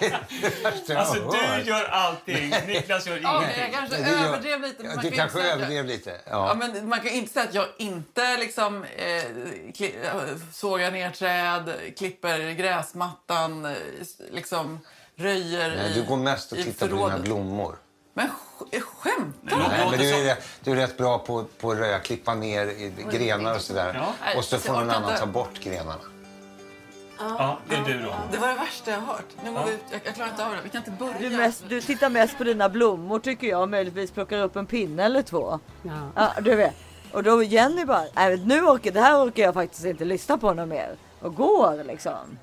det, 0.00 0.18
det 0.40 0.64
värsta 0.64 0.98
Alltså 0.98 1.14
du 1.30 1.62
gör 1.70 1.84
allting, 1.84 2.50
Niklas 2.66 3.06
gör 3.06 3.16
ingenting. 3.18 3.62
jag 3.62 3.72
kanske 3.72 3.96
Det 3.96 4.10
överdrev 4.10 4.60
lite. 4.60 4.82
men 4.82 4.96
du 4.96 5.02
kan 5.02 5.12
kanske 5.12 5.42
överdrev 5.42 5.86
lite. 5.86 6.10
Ja. 6.10 6.20
Ja. 6.30 6.54
men 6.54 6.88
man 6.88 7.00
kan 7.00 7.08
inte 7.08 7.32
säga 7.32 7.44
att 7.48 7.54
jag 7.54 7.66
inte 7.78 8.36
liksom, 8.36 8.84
eh, 8.84 9.22
kli, 9.74 9.94
eh, 10.04 10.12
sågar 10.52 10.90
ner 10.90 11.10
träd, 11.10 11.72
klipper 11.98 12.50
gräsmattan, 12.50 13.64
eh, 13.64 13.72
liksom 14.30 14.80
röjer 15.16 15.76
Nej, 15.76 15.90
i, 15.90 15.94
du 15.94 16.02
går 16.02 16.16
mest 16.16 16.52
och 16.52 16.58
tittar 16.58 16.88
på 16.88 16.94
dina 17.08 17.18
blommor. 17.18 17.76
Men 18.16 18.28
sk- 18.28 18.80
skämtar 18.80 19.56
Men 19.56 19.58
du? 19.58 19.68
Nej, 19.68 19.86
men 19.90 19.98
du, 19.98 20.28
är, 20.30 20.36
du 20.64 20.70
är 20.72 20.76
rätt 20.76 20.96
bra 20.98 21.18
på, 21.18 21.44
på 21.60 21.70
att 21.70 21.78
röja, 21.78 21.98
klippa 21.98 22.34
ner 22.34 22.66
i 22.66 22.92
grenar 23.12 23.54
och 23.54 23.60
sådär. 23.60 23.94
Ja. 23.94 24.38
Och 24.38 24.44
så 24.44 24.56
Nej, 24.56 24.62
får 24.64 24.72
någon 24.72 24.90
annan 24.90 25.16
ta 25.18 25.26
bort 25.26 25.60
grenarna. 25.60 25.94
Ja, 27.18 27.58
det 27.68 27.74
är 27.76 27.84
du 27.84 28.02
då. 28.02 28.14
Det 28.32 28.38
var 28.38 28.48
det 28.48 28.54
värsta 28.54 28.90
jag 28.90 29.00
har 29.00 29.06
hört. 29.06 29.24
Nu 29.44 29.50
går 29.50 29.60
Ja. 29.60 29.66
vi 29.66 29.72
ut. 29.72 29.80
Jag, 29.90 30.00
jag 30.04 30.14
klarar 30.14 30.30
inte 30.30 30.46
av 30.46 30.52
det. 30.52 30.58
Vi 30.64 30.68
kan 30.68 30.78
inte 30.78 30.90
börja. 30.90 31.18
Du, 31.30 31.36
mest, 31.36 31.64
du 31.68 31.80
tittar 31.80 32.10
mest 32.10 32.38
på 32.38 32.44
dina 32.44 32.68
blommor 32.68 33.18
tycker 33.18 33.46
jag. 33.46 33.68
Möjligtvis 33.68 34.10
plockar 34.10 34.38
upp 34.38 34.56
en 34.56 34.66
pinne 34.66 35.04
eller 35.04 35.22
två. 35.22 35.58
Ja. 35.82 35.90
Ja, 36.16 36.32
du 36.40 36.54
vet. 36.54 36.74
Och 37.12 37.22
då 37.22 37.42
Jenny 37.42 37.84
bara, 37.84 38.04
nu 38.44 38.62
orkar, 38.62 38.90
det 38.90 39.00
här 39.00 39.24
orkar 39.24 39.42
jag 39.42 39.54
faktiskt 39.54 39.84
inte 39.84 40.04
lyssna 40.04 40.38
på 40.38 40.54
något 40.54 40.68
mer. 40.68 40.96
Och 41.20 41.34
går 41.34 41.84
liksom. 41.84 42.38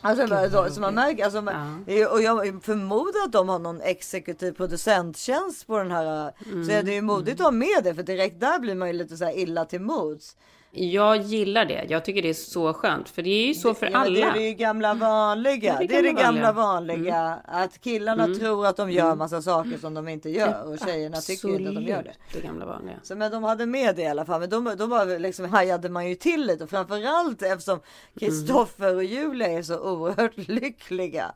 Alltså, 0.00 0.26
bara, 0.26 0.50
så, 0.50 0.74
så 0.74 0.80
man 0.80 0.94
märker, 0.94 1.24
alltså, 1.24 1.42
man, 1.42 1.84
är- 1.86 2.12
och 2.12 2.22
jag 2.22 2.62
förmodar 2.64 3.24
att 3.26 3.32
de 3.32 3.48
har 3.48 3.58
någon 3.58 3.80
exekutiv 3.80 4.52
producenttjänst 4.52 5.66
på 5.66 5.78
den 5.78 5.90
här. 5.90 6.32
Så 6.66 6.72
är 6.72 6.82
det 6.82 6.92
ju 6.94 7.02
modigt 7.02 7.40
att 7.40 7.44
ha 7.46 7.50
med 7.50 7.84
det 7.84 7.94
för 7.94 8.02
direkt 8.02 8.40
där 8.40 8.58
blir 8.58 8.74
man 8.74 8.88
ju 8.88 8.94
lite 8.94 9.16
så 9.16 9.24
här 9.24 9.38
illa 9.38 9.64
till 9.64 9.80
mods. 9.80 10.36
Jag 10.70 11.16
gillar 11.16 11.64
det. 11.64 11.86
Jag 11.88 12.04
tycker 12.04 12.22
det 12.22 12.28
är 12.28 12.34
så 12.34 12.72
skönt. 12.74 13.08
För 13.08 13.22
det 13.22 13.30
är 13.30 13.46
ju 13.46 13.54
så 13.54 13.74
för 13.74 13.86
Ja, 13.90 13.98
alla. 13.98 14.10
Det 14.14 14.22
är 14.22 14.32
det 14.34 14.54
gamla 14.54 14.94
vanliga. 14.94 15.78
Det 15.78 15.86
Det 15.86 15.96
är 15.96 16.02
det 16.02 16.12
gamla 16.12 16.52
vanliga. 16.52 16.96
vanliga. 16.96 17.38
Att 17.44 17.80
killarna 17.80 18.26
tror 18.26 18.66
att 18.66 18.76
de 18.76 18.90
gör 18.90 19.14
massa 19.16 19.42
saker 19.42 19.78
som 19.80 19.94
de 19.94 20.08
inte 20.08 20.30
gör. 20.30 20.72
Och 20.72 20.78
tjejerna 20.78 21.16
tycker 21.16 21.48
inte 21.48 21.68
att 21.68 21.74
de 21.74 21.82
gör 21.84 22.02
det. 22.02 22.10
Absolut, 22.26 22.32
Det 22.32 22.40
gamla 22.48 22.66
vanliga. 22.66 22.96
Så, 23.02 23.16
men 23.16 23.30
de 23.30 23.44
hade 23.44 23.66
med 23.66 23.96
det 23.96 24.02
i 24.02 24.06
alla 24.06 24.24
fall. 24.24 24.40
Men 24.40 24.50
då, 24.78 24.86
var 24.86 25.18
liksom, 25.18 25.44
hajade 25.44 25.88
man 25.88 26.08
ju 26.08 26.14
till 26.14 26.46
lite. 26.46 26.64
Och 26.64 26.70
framförallt 26.70 27.42
eftersom 27.42 27.80
Kristoffer 28.20 28.94
och 28.96 29.04
Julia 29.04 29.48
är 29.48 29.62
så 29.62 29.78
oerhört 29.80 30.36
lyckliga. 30.48 31.32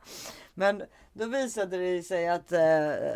Men 0.55 0.83
då 1.12 1.27
visade 1.27 1.77
det 1.77 2.03
sig 2.03 2.29
att 2.29 2.53
eh, 2.53 2.61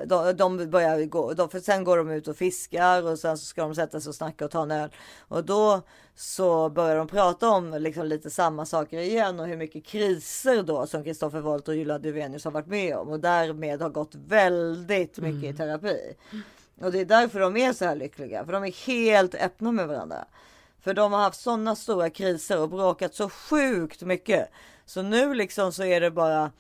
de, 0.06 0.32
de 0.36 0.70
börjar 0.70 1.04
gå, 1.04 1.32
de, 1.32 1.48
för 1.48 1.60
sen 1.60 1.84
går 1.84 1.96
de 1.96 2.10
ut 2.10 2.28
och 2.28 2.36
fiskar 2.36 3.02
och 3.02 3.18
sen 3.18 3.38
så 3.38 3.44
ska 3.44 3.62
de 3.62 3.74
sätta 3.74 4.00
sig 4.00 4.08
och 4.08 4.14
snacka 4.14 4.44
och 4.44 4.50
ta 4.50 4.62
en 4.62 4.70
öl. 4.70 4.90
Och 5.28 5.44
då 5.44 5.82
så 6.14 6.68
börjar 6.68 6.96
de 6.96 7.08
prata 7.08 7.48
om 7.48 7.74
liksom 7.78 8.06
lite 8.06 8.30
samma 8.30 8.66
saker 8.66 8.98
igen 8.98 9.40
och 9.40 9.46
hur 9.46 9.56
mycket 9.56 9.84
kriser 9.84 10.62
då 10.62 10.86
som 10.86 11.04
Kristoffer 11.04 11.40
Wolt 11.40 11.68
och 11.68 11.76
Julia 11.76 11.98
Duvenius 11.98 12.44
har 12.44 12.52
varit 12.52 12.66
med 12.66 12.96
om 12.96 13.08
och 13.08 13.20
därmed 13.20 13.82
har 13.82 13.90
gått 13.90 14.14
väldigt 14.14 15.18
mycket 15.18 15.54
i 15.54 15.56
terapi. 15.56 16.14
Och 16.80 16.92
det 16.92 17.00
är 17.00 17.04
därför 17.04 17.40
de 17.40 17.56
är 17.56 17.72
så 17.72 17.84
här 17.84 17.96
lyckliga, 17.96 18.44
för 18.44 18.52
de 18.52 18.64
är 18.64 18.86
helt 18.86 19.34
öppna 19.34 19.72
med 19.72 19.88
varandra. 19.88 20.24
För 20.80 20.94
de 20.94 21.12
har 21.12 21.20
haft 21.20 21.40
sådana 21.40 21.76
stora 21.76 22.10
kriser 22.10 22.60
och 22.60 22.68
bråkat 22.68 23.14
så 23.14 23.28
sjukt 23.28 24.02
mycket. 24.02 24.50
Så 24.86 25.02
nu 25.02 25.34
liksom 25.34 25.72
så 25.72 25.84
är 25.84 26.00
det 26.00 26.10
bara 26.10 26.50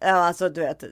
Ja, 0.00 0.12
alltså 0.12 0.48
du 0.48 0.60
vet. 0.60 0.84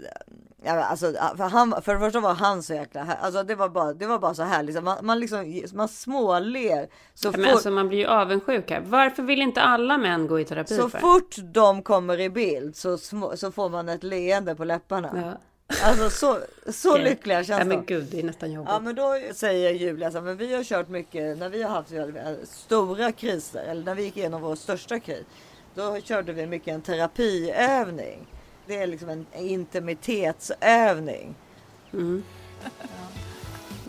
Ja, 0.65 0.85
alltså, 0.85 1.13
för, 1.37 1.49
han, 1.49 1.83
för 1.83 1.95
det 1.95 2.01
första 2.01 2.21
var 2.21 2.35
han 2.35 2.63
så 2.63 2.75
jäkla 2.75 3.05
här. 3.05 3.17
Alltså 3.21 3.43
det 3.43 3.55
var 3.55 3.69
bara, 3.69 3.93
det 3.93 4.07
var 4.07 4.19
bara 4.19 4.35
så 4.35 4.43
här 4.43 4.63
liksom. 4.63 4.85
Man, 4.85 4.99
man 5.03 5.21
liksom, 5.21 5.63
man 5.75 5.89
småler. 5.89 6.89
Så 7.15 7.29
Ja, 7.29 7.33
fort, 7.33 7.41
men 7.41 7.51
alltså 7.51 7.71
man 7.71 7.89
blir 7.89 7.99
ju 7.99 8.07
avundsjuk 8.07 8.71
här. 8.71 8.83
Varför 8.87 9.23
vill 9.23 9.43
inte 9.43 9.63
alla 9.63 9.99
män 9.99 10.27
gå 10.27 10.41
i 10.41 10.45
terapi 10.45 10.77
så 10.77 10.89
för? 10.89 10.99
fort 10.99 11.37
de 11.39 11.83
kommer 11.83 12.21
i 12.21 12.31
bild 12.31 12.77
så, 12.77 12.99
små, 12.99 13.37
så 13.37 13.53
får 13.53 13.69
man 13.69 13.89
ett 13.89 14.03
leende 14.03 14.55
på 14.55 14.65
läpparna. 14.65 15.11
Ja. 15.15 15.39
Alltså 15.85 16.11
så, 16.11 16.39
så 16.73 16.99
lyckliga 16.99 17.45
känns 17.45 17.59
Ja, 17.59 17.65
men 17.65 17.85
gud, 17.85 18.09
det 18.11 18.19
är 18.19 18.23
nästan 18.23 18.53
jobbigt. 18.53 18.71
Ja 18.73 18.81
men 18.81 18.95
då 18.95 19.21
säger 19.35 19.71
Julia 19.71 20.11
så 20.11 20.19
här, 20.19 20.25
men 20.25 20.37
vi 20.37 20.55
har 20.55 20.65
kört 20.65 20.89
mycket 20.89 21.39
när 21.39 21.49
vi 21.49 21.63
har 21.63 21.71
haft 21.71 21.93
stora 22.49 23.13
kriser 23.13 23.65
eller 23.65 23.85
när 23.85 23.95
vi 23.95 24.03
gick 24.03 24.17
igenom 24.17 24.43
vår 24.43 24.57
största 24.57 25.01
kris. 25.01 25.25
Då 25.75 26.01
körde 26.01 26.33
vi 26.33 26.47
mycket 26.47 26.75
en 26.75 26.83
terapiövning. 26.83 28.27
Det 28.73 28.79
är 28.83 28.87
liksom 28.87 29.09
en 29.09 29.27
intimitetsövning. 29.35 31.35
Nej, 31.91 32.23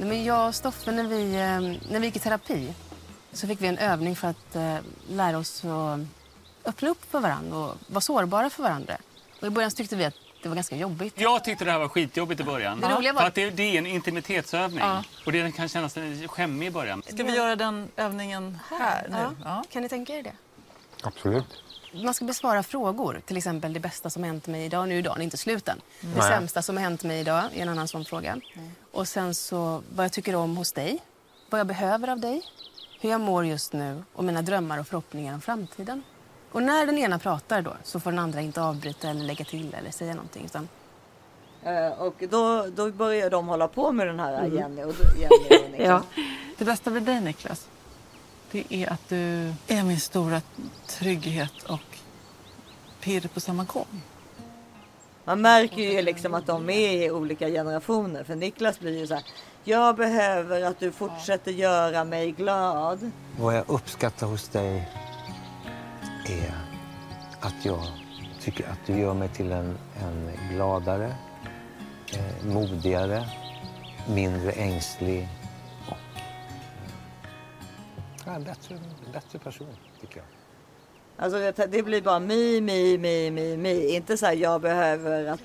men 0.07 0.23
jag 0.23 0.47
och 0.47 0.55
Stoffe, 0.55 0.91
när 0.91 1.03
vi, 1.03 1.33
eh, 1.35 1.91
när 1.91 1.99
vi 1.99 2.05
gick 2.05 2.15
i 2.15 2.19
terapi 2.19 2.73
så 3.31 3.47
fick 3.47 3.61
vi 3.61 3.67
en 3.67 3.77
övning 3.77 4.15
för 4.15 4.27
att 4.27 4.55
eh, 4.55 4.75
lära 5.09 5.37
oss 5.37 5.63
att 5.65 5.99
öppna 6.65 6.89
upp 6.89 7.11
för 7.11 7.19
varandra 7.19 7.57
och 7.57 7.75
vara 7.87 8.01
sårbara 8.01 8.49
för 8.49 8.63
varandra. 8.63 8.97
Och 9.41 9.47
I 9.47 9.49
början 9.49 9.71
tyckte 9.71 9.95
vi 9.95 10.05
att 10.05 10.13
det 10.43 10.49
var 10.49 10.55
ganska 10.55 10.75
jobbigt. 10.75 11.13
Jag 11.17 11.43
tyckte 11.43 11.65
det 11.65 11.71
här 11.71 11.79
var 11.79 11.87
skitjobbigt 11.87 12.41
i 12.41 12.43
början. 12.43 12.79
Det 12.79 12.87
roliga 12.95 13.13
var- 13.13 13.21
För 13.21 13.27
att 13.27 13.35
det, 13.35 13.49
det 13.49 13.63
är 13.63 13.77
en 13.77 13.87
intimitetsövning. 13.87 14.79
Ja. 14.79 15.03
Och 15.25 15.31
det 15.31 15.51
kan 15.51 15.69
kännas 15.69 15.97
skämmig 16.27 16.67
i 16.67 16.71
början. 16.71 17.03
Ska 17.07 17.23
vi 17.23 17.35
göra 17.35 17.55
den 17.55 17.89
övningen 17.95 18.59
här 18.69 19.07
nu? 19.09 19.35
Ja. 19.43 19.63
Kan 19.71 19.81
ni 19.83 19.89
tänka 19.89 20.13
er 20.13 20.23
det? 20.23 20.33
Absolut. 21.03 21.45
Man 21.93 22.13
ska 22.13 22.25
besvara 22.25 22.63
frågor, 22.63 23.21
till 23.25 23.37
exempel 23.37 23.73
det 23.73 23.79
bästa 23.79 24.09
som 24.09 24.23
hänt 24.23 24.47
mig 24.47 24.65
idag. 24.65 24.89
Nu 24.89 24.97
är 24.97 25.01
dagen 25.01 25.21
inte 25.21 25.37
slut 25.37 25.67
än. 25.67 25.81
Det 26.01 26.21
sämsta 26.21 26.61
som 26.61 26.77
hänt 26.77 27.03
mig 27.03 27.19
idag 27.19 27.43
är 27.53 27.61
en 27.61 27.69
annan 27.69 27.87
sån 27.87 28.05
fråga. 28.05 28.39
Och 28.91 29.07
sen 29.07 29.35
så 29.35 29.83
vad 29.95 30.05
jag 30.05 30.11
tycker 30.11 30.35
om 30.35 30.57
hos 30.57 30.71
dig, 30.71 30.99
vad 31.49 31.59
jag 31.59 31.67
behöver 31.67 32.07
av 32.07 32.19
dig, 32.19 32.41
hur 33.01 33.09
jag 33.09 33.21
mår 33.21 33.45
just 33.45 33.73
nu 33.73 34.03
och 34.13 34.23
mina 34.23 34.41
drömmar 34.41 34.79
och 34.79 34.87
förhoppningar 34.87 35.33
om 35.33 35.41
framtiden. 35.41 36.03
Och 36.51 36.63
när 36.63 36.85
den 36.85 36.97
ena 36.97 37.19
pratar 37.19 37.61
då 37.61 37.73
så 37.83 37.99
får 37.99 38.11
den 38.11 38.19
andra 38.19 38.41
inte 38.41 38.61
avbryta 38.61 39.09
eller 39.09 39.23
lägga 39.23 39.45
till 39.45 39.73
eller 39.73 39.91
säga 39.91 40.13
någonting. 40.13 40.45
Utan 40.45 40.69
Eh, 41.65 41.87
Och 41.91 42.23
då, 42.29 42.65
då 42.75 42.91
börjar 42.91 43.29
de 43.29 43.47
hålla 43.47 43.67
på 43.67 43.91
med 43.91 44.07
den 44.07 44.19
här 44.19 44.33
Mm. 44.39 44.55
Jenny 44.57 44.83
och 44.83 44.93
Jenny 45.17 45.65
och 45.65 45.71
Niklas. 45.71 46.03
Det 46.57 46.65
bästa 46.65 46.89
med 46.89 47.03
dig 47.03 47.21
Niklas, 47.21 47.67
det 48.53 48.63
är 48.69 48.93
att 48.93 49.09
du 49.09 49.53
är 49.67 49.83
min 49.83 49.99
stora 49.99 50.41
trygghet 50.87 51.63
och 51.63 51.97
pirr 53.01 53.27
på 53.33 53.39
samma 53.39 53.63
gång. 53.63 54.01
Man 55.25 55.41
märker 55.41 55.81
ju 55.81 56.01
liksom 56.01 56.33
att 56.33 56.45
de 56.45 56.69
är 56.69 57.05
i 57.05 57.11
olika 57.11 57.47
generationer. 57.47 58.23
För 58.23 58.35
Niklas 58.35 58.79
blir 58.79 58.99
ju 58.99 59.07
så 59.07 59.13
här. 59.13 59.23
Jag 59.63 59.95
behöver 59.95 60.63
att 60.63 60.79
du 60.79 60.91
fortsätter 60.91 61.51
göra 61.51 62.03
mig 62.03 62.31
glad. 62.31 63.11
Vad 63.39 63.57
jag 63.57 63.63
uppskattar 63.67 64.27
hos 64.27 64.47
dig 64.47 64.89
är 66.29 66.53
att 67.39 67.65
jag 67.65 67.83
tycker 68.41 68.63
att 68.63 68.79
du 68.85 68.99
gör 68.99 69.13
mig 69.13 69.29
till 69.29 69.51
en, 69.51 69.77
en 70.01 70.31
gladare, 70.51 71.15
eh, 72.13 72.45
modigare, 72.45 73.25
mindre 74.07 74.51
ängslig 74.51 75.29
ja, 78.25 78.31
en 78.33 78.43
bättre, 78.43 78.79
bättre 79.13 79.39
person, 79.39 79.67
tycker 80.01 80.17
jag. 80.17 80.25
Alltså 81.17 81.39
det, 81.39 81.65
det 81.71 81.83
blir 81.83 82.01
bara 82.01 82.19
mi, 82.19 82.61
mi, 82.61 82.97
mi, 82.97 83.31
mi, 83.31 83.57
mi. 83.57 83.95
Inte 83.95 84.17
så 84.17 84.25
här 84.25 84.33
jag 84.33 84.61
behöver 84.61 85.25
att 85.25 85.41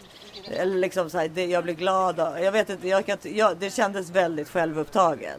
eller 0.50 0.76
liksom 0.78 1.10
så 1.10 1.18
här, 1.18 1.28
det, 1.28 1.46
jag 1.46 1.64
blir 1.64 1.74
glad 1.74 2.20
av. 2.20 2.40
Jag 2.40 2.52
vet 2.52 2.70
inte, 2.70 2.88
jag 2.88 3.06
kan, 3.06 3.18
jag, 3.22 3.56
det 3.56 3.70
kändes 3.70 4.10
väldigt 4.10 4.48
självupptaget. 4.48 5.38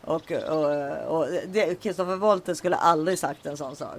Och, 0.00 0.32
och, 0.32 1.16
och 1.18 1.26
det- 1.46 1.82
Kristoffer 1.82 2.16
Wolter 2.16 2.54
skulle 2.54 2.76
aldrig 2.76 3.18
sagt 3.18 3.46
en 3.46 3.56
sån 3.56 3.76
sak. 3.76 3.98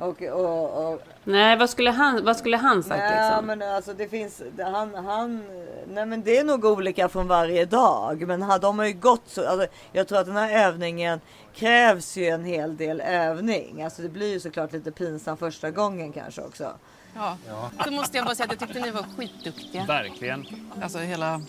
Och, 0.00 0.22
och, 0.22 0.92
och, 0.92 1.02
Nej, 1.24 1.56
vad 1.56 1.70
skulle 1.70 1.90
han, 1.90 2.24
vad 2.24 2.36
skulle 2.36 2.56
han 2.56 2.82
sagt 2.82 2.98
nej, 2.98 3.30
liksom? 3.30 3.46
men 3.46 3.62
alltså 3.62 3.94
det 3.94 4.08
finns, 4.08 4.42
han, 4.58 4.94
han, 4.94 5.44
nej 5.88 6.06
men 6.06 6.22
det 6.22 6.38
är 6.38 6.44
nog 6.44 6.64
olika 6.64 7.08
från 7.08 7.28
varje 7.28 7.64
dag. 7.64 8.26
Men 8.26 8.60
de 8.60 8.78
har 8.78 8.86
ju 8.86 8.92
gått 8.92 9.22
så, 9.26 9.48
alltså, 9.48 9.66
jag 9.92 10.08
tror 10.08 10.18
att 10.18 10.26
den 10.26 10.36
här 10.36 10.66
övningen 10.68 11.20
krävs 11.54 12.16
ju 12.16 12.26
en 12.26 12.44
hel 12.44 12.76
del 12.76 13.00
övning. 13.00 13.82
Alltså 13.82 14.02
det 14.02 14.08
blir 14.08 14.32
ju 14.32 14.40
såklart 14.40 14.72
lite 14.72 14.90
pinsamt 14.90 15.38
första 15.38 15.70
gången 15.70 16.12
kanske 16.12 16.42
också. 16.42 16.72
Ja. 17.14 17.36
så 17.84 17.90
måste 17.90 18.16
jag 18.16 18.26
bara 18.26 18.34
säga 18.34 18.44
att 18.44 18.60
jag 18.60 18.60
tyckte 18.60 18.80
ni 18.80 18.90
var 18.90 19.04
skitduktiga. 19.16 19.84
Verkligen. 19.84 20.46
Alltså 20.82 20.98
hela 20.98 21.42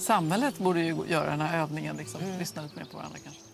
samhället 0.00 0.58
borde 0.58 0.80
ju 0.80 0.96
göra 1.06 1.30
den 1.30 1.40
här 1.40 1.62
övningen. 1.62 1.96
Liksom. 1.96 2.20
Mm. 2.20 2.38
Lyssna 2.38 2.62
lite 2.62 2.76
mer 2.76 2.84
på 2.84 2.96
varandra 2.96 3.18
kanske. 3.22 3.51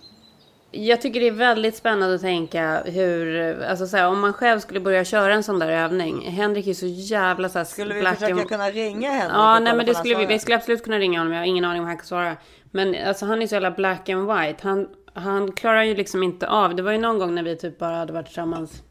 Jag 0.70 1.00
tycker 1.00 1.20
det 1.20 1.26
är 1.26 1.32
väldigt 1.32 1.76
spännande 1.76 2.14
att 2.14 2.20
tänka 2.20 2.82
hur, 2.84 3.62
alltså 3.62 3.86
så 3.86 3.96
här, 3.96 4.08
om 4.08 4.20
man 4.20 4.32
själv 4.32 4.60
skulle 4.60 4.80
börja 4.80 5.04
köra 5.04 5.34
en 5.34 5.42
sån 5.42 5.58
där 5.58 5.68
övning. 5.68 6.30
Henrik 6.30 6.66
är 6.66 6.74
så 6.74 6.86
jävla 6.86 7.48
så 7.48 7.58
här, 7.58 7.64
Skulle 7.64 7.94
vi 7.94 8.00
black 8.00 8.18
försöka 8.18 8.44
kunna 8.44 8.70
ringa 8.70 9.10
Henrik? 9.10 9.36
Ja, 9.36 9.58
nej 9.58 9.76
men 9.76 9.86
det 9.86 9.94
skulle 9.94 10.14
vi, 10.14 10.26
vi 10.26 10.38
skulle 10.38 10.56
absolut 10.56 10.84
kunna 10.84 10.98
ringa 10.98 11.20
honom. 11.20 11.32
Jag 11.32 11.40
har 11.40 11.46
ingen 11.46 11.64
aning 11.64 11.80
om 11.80 11.86
han 11.86 11.96
kan 11.96 12.06
svara. 12.06 12.36
Men 12.70 13.08
alltså 13.08 13.26
han 13.26 13.42
är 13.42 13.46
så 13.46 13.54
jävla 13.54 13.70
black 13.70 14.08
and 14.08 14.32
white. 14.32 14.56
Han, 14.62 14.88
han 15.14 15.52
klarar 15.52 15.82
ju 15.82 15.94
liksom 15.94 16.22
inte 16.22 16.48
av. 16.48 16.74
Det 16.74 16.82
var 16.82 16.92
ju 16.92 16.98
någon 16.98 17.18
gång 17.18 17.34
när 17.34 17.42
vi 17.42 17.56
typ 17.56 17.78
bara 17.78 17.96
hade 17.96 18.12
varit 18.12 18.26
tillsammans. 18.26 18.82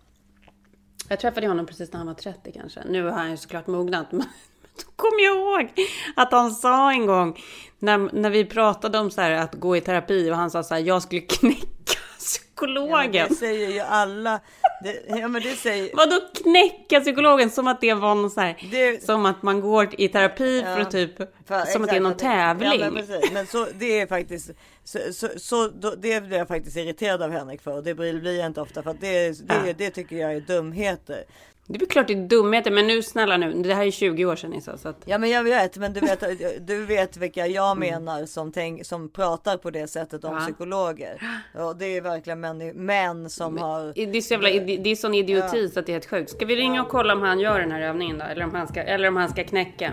Jag 1.10 1.20
träffade 1.20 1.48
honom 1.48 1.66
precis 1.66 1.92
när 1.92 1.98
han 1.98 2.08
var 2.08 2.14
30 2.14 2.52
kanske. 2.52 2.80
Nu 2.90 3.04
har 3.04 3.12
han 3.12 3.32
ju 3.32 3.38
såklart 3.38 3.68
mognat. 3.68 4.08
Kommer 4.96 5.24
jag 5.24 5.36
ihåg 5.38 5.72
att 6.16 6.32
han 6.32 6.52
sa 6.52 6.92
en 6.92 7.06
gång. 7.06 7.40
När, 7.80 7.98
när 7.98 8.30
vi 8.30 8.46
pratade 8.46 9.00
om 9.00 9.12
så 9.12 9.22
här 9.22 9.32
att 9.32 9.54
gå 9.56 9.78
i 9.78 9.82
terapi. 9.82 10.32
Och 10.32 10.36
han 10.36 10.52
sa 10.52 10.64
så 10.64 10.74
här. 10.74 10.82
Jag 10.82 11.02
skulle 11.02 11.22
knäcka 11.22 11.68
psykologen. 12.20 13.14
Ja, 13.14 13.26
det 13.30 13.36
säger 13.36 13.70
ju 13.70 13.80
alla. 13.80 14.40
Det, 14.84 15.04
ja, 15.08 15.28
men 15.28 15.42
det 15.42 15.56
säger... 15.56 15.90
Vadå 15.96 16.20
knäcka 16.44 17.00
psykologen? 17.02 17.50
Som 17.50 17.68
att 17.68 17.82
det 17.82 17.94
var 17.94 18.16
någon 18.16 18.32
så 18.32 18.42
här, 18.42 18.68
Det- 18.72 19.04
Som 19.04 19.26
att 19.26 19.44
man 19.44 19.62
går 19.62 19.90
i 19.98 20.08
terapi 20.08 20.62
för 20.62 20.70
Ja. 20.70 20.82
att 20.82 20.92
typ, 20.92 21.18
För- 21.48 21.66
som 21.66 21.84
att 21.84 21.90
det 21.90 21.96
är 21.96 22.00
någon 22.00 22.18
tävling. 22.18 22.80
Ja, 22.82 22.92
men, 22.92 23.06
men 23.34 23.48
så 23.48 23.68
det 23.80 24.00
är 24.00 24.08
faktiskt 24.08 24.50
så, 24.84 25.00
så, 25.14 25.28
så 25.38 25.68
då, 25.68 25.94
det 25.98 26.22
blir 26.24 26.38
jag 26.38 26.48
faktiskt 26.48 26.78
irriterad 26.78 27.22
av 27.22 27.32
Henrik 27.32 27.62
för 27.62 27.72
och 27.74 27.84
det 27.84 27.94
blir, 27.94 28.38
jag 28.38 28.46
inte 28.46 28.62
ofta 28.62 28.84
för 28.84 28.92
att 28.92 29.02
det, 29.02 29.48
det, 29.48 29.74
det 29.78 29.90
tycker 29.90 30.16
jag 30.16 30.34
är 30.34 30.40
dumheter. 30.42 31.24
Det 31.70 31.82
är 31.82 31.86
klart 31.86 32.08
det 32.08 32.14
är 32.14 32.28
dumheter, 32.28 32.72
men 32.72 32.88
nu 32.88 33.04
snälla 33.04 33.38
nu, 33.38 33.54
det 33.64 33.74
här 33.74 33.86
är 33.86 33.92
20 33.92 34.26
år 34.26 34.36
sedan 34.36 34.54
Issa, 34.54 34.78
så 34.78 34.90
att... 34.90 35.02
Ja 35.06 35.18
men 35.18 35.30
jag 35.30 35.44
vet, 35.44 35.78
men 35.78 35.94
du 35.94 36.00
vet, 36.00 36.24
du 36.68 36.86
vet 36.86 37.18
vilka 37.18 37.48
jag 37.48 37.72
Mm. 37.78 37.80
menar 37.90 38.26
som, 38.26 38.52
tänk, 38.52 38.86
som 38.86 39.10
pratar 39.10 39.58
på 39.58 39.70
det 39.70 39.88
sättet 39.88 40.24
om 40.24 40.34
Ja. 40.34 40.40
psykologer. 40.40 41.22
Och 41.56 41.76
det 41.76 41.86
är 41.98 42.02
verkligen 42.02 42.40
män, 42.40 42.58
män 42.68 43.30
som 43.30 43.58
har... 43.58 43.94
Det 43.96 44.18
är, 44.18 44.22
så 44.22 44.34
jävla, 44.34 44.50
det 44.50 44.90
är 44.90 44.96
sån 44.96 45.14
idioti 45.14 45.70
så 45.70 45.80
att 45.80 45.86
det 45.86 45.92
är 45.92 45.94
helt 45.94 46.06
sjukt. 46.10 46.30
Ska 46.32 46.46
vi 46.46 46.56
ringa 46.56 46.82
och 46.84 46.90
kolla 46.90 47.14
om 47.14 47.22
han 47.22 47.40
gör 47.40 47.60
den 47.60 47.72
här 47.72 47.82
övningen 47.82 48.18
då? 48.18 48.26
Eller 48.26 48.44
om 48.44 48.56
han 48.56 48.68
ska, 48.68 48.82
eller 48.82 49.08
om 49.08 49.16
han 49.18 49.30
ska 49.30 49.44
knäcka? 49.44 49.92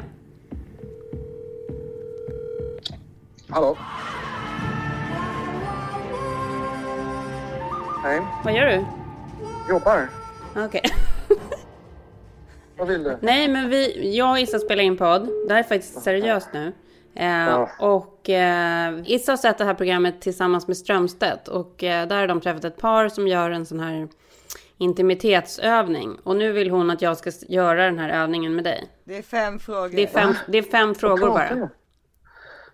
Hallå? 3.48 3.76
Hej. 8.04 8.20
Vad 8.44 8.54
gör 8.54 8.66
du? 8.66 8.84
Jobbar. 9.72 10.08
Okej. 10.56 10.82
Vad 12.76 12.88
vill 12.88 13.02
du? 13.04 13.18
Nej, 13.20 13.48
men 13.48 13.68
vi, 13.70 14.10
jag 14.16 14.30
och 14.30 14.38
Issa 14.38 14.58
spelar 14.58 14.82
in 14.82 14.96
podd. 14.96 15.28
Det 15.48 15.52
här 15.54 15.58
är 15.60 15.62
faktiskt 15.62 16.02
seriöst 16.02 16.48
nu. 16.52 16.72
Eh, 17.14 17.26
Ja. 17.26 17.70
Och 17.80 18.30
eh, 18.30 18.94
Issa 19.06 19.32
har 19.32 19.36
sett 19.36 19.58
det 19.58 19.64
här 19.64 19.74
programmet 19.74 20.20
tillsammans 20.20 20.68
med 20.68 20.76
Strömstedt. 20.76 21.48
Och 21.48 21.84
eh, 21.84 22.08
där 22.08 22.16
har 22.16 22.26
de 22.26 22.40
träffat 22.40 22.64
ett 22.64 22.76
par 22.76 23.08
som 23.08 23.28
gör 23.28 23.50
en 23.50 23.66
sån 23.66 23.80
här 23.80 24.08
intimitetsövning. 24.78 26.16
Och 26.22 26.36
nu 26.36 26.52
vill 26.52 26.70
hon 26.70 26.90
att 26.90 27.02
jag 27.02 27.16
ska 27.16 27.30
göra 27.48 27.84
den 27.84 27.98
här 27.98 28.08
övningen 28.22 28.54
med 28.54 28.64
dig. 28.64 28.84
Det 29.04 29.18
är 29.18 29.22
fem 29.22 29.58
frågor. 29.58 29.88
Det 29.96 30.02
är 30.02 30.06
fem, 30.06 30.34
det 30.48 30.58
är 30.58 30.62
fem 30.62 30.94
frågor 30.94 31.28
bara. 31.28 31.68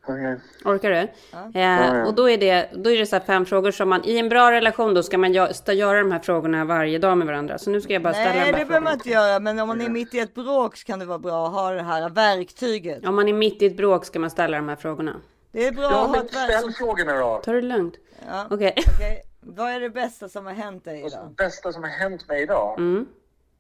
Okej. 0.07 0.41
Orkar 0.65 0.91
du? 0.91 0.97
Eh, 0.97 1.07
Ja, 1.33 1.51
ja. 1.61 2.07
Och 2.07 2.15
då 2.15 2.31
är 2.31 2.39
det, 2.39 2.69
då 2.75 2.91
är 2.91 2.99
det 2.99 3.07
så 3.07 3.17
här 3.17 3.23
fem 3.25 3.47
frågor 3.47 3.71
som 3.71 3.89
man... 3.89 4.05
I 4.05 4.19
en 4.19 4.29
bra 4.29 4.53
relation 4.53 4.95
då 4.95 5.03
ska 5.03 5.19
man 5.19 5.33
gö- 5.35 5.73
göra 5.73 5.99
de 5.99 6.13
här 6.13 6.19
frågorna 6.19 6.65
varje 6.65 6.99
dag 6.99 7.19
med 7.19 7.27
varandra. 7.27 7.59
Så 7.59 7.71
nu 7.71 7.81
ska 7.81 7.93
jag 7.93 8.03
bara 8.03 8.15
ställa 8.15 8.31
Nej 8.31 8.53
de 8.53 8.59
det 8.59 8.65
behöver 8.65 8.81
man 8.85 8.93
inte 8.93 9.09
göra 9.09 9.41
men 9.41 9.59
om 9.59 9.69
man 9.69 9.81
är 9.81 9.89
mitt 9.89 10.15
i 10.15 10.19
ett 10.19 10.35
bråk 10.35 10.77
så 10.77 10.85
kan 10.87 10.99
det 10.99 11.05
vara 11.05 11.19
bra 11.19 11.47
att 11.47 11.53
ha 11.53 11.71
det 11.71 11.83
här 11.83 12.09
verktyget. 12.11 13.07
Om 13.07 13.15
man 13.17 13.29
är 13.29 13.33
mitt 13.33 13.63
i 13.63 13.67
ett 13.67 13.77
bråk 13.77 14.05
ska 14.05 14.19
man 14.19 14.31
ställa 14.31 14.57
de 14.57 14.69
här 14.69 14.77
frågorna. 14.77 15.17
Det 15.53 15.67
är 15.67 15.73
bra 15.73 15.83
Ja, 15.83 16.05
att 16.05 16.09
ha 16.09 16.17
ett 16.25 16.37
verktyg. 16.37 16.59
ställ 16.59 16.73
frågorna 16.73 17.15
då. 17.21 17.41
Ta 17.45 17.53
det 17.53 17.63
lugnt. 17.63 17.95
Ja. 18.29 18.47
Okej. 18.51 18.75
Okej. 18.97 19.23
Vad 19.41 19.71
är 19.71 19.81
det 19.81 19.91
bästa 19.91 20.29
som 20.29 20.47
har 20.47 20.53
hänt 20.53 20.85
dig 20.85 20.99
idag? 21.07 21.29
Det 21.29 21.45
bästa 21.45 21.73
som 21.73 21.83
har 21.83 21.91
hänt 21.91 22.29
mig 22.29 22.43
idag? 22.43 22.79
Mm. 22.79 23.07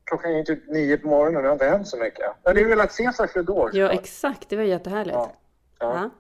Klockan 0.05 0.30
är 0.34 0.43
typ 0.43 0.68
nio 0.68 0.97
på 0.97 1.09
morgonen 1.09 1.36
och 1.36 1.43
det 1.43 1.49
har 1.49 1.53
inte 1.53 1.66
hänt 1.66 1.88
så 1.88 1.97
mycket. 1.97 2.26
Ja, 2.43 2.53
det 2.53 2.61
är 2.61 2.68
väl 2.68 2.80
att 2.80 2.97
Caesars 2.97 3.36
igår. 3.36 3.70
Ja, 3.72 3.91
exakt. 3.91 4.49
Det 4.49 4.57
var 4.57 4.62
jättehärligt. 4.62 5.14
Ja. 5.14 5.32
Ja. 5.78 6.11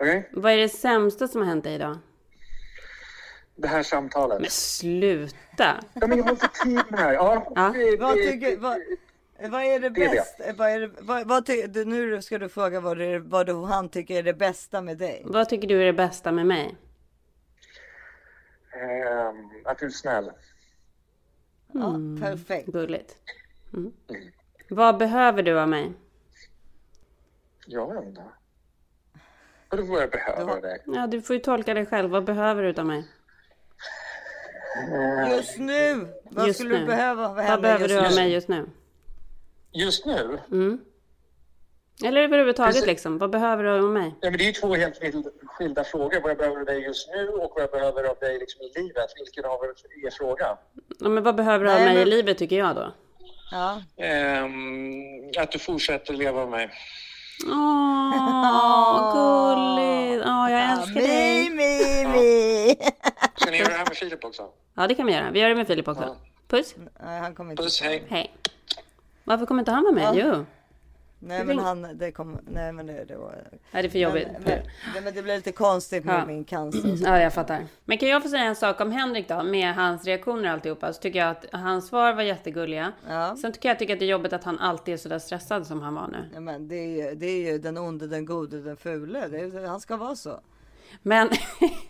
Okej? 0.00 0.28
Vad 0.32 0.52
är 0.52 0.56
det 0.56 0.68
sämsta 0.68 1.28
som 1.28 1.40
har 1.40 1.48
hänt 1.48 1.64
dig 1.64 1.74
idag? 1.74 1.98
Det 3.56 3.68
här 3.68 3.82
samtalet. 3.82 4.40
Men 4.40 4.50
sluta! 4.50 5.80
Ja, 5.94 6.06
men 6.06 6.18
jag 6.18 6.24
har 6.24 6.30
inte 6.30 6.48
tid 6.64 6.74
med 6.74 6.84
det 6.88 6.96
här. 6.96 7.12
Ja, 7.12 7.52
Ja. 7.56 7.72
det- 7.74 7.96
Vad, 7.96 8.14
tycker, 8.14 8.56
vad, 8.56 8.78
vad 9.50 9.62
är 9.62 9.80
det 9.80 9.88
Det 9.88 10.04
är 10.04 10.08
det. 10.08 10.14
bästa? 10.16 10.44
Vad 10.56 10.70
är 10.70 10.80
det, 10.80 10.90
vad, 11.00 11.28
vad 11.28 11.46
ty, 11.46 11.62
du, 11.66 11.84
nu 11.84 12.22
ska 12.22 12.38
du 12.38 12.48
fråga 12.48 12.80
vad, 12.80 12.98
det, 12.98 13.18
vad 13.18 13.46
du, 13.46 13.64
han 13.64 13.88
tycker 13.88 14.14
är 14.18 14.22
det 14.22 14.34
bästa 14.34 14.80
med 14.82 14.98
dig. 14.98 15.22
Vad 15.24 15.48
tycker 15.48 15.68
du 15.68 15.80
är 15.82 15.86
det 15.86 15.92
bästa 15.92 16.32
med 16.32 16.46
mig? 16.46 16.76
Ehm, 18.72 19.50
att 19.64 19.78
du 19.78 19.86
är 19.86 19.90
snäll. 19.90 20.30
Ja, 21.72 21.94
perfekt. 22.20 22.66
Gulligt. 22.68 23.16
Mm. 23.74 23.92
Vad 24.68 24.98
behöver 24.98 25.42
du 25.42 25.60
av 25.60 25.68
mig? 25.68 25.92
Jag 27.66 27.94
vet 27.94 28.04
inte. 28.04 28.22
Vadå 29.70 29.82
vad 29.82 30.02
jag 30.02 30.10
behöver 30.10 30.60
dig? 30.60 30.82
Ja, 30.86 31.06
du 31.06 31.22
får 31.22 31.36
ju 31.36 31.42
tolka 31.42 31.74
dig 31.74 31.86
själv. 31.86 32.10
Vad 32.10 32.24
behöver 32.24 32.62
du 32.62 32.80
av 32.80 32.86
mig? 32.86 33.04
Just 35.30 35.58
nu! 35.58 36.08
Vad 36.30 36.46
Just 36.46 36.58
skulle 36.58 36.74
nu. 36.74 36.80
du 36.80 36.86
behöva 36.86 37.28
av 37.28 37.34
Vad 37.36 37.44
henne 37.44 37.62
behöver 37.62 37.88
just 37.88 38.00
du 38.00 38.06
av 38.06 38.14
mig 38.14 38.32
just 38.32 38.48
nu? 38.48 38.66
Just 39.72 40.06
nu? 40.06 40.38
Mm. 40.50 40.80
Eller 42.04 42.20
överhuvudtaget 42.22 42.72
Precis. 42.74 42.86
liksom. 42.86 43.18
Vad 43.18 43.30
behöver 43.30 43.64
du 43.64 43.70
av 43.70 43.82
mig? 43.82 44.14
Ja, 44.20 44.30
men 44.30 44.38
det 44.38 44.44
är 44.44 44.46
ju 44.46 44.52
två 44.52 44.74
helt 44.74 45.00
skilda- 45.46 45.84
frågor. 45.84 46.20
Vad 46.20 46.30
jag 46.30 46.38
behöver 46.38 46.60
av 46.60 46.66
dig 46.66 46.80
just 46.82 47.08
nu 47.10 47.28
och 47.28 47.52
vad 47.54 47.62
jag 47.62 47.70
behöver 47.70 48.04
av 48.04 48.16
dig 48.20 48.38
liksom 48.38 48.60
i 48.62 48.72
livet. 48.80 49.10
Vilken 49.16 49.44
av 49.44 49.64
er 49.64 50.06
är 50.06 50.10
frågan? 50.10 50.56
Ja, 51.00 51.08
men 51.08 51.22
vad 51.22 51.34
behöver 51.34 51.64
du 51.64 51.70
av 51.70 51.76
Nej, 51.76 51.84
mig 51.86 51.96
i 51.96 51.98
men- 51.98 52.08
livet 52.08 52.38
tycker 52.38 52.58
jag 52.58 52.76
då? 52.76 52.92
Ja. 53.50 53.82
Ehm, 54.04 54.52
att 55.38 55.52
du 55.52 55.58
fortsätter 55.58 56.14
leva 56.14 56.40
med 56.40 56.48
mig. 56.50 56.70
Åh, 57.46 59.12
gulligt. 59.14 60.26
Åh, 60.26 60.50
jag 60.52 60.72
älskar 60.72 61.00
dig. 61.00 61.50
Mi, 61.50 62.06
mi. 62.12 62.76
Ska 63.36 63.50
ni 63.50 63.56
göra 63.58 63.68
det 63.68 63.74
här 63.74 63.86
med 63.86 63.96
Filip 63.96 64.24
också? 64.24 64.48
Ja, 64.74 64.86
det 64.86 64.94
kan 64.94 65.06
vi 65.06 65.12
göra. 65.12 65.30
Vi 65.30 65.40
gör 65.40 65.48
det 65.48 65.54
med 65.54 65.66
Filip 65.66 65.88
också. 65.88 66.16
Puss. 66.48 66.74
Nej, 67.04 67.20
han 67.20 67.34
kommer 67.34 67.50
inte. 67.50 67.62
Puss, 67.62 67.80
hej. 67.82 68.04
Hej. 68.08 68.34
Varför 69.24 69.46
kommer 69.46 69.60
inte 69.60 69.70
han 69.72 69.82
vara 69.82 69.92
med? 69.94 70.16
Ja. 70.16 70.32
Jo. 70.34 70.44
Nej 71.22 71.44
men 71.44 71.58
han, 71.58 71.98
det 71.98 72.12
kommer, 72.12 72.40
nej 72.46 72.72
men 72.72 72.86
det, 72.86 73.04
det 73.04 73.16
var... 73.16 73.34
Nej, 73.72 73.82
det 73.82 73.88
är 73.88 73.90
för 73.90 73.98
jobbigt. 73.98 74.28
Men, 74.32 74.42
men, 74.44 74.58
nej, 74.94 75.02
men 75.04 75.14
det 75.14 75.22
blir 75.22 75.36
lite 75.36 75.52
konstigt 75.52 76.04
med 76.04 76.14
Ja. 76.20 76.26
min 76.26 76.44
cancer. 76.44 76.96
Ja, 77.04 77.20
jag 77.20 77.34
fattar. 77.34 77.66
Men 77.84 77.98
kan 77.98 78.08
jag 78.08 78.22
få 78.22 78.28
säga 78.28 78.42
en 78.42 78.56
sak 78.56 78.80
om 78.80 78.92
Henrik 78.92 79.28
då? 79.28 79.42
Med 79.42 79.74
hans 79.74 80.04
reaktioner 80.04 80.44
och 80.44 80.50
alltihopa. 80.50 80.92
Så 80.92 81.00
tycker 81.00 81.18
jag 81.18 81.30
att 81.30 81.46
hans 81.52 81.88
svar 81.88 82.12
var 82.12 82.22
jättegulliga. 82.22 82.92
Sen 83.40 83.52
tycker 83.52 83.68
jag, 83.68 83.78
tycker 83.78 83.92
att 83.92 83.98
det 83.98 84.04
är 84.04 84.10
jobbigt 84.10 84.32
att 84.32 84.44
han 84.44 84.58
alltid 84.58 84.94
är 84.94 84.98
så 84.98 85.08
där 85.08 85.18
stressad 85.18 85.66
som 85.66 85.80
han 85.82 85.94
var 85.94 86.08
nu. 86.08 86.24
Ja, 86.34 86.40
men 86.40 86.68
det, 86.68 86.76
är 86.76 87.10
ju, 87.10 87.14
det 87.14 87.26
är 87.26 87.52
ju 87.52 87.58
den 87.58 87.78
onde, 87.78 88.06
den 88.06 88.24
gode, 88.24 88.60
den 88.60 88.76
fule. 88.76 89.28
Det 89.28 89.38
är, 89.40 89.66
han 89.66 89.80
ska 89.80 89.96
vara 89.96 90.16
så. 90.16 90.40
Men... 91.02 91.28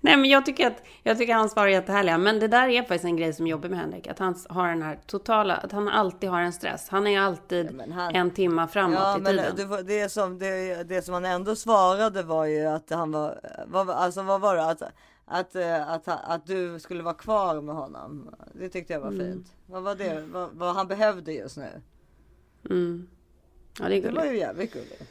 Nej, 0.02 0.16
men 0.16 0.30
jag 0.30 0.46
tycker 0.46 0.66
att 0.66 0.82
jag 1.02 1.18
tycker 1.18 1.34
hans 1.34 1.52
svar 1.52 1.62
är 1.66 1.68
jättehärliga. 1.70 2.18
Men 2.18 2.40
det 2.40 2.48
där 2.48 2.68
är 2.68 2.80
faktiskt 2.82 3.04
en 3.04 3.16
grej 3.16 3.32
som 3.32 3.46
jobbar 3.46 3.68
med 3.68 3.78
Henrik. 3.78 4.06
Att 4.06 4.18
han 4.18 4.34
har 4.48 4.68
den 4.68 4.82
här 4.82 4.98
totala, 5.06 5.54
att 5.56 5.72
han 5.72 5.88
alltid 5.88 6.30
har 6.30 6.40
en 6.40 6.52
stress. 6.52 6.88
Han 6.88 7.06
är 7.06 7.20
alltid 7.20 7.80
han- 7.92 8.14
en 8.14 8.30
timma 8.30 8.68
framåt 8.68 8.98
Ja, 9.00 9.18
i 9.18 9.20
men 9.20 9.36
tiden. 9.36 9.56
det, 9.56 9.64
var- 9.64 9.82
det, 9.82 10.08
som, 10.12 10.38
det, 10.38 10.82
det 10.88 11.02
som 11.02 11.14
han 11.14 11.24
ändå 11.24 11.56
svarade 11.56 12.22
var 12.22 12.44
ju 12.46 12.66
att 12.66 12.90
han 12.90 13.12
var, 13.12 13.40
vad, 13.66 13.90
alltså 13.90 14.22
vad 14.22 14.40
var 14.40 14.56
det? 14.56 14.64
Att, 14.64 14.82
att, 15.26 15.56
eh, 15.56 15.88
att, 15.90 16.08
att, 16.08 16.20
att 16.30 16.46
du 16.46 16.78
skulle 16.80 17.02
vara 17.02 17.14
kvar 17.14 17.60
med 17.60 17.74
honom. 17.74 18.34
Det 18.54 18.68
tyckte 18.68 18.92
jag 18.92 19.00
var 19.00 19.08
Mm. 19.08 19.32
fint. 19.32 19.46
Vad 19.66 19.82
var 19.82 19.94
det? 19.94 20.24
Vad, 20.32 20.48
vad 20.52 20.74
han 20.74 20.88
behövde 20.88 21.32
just 21.32 21.56
nu? 21.56 21.68
Mm. 22.70 23.08
Ja, 23.80 23.88
det 23.88 23.96
är 23.96 24.02
Det 24.02 24.08
var 24.08 24.14
gulligt. 24.14 24.34
ju 24.34 24.38
jävligt 24.38 24.72
gulligt. 24.72 25.02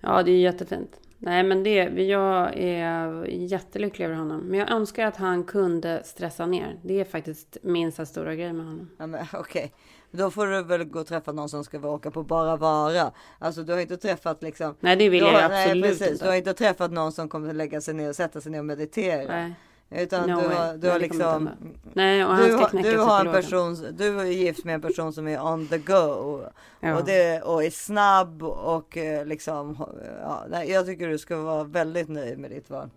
Ja, 0.00 0.22
det 0.22 0.30
är 0.30 0.36
jättefint. 0.38 1.00
Nej, 1.18 1.42
men 1.42 1.62
det, 1.62 1.74
jag 2.02 2.52
är 2.56 3.24
jättelycklig 3.26 4.04
över 4.06 4.14
honom. 4.14 4.40
Men 4.40 4.58
jag 4.58 4.70
önskar 4.70 5.06
att 5.06 5.16
han 5.16 5.44
kunde 5.44 6.02
stressa 6.04 6.46
ner. 6.46 6.78
Det 6.82 7.00
är 7.00 7.04
faktiskt 7.04 7.56
minsta 7.62 8.06
stora 8.06 8.34
grej 8.34 8.52
med 8.52 8.66
honom. 8.66 8.90
Ja, 8.98 9.06
men 9.06 9.26
okej, 9.32 9.72
då 10.10 10.30
får 10.30 10.46
du 10.46 10.62
väl 10.62 10.84
gå 10.84 11.00
och 11.00 11.06
träffa 11.06 11.32
någon 11.32 11.48
som 11.48 11.64
ska 11.64 11.88
åka 11.88 12.10
på 12.10 12.22
bara 12.22 12.56
vara. 12.56 13.12
Alltså 13.38 13.62
du 13.62 13.72
har 13.72 13.80
inte 13.80 13.96
träffat 13.96 14.42
liksom. 14.42 14.74
Nej, 14.80 14.96
det 14.96 15.08
vill 15.08 15.24
du 15.24 15.30
jag 15.30 15.42
har, 15.42 15.42
absolut 15.42 15.84
nej, 15.84 15.90
precis. 15.90 16.10
inte. 16.10 16.24
Du 16.24 16.28
har 16.30 16.36
inte 16.36 16.54
träffat 16.54 16.92
någon 16.92 17.12
som 17.12 17.28
kommer 17.28 17.54
lägga 17.54 17.80
sig 17.80 17.94
ner 17.94 18.08
och 18.08 18.16
sätta 18.16 18.40
sig 18.40 18.52
ner 18.52 18.58
och 18.58 18.64
meditera. 18.64 19.32
Nej. 19.32 19.54
Utan 19.90 20.28
No 20.30 20.40
du 20.40 20.48
har, 20.48 20.72
du 20.72 20.78
Nej, 20.78 20.90
har 20.90 20.98
liksom. 20.98 21.50
Nej, 21.92 22.24
och 22.24 22.34
han 22.34 22.44
du 22.44 22.52
ska 22.52 22.64
knäcka 22.64 22.90
du 22.90 22.98
har 22.98 23.24
en 23.24 23.32
person, 23.32 23.76
du 23.92 24.20
är 24.20 24.24
gift 24.24 24.64
med 24.64 24.74
en 24.74 24.80
person 24.80 25.12
som 25.12 25.28
är 25.28 25.42
on 25.42 25.68
the 25.68 25.78
go. 25.78 26.42
Ja. 26.80 26.96
Och, 26.96 27.04
det, 27.04 27.42
och 27.42 27.64
är 27.64 27.70
snabb 27.70 28.42
och 28.42 28.96
eh, 28.96 29.26
liksom. 29.26 29.84
Ja, 30.22 30.64
jag 30.64 30.86
tycker 30.86 31.08
du 31.08 31.18
ska 31.18 31.36
vara 31.36 31.64
väldigt 31.64 32.08
nöjd 32.08 32.38
med 32.38 32.50
ditt 32.50 32.70
val. 32.70 32.90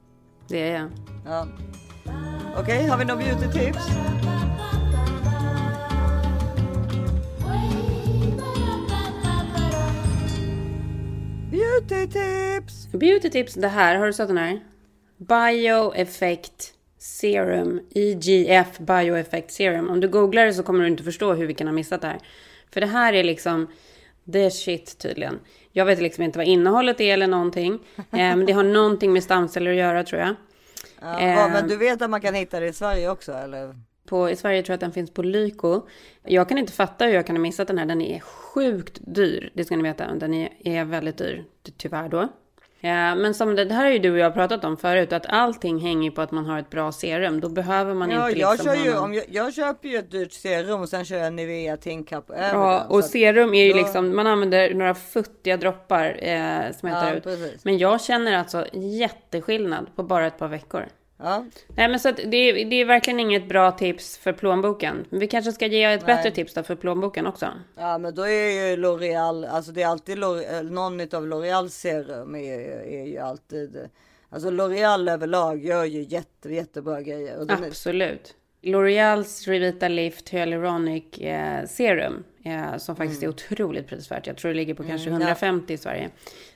Det 0.47 0.69
är 0.69 0.79
jag. 0.79 0.89
Ja. 1.25 1.47
Okej, 2.57 2.87
har 2.87 2.97
vi 2.97 3.05
några 3.05 3.21
beauty 3.21 3.47
tips? 3.59 3.87
Beauty 12.93 13.29
tips! 13.29 13.53
Det 13.53 13.67
här, 13.67 13.95
har 13.95 14.05
du 14.05 14.13
sett 14.13 14.27
den 14.27 14.37
här? 14.37 14.59
Bioeffect 15.17 16.73
Serum. 17.01 17.79
IGF 17.89 18.77
Bioeffect 18.79 19.51
Serum. 19.51 19.89
Om 19.89 19.99
du 19.99 20.07
googlar 20.07 20.45
det 20.45 20.53
så 20.53 20.63
kommer 20.63 20.81
du 20.81 20.87
inte 20.87 21.03
förstå 21.03 21.33
hur 21.33 21.45
vi 21.47 21.53
kan 21.53 21.67
ha 21.67 21.73
missat 21.73 22.01
det 22.01 22.07
här. 22.07 22.19
För 22.71 22.81
det 22.81 22.87
här 22.87 23.13
är 23.13 23.23
liksom 23.23 23.67
the 24.33 24.51
shit 24.51 24.97
tydligen. 24.97 25.39
Jag 25.71 25.85
vet 25.85 26.01
liksom 26.01 26.23
inte 26.23 26.37
vad 26.39 26.47
innehållet 26.47 27.01
är 27.01 27.13
eller 27.13 27.27
någonting. 27.27 27.79
Eh, 27.97 28.03
men 28.11 28.45
det 28.45 28.53
har 28.53 28.63
någonting 28.63 29.13
med 29.13 29.23
stamceller 29.23 29.71
att 29.71 29.77
göra 29.77 30.03
tror 30.03 30.21
jag. 30.21 30.35
Ja, 31.01 31.19
Eh, 31.19 31.51
men 31.51 31.67
du 31.67 31.77
vet 31.77 32.01
att 32.01 32.09
man 32.09 32.21
kan 32.21 32.33
hitta 32.33 32.59
det 32.59 32.67
i 32.67 32.73
Sverige 32.73 33.09
också 33.09 33.31
eller? 33.33 33.75
På, 34.07 34.29
I 34.29 34.35
Sverige 34.35 34.63
tror 34.63 34.71
jag 34.73 34.75
att 34.75 34.79
den 34.81 34.91
finns 34.91 35.11
på 35.13 35.23
Lyko. 35.23 35.81
Jag 36.23 36.49
kan 36.49 36.57
inte 36.57 36.73
fatta 36.73 37.05
hur 37.05 37.13
jag 37.13 37.27
kan 37.27 37.35
ha 37.35 37.41
missat 37.41 37.67
den 37.67 37.77
här. 37.77 37.85
Den 37.85 38.01
är 38.01 38.19
sjukt 38.19 38.99
dyr. 39.01 39.51
Det 39.53 39.65
ska 39.65 39.75
ni 39.75 39.83
veta. 39.83 40.13
Den 40.15 40.33
är, 40.33 40.49
är 40.63 40.85
väldigt 40.85 41.17
dyr. 41.17 41.43
ty- 41.65 41.71
Tyvärr 41.77 42.09
då. 42.09 42.27
Ja, 42.83 43.15
men 43.15 43.33
som 43.33 43.55
det, 43.55 43.65
det 43.65 43.73
här 43.73 43.83
har 43.83 43.91
ju 43.91 43.99
du 43.99 44.11
och 44.11 44.17
jag 44.17 44.33
pratat 44.33 44.63
om 44.63 44.77
förut. 44.77 45.13
Att 45.13 45.25
allting 45.25 45.79
hänger 45.79 46.11
på 46.11 46.21
att 46.21 46.31
man 46.31 46.45
har 46.45 46.59
ett 46.59 46.69
bra 46.69 46.91
serum. 46.91 47.39
Då 47.41 47.49
behöver 47.49 47.93
man 47.93 48.09
Ja, 48.09 48.27
inte 48.29 48.39
jag, 48.39 48.51
liksom 48.51 48.65
kör 48.75 48.83
ju, 48.85 48.91
någon- 48.93 49.03
om 49.03 49.13
jag, 49.13 49.23
jag 49.29 49.53
köper 49.53 49.89
ju 49.89 49.97
ett 49.97 50.11
dyrt 50.11 50.33
serum 50.33 50.81
och 50.81 50.89
sen 50.89 51.05
kör 51.05 51.17
jag 51.17 51.33
Nivea 51.33 51.77
Tinkapp 51.77 52.29
över 52.29 52.53
Ja, 52.53 52.79
den, 52.79 52.87
och 52.97 53.03
serum 53.03 53.53
är 53.53 53.63
ju 53.65 53.71
då- 53.73 53.77
liksom, 53.77 54.15
man 54.15 54.27
använder 54.27 54.73
några 54.73 54.95
futtiga 54.95 55.57
droppar 55.57 56.19
eh, 56.21 56.71
som 56.79 56.89
jag 56.89 57.03
Ja, 57.07 57.13
ut. 57.13 57.23
precis. 57.23 57.65
Men 57.65 57.77
jag 57.77 58.01
känner 58.01 58.37
alltså 58.37 58.65
jätteskillnad 58.73 59.87
på 59.95 60.03
bara 60.03 60.27
ett 60.27 60.37
par 60.39 60.47
veckor. 60.47 60.85
Ja. 61.23 61.45
Nej 61.75 61.87
men 61.87 61.99
så 61.99 62.09
att 62.09 62.17
det, 62.17 62.37
är, 62.37 62.65
det 62.65 62.75
är 62.75 62.85
verkligen 62.85 63.19
inget 63.19 63.49
bra 63.49 63.71
tips 63.71 64.17
för 64.17 64.33
plånboken. 64.33 65.05
Men 65.09 65.19
vi 65.19 65.27
kanske 65.27 65.51
ska 65.51 65.65
ge 65.65 65.83
ett 65.83 66.07
Nej. 66.07 66.15
bättre 66.15 66.31
tips 66.31 66.53
då 66.53 66.63
för 66.63 66.75
plånboken 66.75 67.27
också. 67.27 67.47
Ja 67.77 67.97
men 67.97 68.15
då 68.15 68.21
är 68.21 68.69
ju 68.69 68.75
L'Oreal, 68.75 69.47
alltså 69.49 69.71
det 69.71 69.81
är 69.81 69.87
alltid 69.87 70.17
L'Oreal, 70.17 70.71
någon 70.71 71.01
av 71.01 71.27
L'Oreal 71.27 71.67
serum 71.69 72.35
är, 72.35 72.59
är 72.85 73.05
ju 73.05 73.17
alltid, 73.17 73.89
alltså 74.29 74.49
L'Oreal 74.49 75.11
överlag 75.11 75.65
gör 75.65 75.85
ju 75.85 76.01
jätte, 76.01 76.53
jättebra 76.53 77.01
grejer. 77.01 77.45
Absolut. 77.49 78.35
L'Oreals 78.61 79.47
Revita 79.47 79.87
Lift 79.87 80.29
Hyaluronic 80.29 81.17
eh, 81.17 81.65
Serum. 81.67 82.23
Eh, 82.43 82.77
som 82.77 82.95
faktiskt 82.95 83.23
är 83.23 83.27
otroligt 83.27 83.87
prisvärt. 83.87 84.27
Jag 84.27 84.37
tror 84.37 84.49
det 84.49 84.55
ligger 84.55 84.73
på 84.73 84.83
kanske 84.83 85.09
Mm, 85.09 85.21
ja. 85.21 85.27
150 85.27 85.73
i 85.73 85.77
Sverige. 85.77 86.09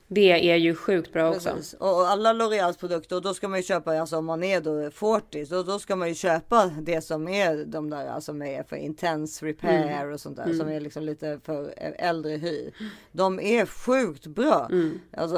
Det 0.08 0.52
är 0.52 0.56
ju 0.56 0.76
sjukt 0.76 1.14
bra 1.14 1.30
också. 1.30 1.50
Precis. 1.50 1.74
Och 1.74 2.08
alla 2.08 2.34
L'Oreals 2.34 2.78
produkter, 2.80 3.16
och 3.16 3.22
då 3.22 3.34
ska 3.34 3.48
man 3.48 3.60
ju 3.60 3.64
köpa, 3.64 4.00
alltså 4.00 4.18
om 4.18 4.26
man 4.26 4.44
är 4.44 4.62
då 4.62 4.92
40, 4.92 5.46
så 5.46 5.64
då 5.64 5.80
ska 5.80 5.96
man 5.96 6.08
ju 6.08 6.16
köpa 6.16 6.66
det 6.82 7.02
som 7.02 7.28
är 7.28 7.66
de 7.66 7.90
där, 7.90 8.08
alltså 8.08 8.34
med 8.34 8.66
för 8.70 8.76
intense 8.76 9.46
repair 9.46 10.02
Mm. 10.02 10.14
och 10.14 10.20
sånt 10.20 10.36
där, 10.38 10.44
Mm. 10.44 10.58
som 10.58 10.70
är 10.70 10.80
liksom 10.80 11.04
lite 11.04 11.40
för 11.44 11.74
äldre 11.98 12.32
hy. 12.32 12.72
De 13.12 13.40
är 13.40 13.66
sjukt 13.66 14.28
bra. 14.28 14.68
Mm. 14.72 15.00
Alltså 15.18 15.36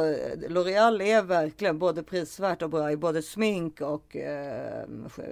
L'Oreal 0.49 1.01
är 1.03 1.21
verkligen 1.21 1.79
både 1.79 2.03
prisvärt 2.03 2.61
och 2.61 2.69
bra 2.69 2.91
i 2.91 2.97
både 2.97 3.21
smink 3.21 3.81
och 3.81 4.15
eh, 4.15 4.85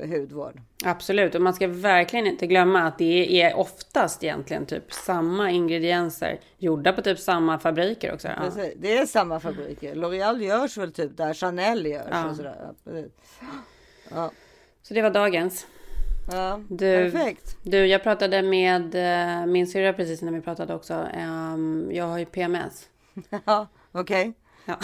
hudvård. 0.09 0.61
Absolut, 0.83 1.35
och 1.35 1.41
man 1.41 1.53
ska 1.53 1.67
verkligen 1.67 2.27
inte 2.27 2.47
glömma 2.47 2.81
att 2.83 2.97
det 2.97 3.41
är 3.41 3.57
oftast 3.57 4.23
egentligen 4.23 4.65
typ 4.65 4.93
samma 4.93 5.51
ingredienser 5.51 6.39
gjorda 6.65 6.93
på 6.93 7.01
typ 7.01 7.19
samma 7.19 7.59
fabriker 7.59 8.13
också. 8.13 8.27
Ja. 8.27 8.33
Precis. 8.37 8.73
Det 8.77 8.97
är 8.97 9.05
samma 9.05 9.39
fabriker. 9.39 9.95
L'Oreal 9.95 10.41
görs 10.43 10.77
väl 10.77 10.91
typ 10.91 11.17
där 11.17 11.33
Chanel 11.33 11.85
görs 11.85 12.07
Ja. 12.11 12.29
och 12.29 12.35
sådär. 12.35 12.71
Ja. 14.11 14.31
Så 14.81 14.93
det 14.93 15.01
var 15.01 15.09
dagens. 15.09 15.67
Ja, 16.31 16.59
Du, 16.69 17.11
perfekt. 17.11 17.57
Du, 17.63 17.85
jag 17.85 18.03
pratade 18.03 18.41
med 18.41 18.95
eh, 18.95 19.45
min 19.45 19.67
syrra 19.67 19.93
precis 19.93 20.21
när 20.21 20.31
vi 20.31 20.41
pratade 20.41 20.73
också. 20.75 20.93
Ehm, 21.13 21.89
jag 21.93 22.05
har 22.05 22.17
ju 22.17 22.25
PMS. 22.25 22.89
Ja, 23.45 23.67
okej. 23.91 24.33
Ja, 24.65 24.75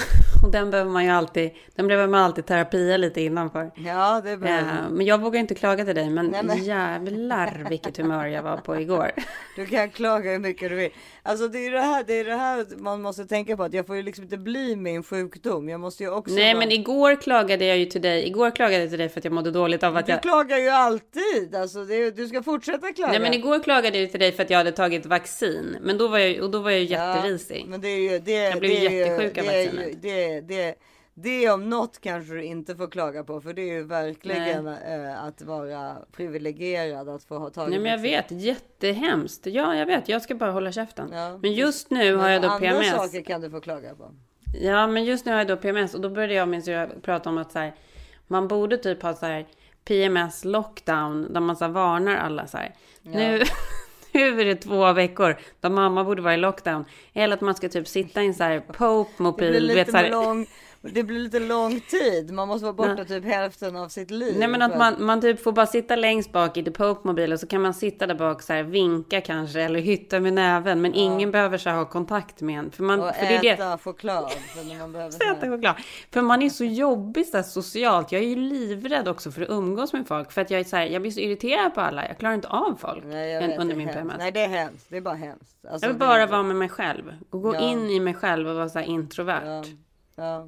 och 0.43 0.51
den 0.51 0.71
behöver 0.71 0.91
man 0.91 1.03
ju 1.05 1.09
alltid, 1.11 1.51
den 1.75 1.87
behöver 1.87 2.07
man 2.07 2.21
alltid 2.21 2.45
terapia 2.45 2.97
lite 2.97 3.21
innanför. 3.21 3.71
Ja, 3.75 4.21
det 4.25 4.37
behöver 4.37 4.61
Eh, 4.69 4.75
man. 4.83 4.93
men 4.93 5.05
jag 5.05 5.21
vågar 5.21 5.39
inte 5.39 5.55
klaga 5.55 5.85
till 5.85 5.95
dig, 5.95 6.09
men, 6.09 6.25
Nej, 6.27 6.43
men- 6.43 6.63
jävlar 6.63 7.65
vilket 7.69 7.97
humör 7.97 8.25
jag 8.25 8.43
var 8.43 8.57
på 8.57 8.79
igår. 8.79 9.11
Du 9.55 9.65
kan 9.65 9.89
klaga 9.89 10.31
hur 10.31 10.39
mycket 10.39 10.69
du 10.69 10.75
vill. 10.75 10.89
Alltså 11.23 11.47
det 11.47 11.65
är 11.67 11.71
det 11.71 11.79
här, 11.81 12.03
det 12.07 12.13
är 12.19 12.25
det 12.25 12.35
här 12.35 12.65
man 12.77 13.01
måste 13.01 13.25
tänka 13.25 13.57
på 13.57 13.63
att 13.63 13.73
jag 13.73 13.87
får 13.87 13.95
ju 13.95 14.03
liksom 14.03 14.23
inte 14.23 14.37
bli 14.37 14.75
min 14.75 15.03
sjukdom. 15.03 15.69
Jag 15.69 15.79
måste 15.79 16.03
ju 16.03 16.09
också. 16.11 16.33
Nej, 16.35 16.53
vara- 16.53 16.59
men 16.65 16.71
igår 16.71 17.21
klagade 17.21 17.65
jag 17.65 17.77
ju 17.77 17.85
till 17.85 18.01
dig. 18.01 18.27
Igår 18.27 18.51
klagade 18.55 18.79
jag 18.81 18.89
till 18.89 18.99
dig 18.99 19.09
för 19.09 19.19
att 19.19 19.23
jag 19.25 19.33
mådde 19.33 19.51
dåligt 19.51 19.83
av 19.83 19.97
att 19.97 20.05
Du 20.05 20.11
jag... 20.11 20.21
klagar 20.21 20.57
ju 20.57 20.69
alltid. 20.69 21.55
Alltså 21.55 21.83
det, 21.85 21.95
är- 21.95 22.11
du 22.11 22.27
ska 22.27 22.43
fortsätta 22.43 22.93
klaga. 22.93 23.11
Nej, 23.11 23.21
men 23.21 23.33
igår 23.33 23.59
klagade 23.63 23.97
jag 23.99 24.11
till 24.11 24.19
dig 24.19 24.31
för 24.31 24.43
att 24.43 24.49
jag 24.49 24.57
hade 24.57 24.71
tagit 24.71 25.05
vaccin. 25.05 25.77
Men 25.81 25.97
då 25.97 26.07
var 26.07 26.17
jag, 26.19 26.43
och 26.43 26.51
då 26.51 26.59
var 26.59 26.71
jag 26.71 26.79
ju 26.79 26.85
jätterisig. 26.85 27.65
Men 27.67 27.81
det 27.81 27.87
är 27.87 28.11
ju 28.11 28.19
det. 28.19 28.31
Jag 28.31 28.59
blev 28.59 28.71
det 28.71 28.85
är 28.87 28.91
ju- 28.91 28.97
jättesjuk 28.97 29.37
av 29.37 29.43
det 29.43 29.49
är 29.53 29.61
ju- 29.61 29.65
vaccinet. 29.67 30.01
Det, 30.31 30.41
det, 30.41 30.75
det 31.13 31.49
om 31.49 31.69
något 31.69 32.01
kanske 32.01 32.33
du 32.33 32.43
inte 32.43 32.75
får 32.75 32.87
klaga 32.87 33.23
på. 33.23 33.41
För 33.41 33.53
det 33.53 33.61
är 33.61 33.73
ju 33.73 33.83
verkligen 33.83 34.67
eh, 34.67 35.23
att 35.23 35.41
vara 35.41 35.97
privilegierad 36.11 37.09
att 37.09 37.23
få 37.23 37.37
ha 37.37 37.49
tagit 37.49 37.69
Nej, 37.69 37.79
men 37.79 37.91
jag 37.91 37.99
vet. 37.99 38.31
Jättehemskt. 38.31 39.45
Ja, 39.45 39.75
jag 39.75 39.85
vet. 39.85 40.09
Jag 40.09 40.21
ska 40.21 40.35
bara 40.35 40.51
hålla 40.51 40.71
käften. 40.71 41.09
Ja. 41.13 41.37
Men 41.41 41.53
just 41.53 41.89
nu 41.89 42.15
har 42.15 42.23
Men 42.23 42.31
jag 42.33 42.41
då 42.41 42.47
andra 42.47 42.69
PMS. 42.69 42.91
saker 42.91 43.21
kan 43.21 43.41
du 43.41 43.49
få 43.49 43.61
klaga 43.61 43.95
på. 43.95 44.11
Ja, 44.61 44.87
men 44.87 45.03
just 45.05 45.25
nu 45.25 45.31
har 45.31 45.39
jag 45.39 45.47
då 45.47 45.57
PMS 45.57 45.93
och 45.93 46.01
då 46.01 46.09
började 46.09 46.33
jag 46.33 46.41
och 46.41 46.47
min 46.49 46.63
syrra 46.63 46.89
prata 47.01 47.29
om 47.29 47.37
att 47.37 47.51
så 47.51 47.59
här, 47.59 47.73
man 48.27 48.47
borde 48.47 48.77
typ 48.77 49.01
ha 49.03 49.13
så 49.13 49.25
här 49.25 49.47
PMS 49.85 50.45
lockdown 50.45 51.33
där 51.33 51.39
man 51.41 51.55
så 51.55 51.67
varnar 51.67 52.15
alla 52.15 52.47
så 52.47 52.57
här. 52.57 52.75
Ja. 53.01 53.11
Nu, 53.11 53.39
är 54.19 54.45
det 54.45 54.55
två 54.55 54.93
veckor 54.93 55.37
där 55.59 55.69
mamma 55.69 56.03
borde 56.03 56.21
vara 56.21 56.33
i 56.33 56.37
lockdown. 56.37 56.85
Eller 57.13 57.33
att 57.33 57.41
man 57.41 57.55
ska 57.55 57.69
typ 57.69 57.87
sitta 57.87 58.23
i 58.23 58.27
en 58.27 58.33
så 58.33 58.43
här 58.43 58.53
Det 58.53 58.61
blir 58.67 58.73
Pope-mobil. 58.73 59.63
lite 59.63 59.75
vet, 59.75 59.91
så 59.91 59.97
här, 59.97 60.09
lång. 60.11 60.47
Det 60.83 61.03
blir 61.03 61.19
lite 61.19 61.39
lång 61.39 61.79
tid. 61.79 62.31
Man 62.31 62.47
måste 62.47 62.63
vara 62.65 62.73
borta 62.73 62.93
Nej. 62.93 63.05
typ 63.05 63.25
hälften 63.25 63.75
av 63.75 63.87
sitt 63.87 64.11
liv. 64.11 64.35
Nej 64.39 64.47
men 64.47 64.61
att 64.61 64.77
man, 64.77 64.95
man 65.05 65.21
typ 65.21 65.43
får 65.43 65.51
bara 65.51 65.65
sitta 65.65 65.95
längst 65.95 66.31
bak 66.31 66.57
i 66.57 66.63
och 67.33 67.39
så 67.39 67.47
kan 67.47 67.61
man 67.61 67.73
sitta 67.73 68.07
där 68.07 68.15
bak 68.15 68.41
så 68.41 68.53
här 68.53 68.63
vinka 68.63 69.21
kanske 69.21 69.61
eller 69.61 69.79
hytta 69.79 70.19
med 70.19 70.33
näven. 70.33 70.81
Men 70.81 70.93
ingen 70.93 71.31
behöver 71.31 71.57
så 71.57 71.69
här 71.69 71.77
ha 71.77 71.85
kontakt 71.85 72.41
med 72.41 72.59
en. 72.59 72.71
För, 72.71 72.83
man, 72.83 72.99
Och 72.99 73.15
för 73.15 73.25
det 73.25 73.35
är 73.35 73.41
det. 73.41 73.49
äta 73.49 73.77
choklad. 73.77 74.31
För 74.31 74.79
man 74.79 74.91
behöver 74.91 75.31
Äta 75.31 75.47
choklad. 75.49 75.75
För 76.11 76.21
man 76.21 76.41
är 76.41 76.49
så 76.49 76.63
jobbig 76.65 77.25
så 77.27 77.37
här, 77.37 77.43
socialt. 77.43 78.11
Jag 78.11 78.21
är 78.21 78.27
ju 78.27 78.35
livrädd 78.35 79.07
också 79.07 79.31
för 79.31 79.41
att 79.41 79.49
umgås 79.49 79.93
med 79.93 80.07
folk. 80.07 80.31
För 80.31 80.41
att 80.41 80.51
jag 80.51 80.59
är 80.59 80.63
så 80.63 80.75
här, 80.75 80.85
jag 80.85 81.01
blir 81.01 81.11
så 81.11 81.19
irriterad 81.19 81.73
på 81.75 81.81
alla. 81.81 82.07
Jag 82.07 82.17
klarar 82.17 82.35
inte 82.35 82.47
av 82.47 82.75
folk 82.79 83.03
Nej, 83.05 83.47
vet, 83.47 83.59
under 83.59 83.75
min. 83.75 83.87
PMS. 83.87 84.15
Nej 84.17 84.31
det 84.31 84.41
är 84.41 84.47
hemskt. 84.47 84.85
Det 84.89 84.97
är 84.97 85.01
bara 85.01 85.15
hemskt. 85.15 85.55
Alltså, 85.71 85.85
jag 85.85 85.93
vill 85.93 85.99
bara 85.99 86.25
vara 86.25 86.43
med 86.43 86.55
mig 86.55 86.69
själv. 86.69 87.03
Och 87.29 87.41
gå 87.41 87.55
Ja. 87.55 87.59
in 87.71 87.89
i 87.89 87.99
mig 87.99 88.13
själv 88.13 88.47
och 88.49 88.55
vara 88.55 88.69
så 88.69 88.79
här 88.79 88.85
introvert. 88.85 89.41
Ja. 89.45 89.63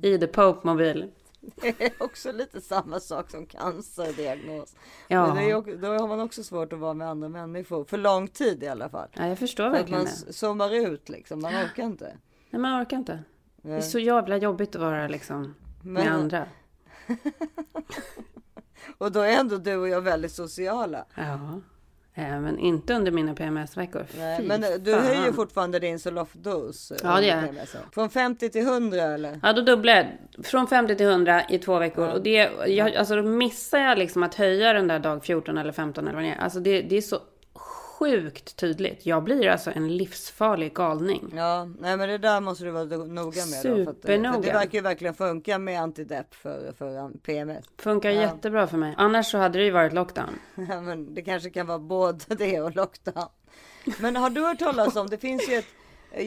I 0.01 0.17
The 0.17 0.27
Pope-mobil. 0.27 1.11
Det 1.55 1.81
är 1.85 1.91
också 1.99 2.31
lite 2.31 2.61
samma 2.61 2.99
sak 2.99 3.29
som 3.31 3.45
cancerdiagnos. 3.45 4.75
Ja. 5.07 5.33
Men 5.33 5.55
också- 5.55 5.75
då 5.75 5.87
har 5.87 6.07
man 6.07 6.19
också 6.19 6.43
svårt 6.43 6.73
att 6.73 6.79
vara 6.79 6.93
med 6.93 7.09
andra 7.09 7.29
människor. 7.29 7.83
För 7.85 7.97
lång 7.97 8.27
tid 8.27 8.63
i 8.63 8.67
alla 8.67 8.89
fall. 8.89 9.07
Ja, 9.13 9.27
jag 9.27 9.39
förstår 9.39 9.63
För 9.63 9.71
verkligen 9.71 9.99
man 9.99 10.05
det. 10.05 10.11
s- 10.29 10.37
zoomar 10.39 10.75
ut 10.75 11.09
liksom. 11.09 11.41
Man 11.41 11.53
orkar 11.53 11.83
inte. 11.83 12.17
Nej, 12.49 12.59
man 12.61 12.81
orkar 12.83 12.97
inte. 12.97 13.23
Det 13.61 13.67
är 13.69 13.73
Nej. 13.73 13.81
så 13.81 13.99
jävla 13.99 14.37
jobbigt 14.37 14.75
att 14.75 14.81
vara 14.81 15.07
liksom 15.07 15.41
med 15.81 16.03
Men- 16.05 16.07
andra. 16.13 16.45
Och 18.97 19.11
då 19.11 19.19
är 19.19 19.29
ändå 19.39 19.57
du 19.57 19.75
och 19.75 19.87
jag 19.89 20.01
väldigt 20.01 20.31
sociala. 20.31 21.05
Ja. 21.15 21.59
Eh, 22.15 22.39
Men 22.39 22.59
inte 22.59 22.93
under 22.93 23.11
mina 23.11 23.33
PMS-veckor. 23.33 24.05
Men 24.43 24.63
eh, 24.63 24.69
du 24.79 24.91
fan. 24.93 25.03
höjer 25.03 25.31
fortfarande 25.31 25.79
din 25.79 25.97
Zoloft-dos. 25.99 26.91
eh, 26.91 26.97
Ja, 27.03 27.15
det 27.19 27.25
gör 27.27 27.35
jag. 27.35 27.93
Från 27.93 28.09
50 28.09 28.49
till 28.49 28.61
100 28.67 29.01
eller? 29.03 29.39
Ja, 29.43 29.53
då 29.53 29.61
dubblar 29.61 29.93
jag. 29.93 30.05
Från 30.45 30.67
50 30.67 30.95
till 30.95 31.05
100 31.05 31.43
i 31.49 31.57
två 31.59 31.79
veckor. 31.79 32.07
Och 32.07 32.21
det, 32.23 32.49
jag, 32.67 32.95
alltså 32.95 33.15
då 33.15 33.23
missar 33.23 33.79
jag 33.79 33.97
liksom 33.97 34.23
att 34.23 34.35
höja 34.35 34.73
den 34.73 34.87
där 34.87 34.99
dag 34.99 35.25
14 35.25 35.57
eller 35.57 35.71
15 35.71 36.03
eller 36.07 36.15
vad 36.15 36.23
det 36.23 36.29
är. 36.29 36.37
Alltså 36.37 36.59
det, 36.59 36.81
det 36.81 36.97
är 36.97 37.01
så 37.01 37.17
sjukt 38.03 38.55
tydligt. 38.55 39.05
Jag 39.05 39.23
blir 39.23 39.47
alltså 39.49 39.71
en 39.75 39.97
livsfarlig 39.97 40.73
galning. 40.73 41.33
Ja, 41.35 41.65
nej 41.79 41.97
men 41.97 42.09
det 42.09 42.17
där 42.17 42.41
måste 42.41 42.63
du 42.63 42.71
vara 42.71 42.83
noga 42.85 43.45
med. 43.45 43.63
Då, 43.63 43.75
för, 43.75 43.81
att, 43.81 43.87
eh, 43.87 43.93
Supernoga. 43.93 44.33
för 44.33 44.41
det 44.41 44.53
verkar 44.53 44.73
ju 44.77 44.81
verkligen 44.81 45.13
funka 45.13 45.59
med 45.59 45.81
antidepp 45.81 46.33
för, 46.35 46.73
för 46.77 46.97
um, 46.97 47.17
PMS. 47.17 47.65
Funkar 47.77 48.09
Ja. 48.09 48.21
jättebra 48.21 48.67
för 48.67 48.77
mig. 48.77 48.93
Annars 48.97 49.31
så 49.31 49.37
hade 49.37 49.59
det 49.59 49.65
ju 49.65 49.71
varit 49.71 49.93
lockdown. 49.93 50.39
Ja, 50.69 50.81
men 50.81 51.13
det 51.13 51.21
kanske 51.21 51.49
kan 51.49 51.67
vara 51.67 51.79
både 51.79 52.19
det 52.37 52.61
och 52.61 52.75
lockdown. 52.75 53.27
Men 53.99 54.15
har 54.15 54.29
du 54.29 54.41
hört 54.41 54.59
talas 54.59 54.95
om, 54.95 55.07
det 55.07 55.17
finns 55.17 55.49
ju 55.49 55.55
ett, 55.55 55.65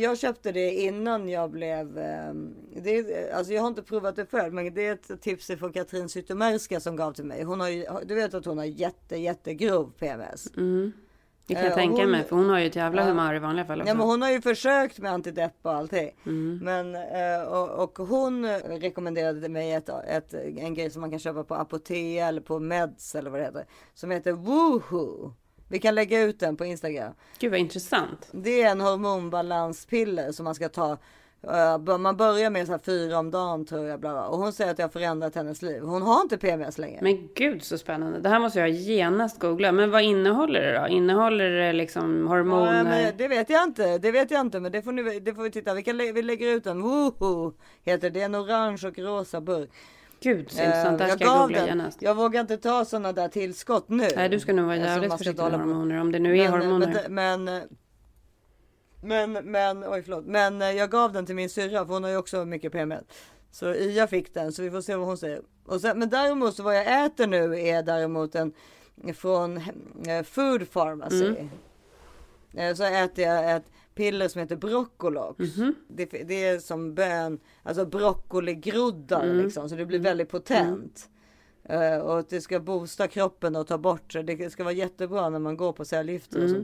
jag 0.01 0.18
köpte 0.18 0.53
det 0.53 0.70
innan 0.74 1.29
jag 1.29 1.51
blev, 1.51 1.99
ehm, 1.99 2.55
det 2.77 3.31
alltså 3.33 3.53
jag 3.53 3.62
har 3.62 3.68
inte 3.68 3.83
provat 3.83 4.16
det 4.16 4.27
själv, 4.31 4.53
men 4.55 4.74
det 4.74 4.87
är 4.87 4.93
ett 4.93 5.22
tips 5.22 5.47
från 5.47 5.72
Katrin 5.72 6.09
Zytomierska 6.09 6.81
som 6.81 6.97
gav 6.97 7.12
till 7.12 7.24
mig. 7.24 7.43
Hon 7.43 7.61
har 7.61 7.68
ju, 7.68 7.87
du 8.05 8.14
vet 8.14 8.35
att 8.35 8.45
hon 8.45 8.59
har 8.59 8.64
jätte, 8.64 9.16
jättegrov 9.16 9.93
PMS. 9.99 10.47
Mm. 10.57 10.93
Det 11.47 11.55
kan 11.55 11.63
jag 11.63 11.71
Eh, 11.73 11.77
tänka 11.77 12.03
hon- 12.03 12.11
mig. 12.11 12.25
För 12.25 12.37
hon 12.37 12.49
har 12.49 12.59
ju 12.59 12.67
ett 12.67 12.77
jävla 12.77 13.03
Ja. 13.03 13.09
humör 13.09 13.35
i 13.35 13.39
vanliga 13.39 13.65
fall 13.67 13.81
också. 13.81 13.89
Ja, 13.91 13.95
men 13.95 14.07
hon 14.07 14.23
har 14.23 14.31
ju 14.31 14.41
försökt 14.41 14.99
med 14.99 15.13
antidepp 15.13 15.55
och 15.63 15.73
allting. 15.73 16.11
Mm. 16.27 16.59
Men, 16.63 16.95
eh, 16.95 17.43
och, 17.49 17.83
och 17.85 18.07
hon 18.09 18.47
rekommenderade 18.59 19.49
mig 19.49 19.73
ett, 19.73 19.89
ett, 19.89 20.35
en 20.35 20.75
grej 20.75 20.91
som 20.91 21.01
man 21.01 21.11
kan 21.11 21.19
köpa 21.19 21.45
på 21.45 21.55
Apotea 21.55 22.27
eller 22.29 22.41
på 22.41 22.59
Meds 22.59 23.15
eller 23.15 23.31
vad 23.31 23.41
det 23.41 23.45
heter. 23.45 23.65
Som 23.95 24.11
heter 24.11 24.33
Woohoo. 24.33 25.33
Vi 25.69 25.79
kan 25.79 25.95
lägga 25.95 26.21
ut 26.23 26.41
den 26.41 26.57
på 26.57 26.65
Instagram. 26.65 27.13
Gud 27.39 27.51
vad 27.51 27.61
intressant. 27.61 28.29
Det 28.33 28.63
är 28.63 28.71
en 28.71 28.81
hormonbalanspiller 28.81 30.33
som 30.33 30.45
man 30.45 30.55
ska 30.55 30.69
ta. 30.69 30.99
Eh, 31.43 31.99
Man 31.99 32.16
börjar 32.16 32.51
med 32.51 32.66
så 32.66 32.72
här 32.72 32.78
fyra 32.78 33.18
om 33.18 33.30
dagen 33.30 33.64
tror 33.64 33.87
jag. 33.87 34.01
Bla 34.01 34.12
bla. 34.12 34.26
Och 34.26 34.39
hon 34.39 34.53
säger 34.53 34.70
att 34.70 34.76
det 34.76 34.82
har 34.82 34.91
förändrat 34.91 35.34
hennes 35.34 35.62
liv. 35.62 35.82
Hon 35.82 36.03
har 36.03 36.20
inte 36.22 36.39
PMS 36.39 36.78
längre. 36.78 36.99
Men 37.03 37.28
gud 37.34 37.64
så 37.64 37.78
spännande. 37.78 38.20
Det 38.20 38.28
här 38.28 38.41
måste 38.41 38.59
jag 38.59 38.70
genast 38.70 39.41
googla. 39.41 39.72
Men 39.72 39.91
vad 39.91 40.03
innehåller 40.03 40.61
det 40.61 40.80
då? 40.80 40.89
Innehåller 40.89 41.51
det 41.51 41.72
liksom 41.72 42.26
hormoner? 42.26 42.76
Ja, 42.76 42.84
men 42.84 43.16
det 43.16 43.28
vet 43.28 43.51
jag 43.51 43.62
inte. 43.62 43.99
Det 43.99 44.11
vet 44.11 44.30
jag 44.30 44.41
inte. 44.41 44.61
Men 44.61 44.72
det 44.72 44.82
får, 44.82 44.93
ni, 44.93 45.20
det 45.20 45.34
får 45.34 45.43
vi 45.43 45.51
titta. 45.51 45.74
Vi, 45.74 45.82
kan, 45.82 45.97
vi 45.97 46.22
lägger 46.22 46.47
ut 46.57 46.64
den. 46.64 46.82
Woohoo 46.82 47.55
heter 47.84 48.11
det. 48.11 48.14
Det 48.14 48.20
är 48.20 48.24
en 48.24 48.37
orange 48.37 48.82
och 48.89 48.99
rosa 48.99 49.41
burk. 49.41 49.70
Gud 50.20 50.51
så 50.51 50.59
Eh, 50.59 50.66
intressant. 50.66 50.99
Det 50.99 51.05
här 51.05 51.16
ska 51.16 51.24
gav 51.24 51.34
jag 51.34 51.49
googla 51.49 51.66
genast. 51.66 52.03
Jag 52.03 52.14
vågar 52.14 52.41
inte 52.41 52.57
ta 52.57 52.84
sådana 52.84 53.12
där 53.12 53.28
tillskott 53.28 53.89
nu. 53.89 54.09
Nej, 54.16 54.28
du 54.28 54.41
ska 54.41 54.53
nog 54.53 54.66
vara 54.66 54.74
Alltså, 54.74 54.91
jävligt 54.91 55.11
ska 55.11 55.18
försiktig 55.18 55.43
med 55.43 55.53
hormoner. 55.53 56.01
Om 56.01 56.12
det 56.12 56.18
nu 56.18 56.39
är 56.39 56.51
Men, 56.51 56.61
hormoner. 56.61 57.07
Men, 57.09 57.45
men, 57.45 57.62
men, 59.07 59.33
men, 59.33 59.85
oj 59.85 60.03
förlåt. 60.03 60.25
Men 60.27 60.63
eh, 60.63 60.71
jag 60.71 60.91
gav 60.91 61.13
den 61.13 61.27
till 61.27 61.35
min 61.35 61.51
syrra 61.51 61.87
för 61.87 61.95
hon 61.95 62.03
har 62.05 62.11
ju 62.11 62.17
också 62.17 62.45
mycket 62.45 62.73
PMS. 62.73 63.05
Så 63.51 63.75
Ia 63.75 64.07
fick 64.07 64.35
den 64.35 64.53
så 64.53 64.63
vi 64.63 64.71
får 64.71 64.81
se 64.81 64.97
vad 64.97 65.07
hon 65.07 65.19
säger. 65.19 65.43
Och 65.65 65.81
sen, 65.81 65.99
men 65.99 66.09
däremot 66.09 66.55
så 66.57 66.63
vad 66.63 66.77
jag 66.77 67.05
äter 67.07 67.27
nu 67.27 67.61
är 67.61 67.83
däremot 67.83 68.35
en 68.35 68.53
från 69.15 69.57
eh, 70.07 70.23
Food 70.25 70.71
Pharmacy. 70.73 71.27
Mm. 71.27 71.49
Eh, 72.55 72.75
Så 72.75 72.85
äter 72.85 73.25
jag 73.25 73.53
ett 73.57 73.65
piller 73.95 74.29
som 74.29 74.41
heter 74.41 74.57
Broccolox. 74.57 75.39
Mhm. 75.57 75.75
Det, 75.89 76.05
det 76.07 76.45
är 76.45 76.59
som 76.59 76.95
bön, 76.95 77.39
alltså 77.63 77.87
broccoligroddar 77.87 79.25
Mm. 79.25 79.45
liksom. 79.45 79.69
Så 79.69 79.75
det 79.77 79.87
blir 79.87 79.99
väldigt 79.99 80.29
potent. 80.29 81.09
Eh, 81.65 81.97
och 81.99 82.25
det 82.29 82.41
ska 82.41 82.61
boosta 82.61 83.09
kroppen 83.09 83.57
och 83.57 83.67
ta 83.67 83.79
bort. 83.79 84.17
Det 84.25 84.53
ska 84.53 84.65
vara 84.65 84.75
jättebra 84.75 85.29
när 85.31 85.39
man 85.39 85.57
går 85.57 85.73
på 85.73 85.85
cellgifter 85.85 86.39
och 86.39 86.51
Mm. 86.51 86.63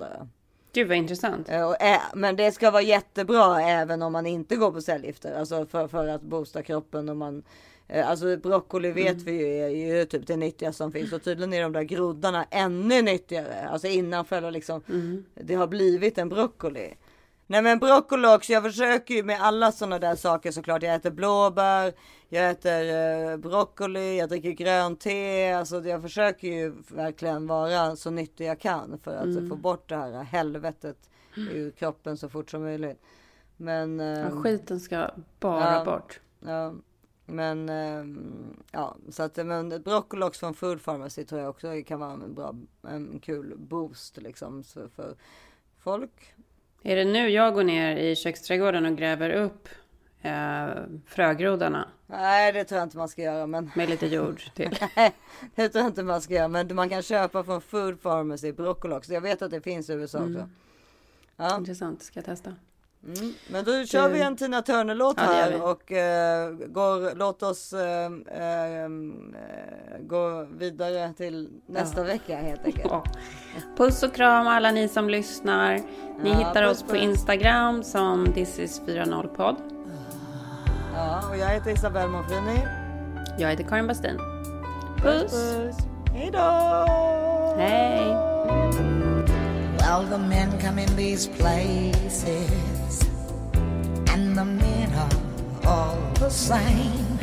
Gud 0.73 0.89
vad 0.89 0.97
intressant. 0.97 1.49
Eh, 1.49 1.71
ä- 1.81 2.01
men 2.15 2.37
det 2.37 2.53
ska 2.53 2.71
vara 2.71 2.83
jättebra 2.83 3.61
även 3.63 4.03
om 4.03 4.13
man 4.13 4.27
inte 4.27 4.57
går 4.57 4.71
på 4.73 4.81
cellgifter. 4.81 5.35
Alltså 5.39 5.67
för, 5.67 5.89
för 5.89 6.09
att 6.09 6.23
boosta 6.23 6.63
kroppen. 6.63 7.09
Och 7.09 7.17
man, 7.17 7.43
eh, 7.89 8.11
alltså 8.11 8.37
broccoli 8.37 8.91
vet 8.93 9.13
Mm. 9.13 9.25
vi 9.25 9.33
ju 9.33 9.65
är 9.65 9.69
ju 9.99 10.05
typ 10.05 10.27
det 10.27 10.37
nyttigaste 10.37 10.77
som 10.79 10.93
finns. 10.93 11.13
Och 11.13 11.23
tydligen 11.25 11.53
är 11.53 11.63
de 11.63 11.73
där 11.73 11.83
groddarna 11.83 12.47
ännu 12.51 13.03
nyttigare. 13.03 13.69
Alltså 13.69 13.87
innan 13.89 14.25
själva 14.25 14.51
liksom 14.51 14.83
Mm. 14.89 15.25
det 15.35 15.55
har 15.55 15.67
blivit 15.67 16.19
en 16.19 16.29
broccoli. 16.29 16.95
Nej 17.47 17.63
men 17.63 17.79
broccoli 17.79 18.29
också, 18.29 18.53
jag 18.53 18.63
försöker 18.63 19.15
ju 19.15 19.23
med 19.23 19.41
alla 19.41 19.73
sådana 19.73 19.99
där 19.99 20.17
saker 20.17 20.51
såklart. 20.51 20.83
Jag 20.83 20.95
äter 20.95 21.11
blåbär, 21.11 21.93
jag 22.29 22.51
äter 22.51 22.95
eh, 22.95 23.37
broccoli, 23.37 24.19
jag 24.19 24.29
dricker 24.29 24.51
grönt 24.51 25.01
te. 25.01 25.53
Alltså 25.53 25.81
jag 25.81 26.03
försöker 26.03 26.49
ju 26.49 26.75
verkligen 26.89 27.47
vara 27.47 27.97
så 27.97 28.11
nyttig 28.11 28.47
jag 28.47 28.61
kan 28.61 28.99
för 28.99 29.17
att 29.17 29.25
Mm. 29.25 29.49
få 29.49 29.57
bort 29.57 29.89
det 29.89 29.97
här 29.97 30.23
helvetet 30.23 31.11
ur 31.37 31.71
kroppen 31.71 32.17
så 32.17 32.29
fort 32.29 32.51
som 32.51 32.63
möjligt. 32.63 33.03
Men... 33.57 33.99
Ja, 33.99 34.07
ehm, 34.07 34.43
skiten 34.43 34.81
ska 34.81 35.11
bara 35.41 35.75
ja. 35.75 35.85
bort. 35.85 36.21
Ja, 36.41 36.75
men 37.27 37.69
ehm, 37.69 38.57
ja, 38.71 38.97
så 39.11 39.23
att 39.23 39.37
men 39.37 39.83
broccoli 39.83 40.23
också 40.23 40.41
från 40.41 40.55
Food 40.55 40.85
Pharmacy 40.85 41.25
tror 41.25 41.41
jag 41.41 41.51
också 41.51 41.83
kan 41.87 42.01
vara 42.01 42.13
en 42.13 42.35
bra, 42.35 42.55
en 42.83 43.21
kul 43.23 43.55
boost 43.59 44.17
liksom 44.17 44.63
för 44.65 45.17
folk. 45.79 46.35
Är 46.83 46.97
det 46.97 47.05
nu 47.05 47.29
jag 47.29 47.55
går 47.55 47.65
ner 47.65 47.97
i 47.97 48.17
köksträdgården 48.17 48.87
och 48.87 48.97
gräver 48.97 49.31
upp 49.31 49.69
eh, 50.23 50.69
frögrodarna. 51.07 51.89
Nej, 52.07 52.53
det 52.53 52.65
tror 52.65 52.79
jag 52.79 52.87
inte 52.87 52.97
man 52.97 53.09
ska 53.09 53.23
göra. 53.23 53.47
Men... 53.47 53.71
Med 53.75 53.89
lite 53.89 54.07
jord 54.07 54.43
till. 54.55 54.79
Nej, 54.97 55.13
det 55.55 55.69
tror 55.69 55.83
jag 55.83 55.91
inte 55.91 56.03
man 56.03 56.23
ska 56.23 56.35
göra. 56.35 56.49
Men 56.49 56.75
man 56.75 56.89
kan 56.89 57.03
köpa 57.03 57.45
från 57.45 57.61
Food 57.61 58.03
Pharmacy 58.03 58.53
broccoli 58.53 58.95
också. 58.95 59.13
Jag 59.13 59.21
vet 59.21 59.43
att 59.43 59.51
det 59.51 59.61
finns 59.61 59.91
i 59.91 59.93
USA 59.93 60.19
också. 60.19 60.31
Mm. 60.31 60.51
Ja. 61.37 61.57
Intressant, 61.57 62.03
ska 62.03 62.19
jag 62.19 62.25
testa. 62.25 62.55
Mm. 63.05 63.35
Men 63.49 63.65
då 63.65 63.85
kör 63.85 64.09
vi 64.09 64.21
en 64.21 64.37
Tina 64.37 64.63
Turner-låt 64.63 65.15
Ja, 65.17 65.23
här 65.23 65.63
och 65.63 65.93
eh, 65.93 66.51
går, 66.53 67.15
låt 67.17 67.43
oss 67.43 67.73
eh, 67.73 68.05
eh, 68.05 68.89
gå 70.01 70.47
vidare 70.59 71.13
till 71.17 71.49
nästa 71.67 72.01
Ja. 72.01 72.07
vecka 72.07 72.37
helt 72.37 72.65
enkelt. 72.65 72.87
Ja. 72.91 73.05
Puss 73.77 74.03
och 74.03 74.15
kram 74.15 74.47
alla 74.47 74.71
ni 74.71 74.89
som 74.89 75.11
lyssnar. 75.11 75.75
Ni 76.23 76.31
Ja, 76.31 76.35
hittar 76.35 76.63
puss, 76.69 76.73
oss 76.77 76.83
på 76.83 76.89
puss. 76.89 77.03
Instagram 77.03 77.83
som 77.83 78.27
thisis40podd. 78.27 79.57
Ja, 80.95 81.23
och 81.31 81.37
jag 81.37 81.49
heter 81.49 81.71
Isabelle 81.71 82.09
Monfrini. 82.09 82.61
Jag 83.39 83.51
heter 83.51 83.65
Karin 83.65 83.87
Bastin. 83.87 84.19
Puss! 85.03 85.35
Hej 86.15 86.31
då! 86.33 86.39
Hej! 87.59 88.05
Well, 89.79 90.07
the 90.11 90.19
men 90.19 90.59
come 90.61 90.79
in 90.83 90.89
these 90.97 91.29
places, 91.29 92.23
same. 96.43 97.19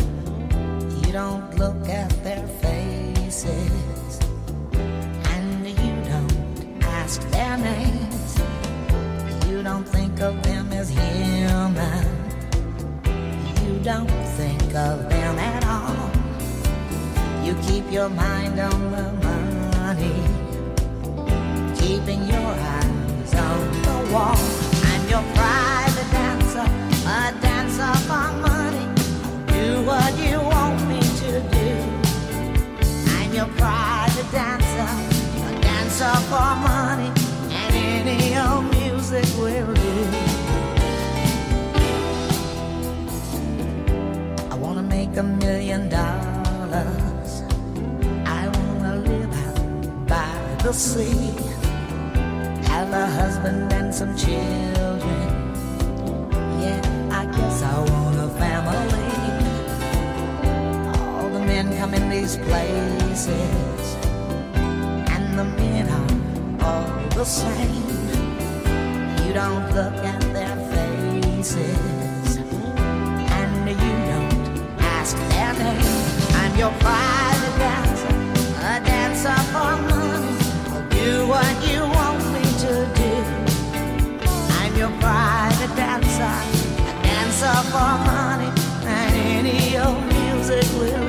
You 1.04 1.12
don't 1.12 1.54
look 1.58 1.90
at 1.90 2.10
their 2.24 2.48
faces, 2.64 4.20
and 5.36 5.68
you 5.68 5.94
don't 6.12 6.84
ask 6.84 7.20
their 7.30 7.58
names. 7.58 8.40
You 9.48 9.62
don't 9.62 9.84
think 9.84 10.22
of 10.22 10.42
them 10.44 10.72
as 10.72 10.90
human. 10.90 12.06
You 13.66 13.80
don't 13.84 14.24
think 14.40 14.64
of 14.74 15.10
them 15.10 15.36
at 15.38 15.64
all. 15.66 16.10
You 17.46 17.54
keep 17.68 17.92
your 17.92 18.10
mind 18.10 18.58
on 18.58 18.92
the 18.92 19.08
money 19.28 20.20
keeping 21.78 22.26
your 22.28 22.52
eyes 22.76 23.34
on 23.34 23.82
the 23.82 24.14
wall. 24.14 24.59
The 50.70 50.76
sea 50.76 51.34
have 52.70 52.94
a 52.94 53.08
husband 53.08 53.74
and 53.74 53.92
some 53.92 54.16
children. 54.16 55.28
Yeah, 56.62 56.80
I 57.12 57.26
guess 57.26 57.64
I 57.64 57.80
want 57.90 58.20
a 58.20 58.30
family. 58.38 59.10
All 60.94 61.28
the 61.30 61.40
men 61.40 61.76
come 61.80 61.96
in 61.96 62.08
these 62.08 62.38
places, 62.38 63.96
and 65.16 65.40
the 65.40 65.46
men 65.60 65.90
are 65.90 66.12
all 66.68 67.10
the 67.18 67.26
same. 67.26 67.88
You 69.26 69.34
don't 69.34 69.66
look 69.74 69.98
at 70.14 70.22
their 70.38 70.56
faces, 70.74 72.38
and 73.38 73.68
you 73.68 73.96
don't 74.12 74.34
ask 74.98 75.18
their 75.32 75.52
name. 75.64 75.96
I'm 76.42 76.56
your 76.62 76.74
private 76.86 77.56
dancer, 77.58 78.14
a 78.70 78.86
dancer 78.86 79.40
for 79.52 79.76
money. 79.82 79.99
For 87.72 87.98
money, 88.06 88.50
and 88.84 89.16
any 89.16 89.78
old 89.78 90.04
music 90.08 90.66
will 90.80 91.09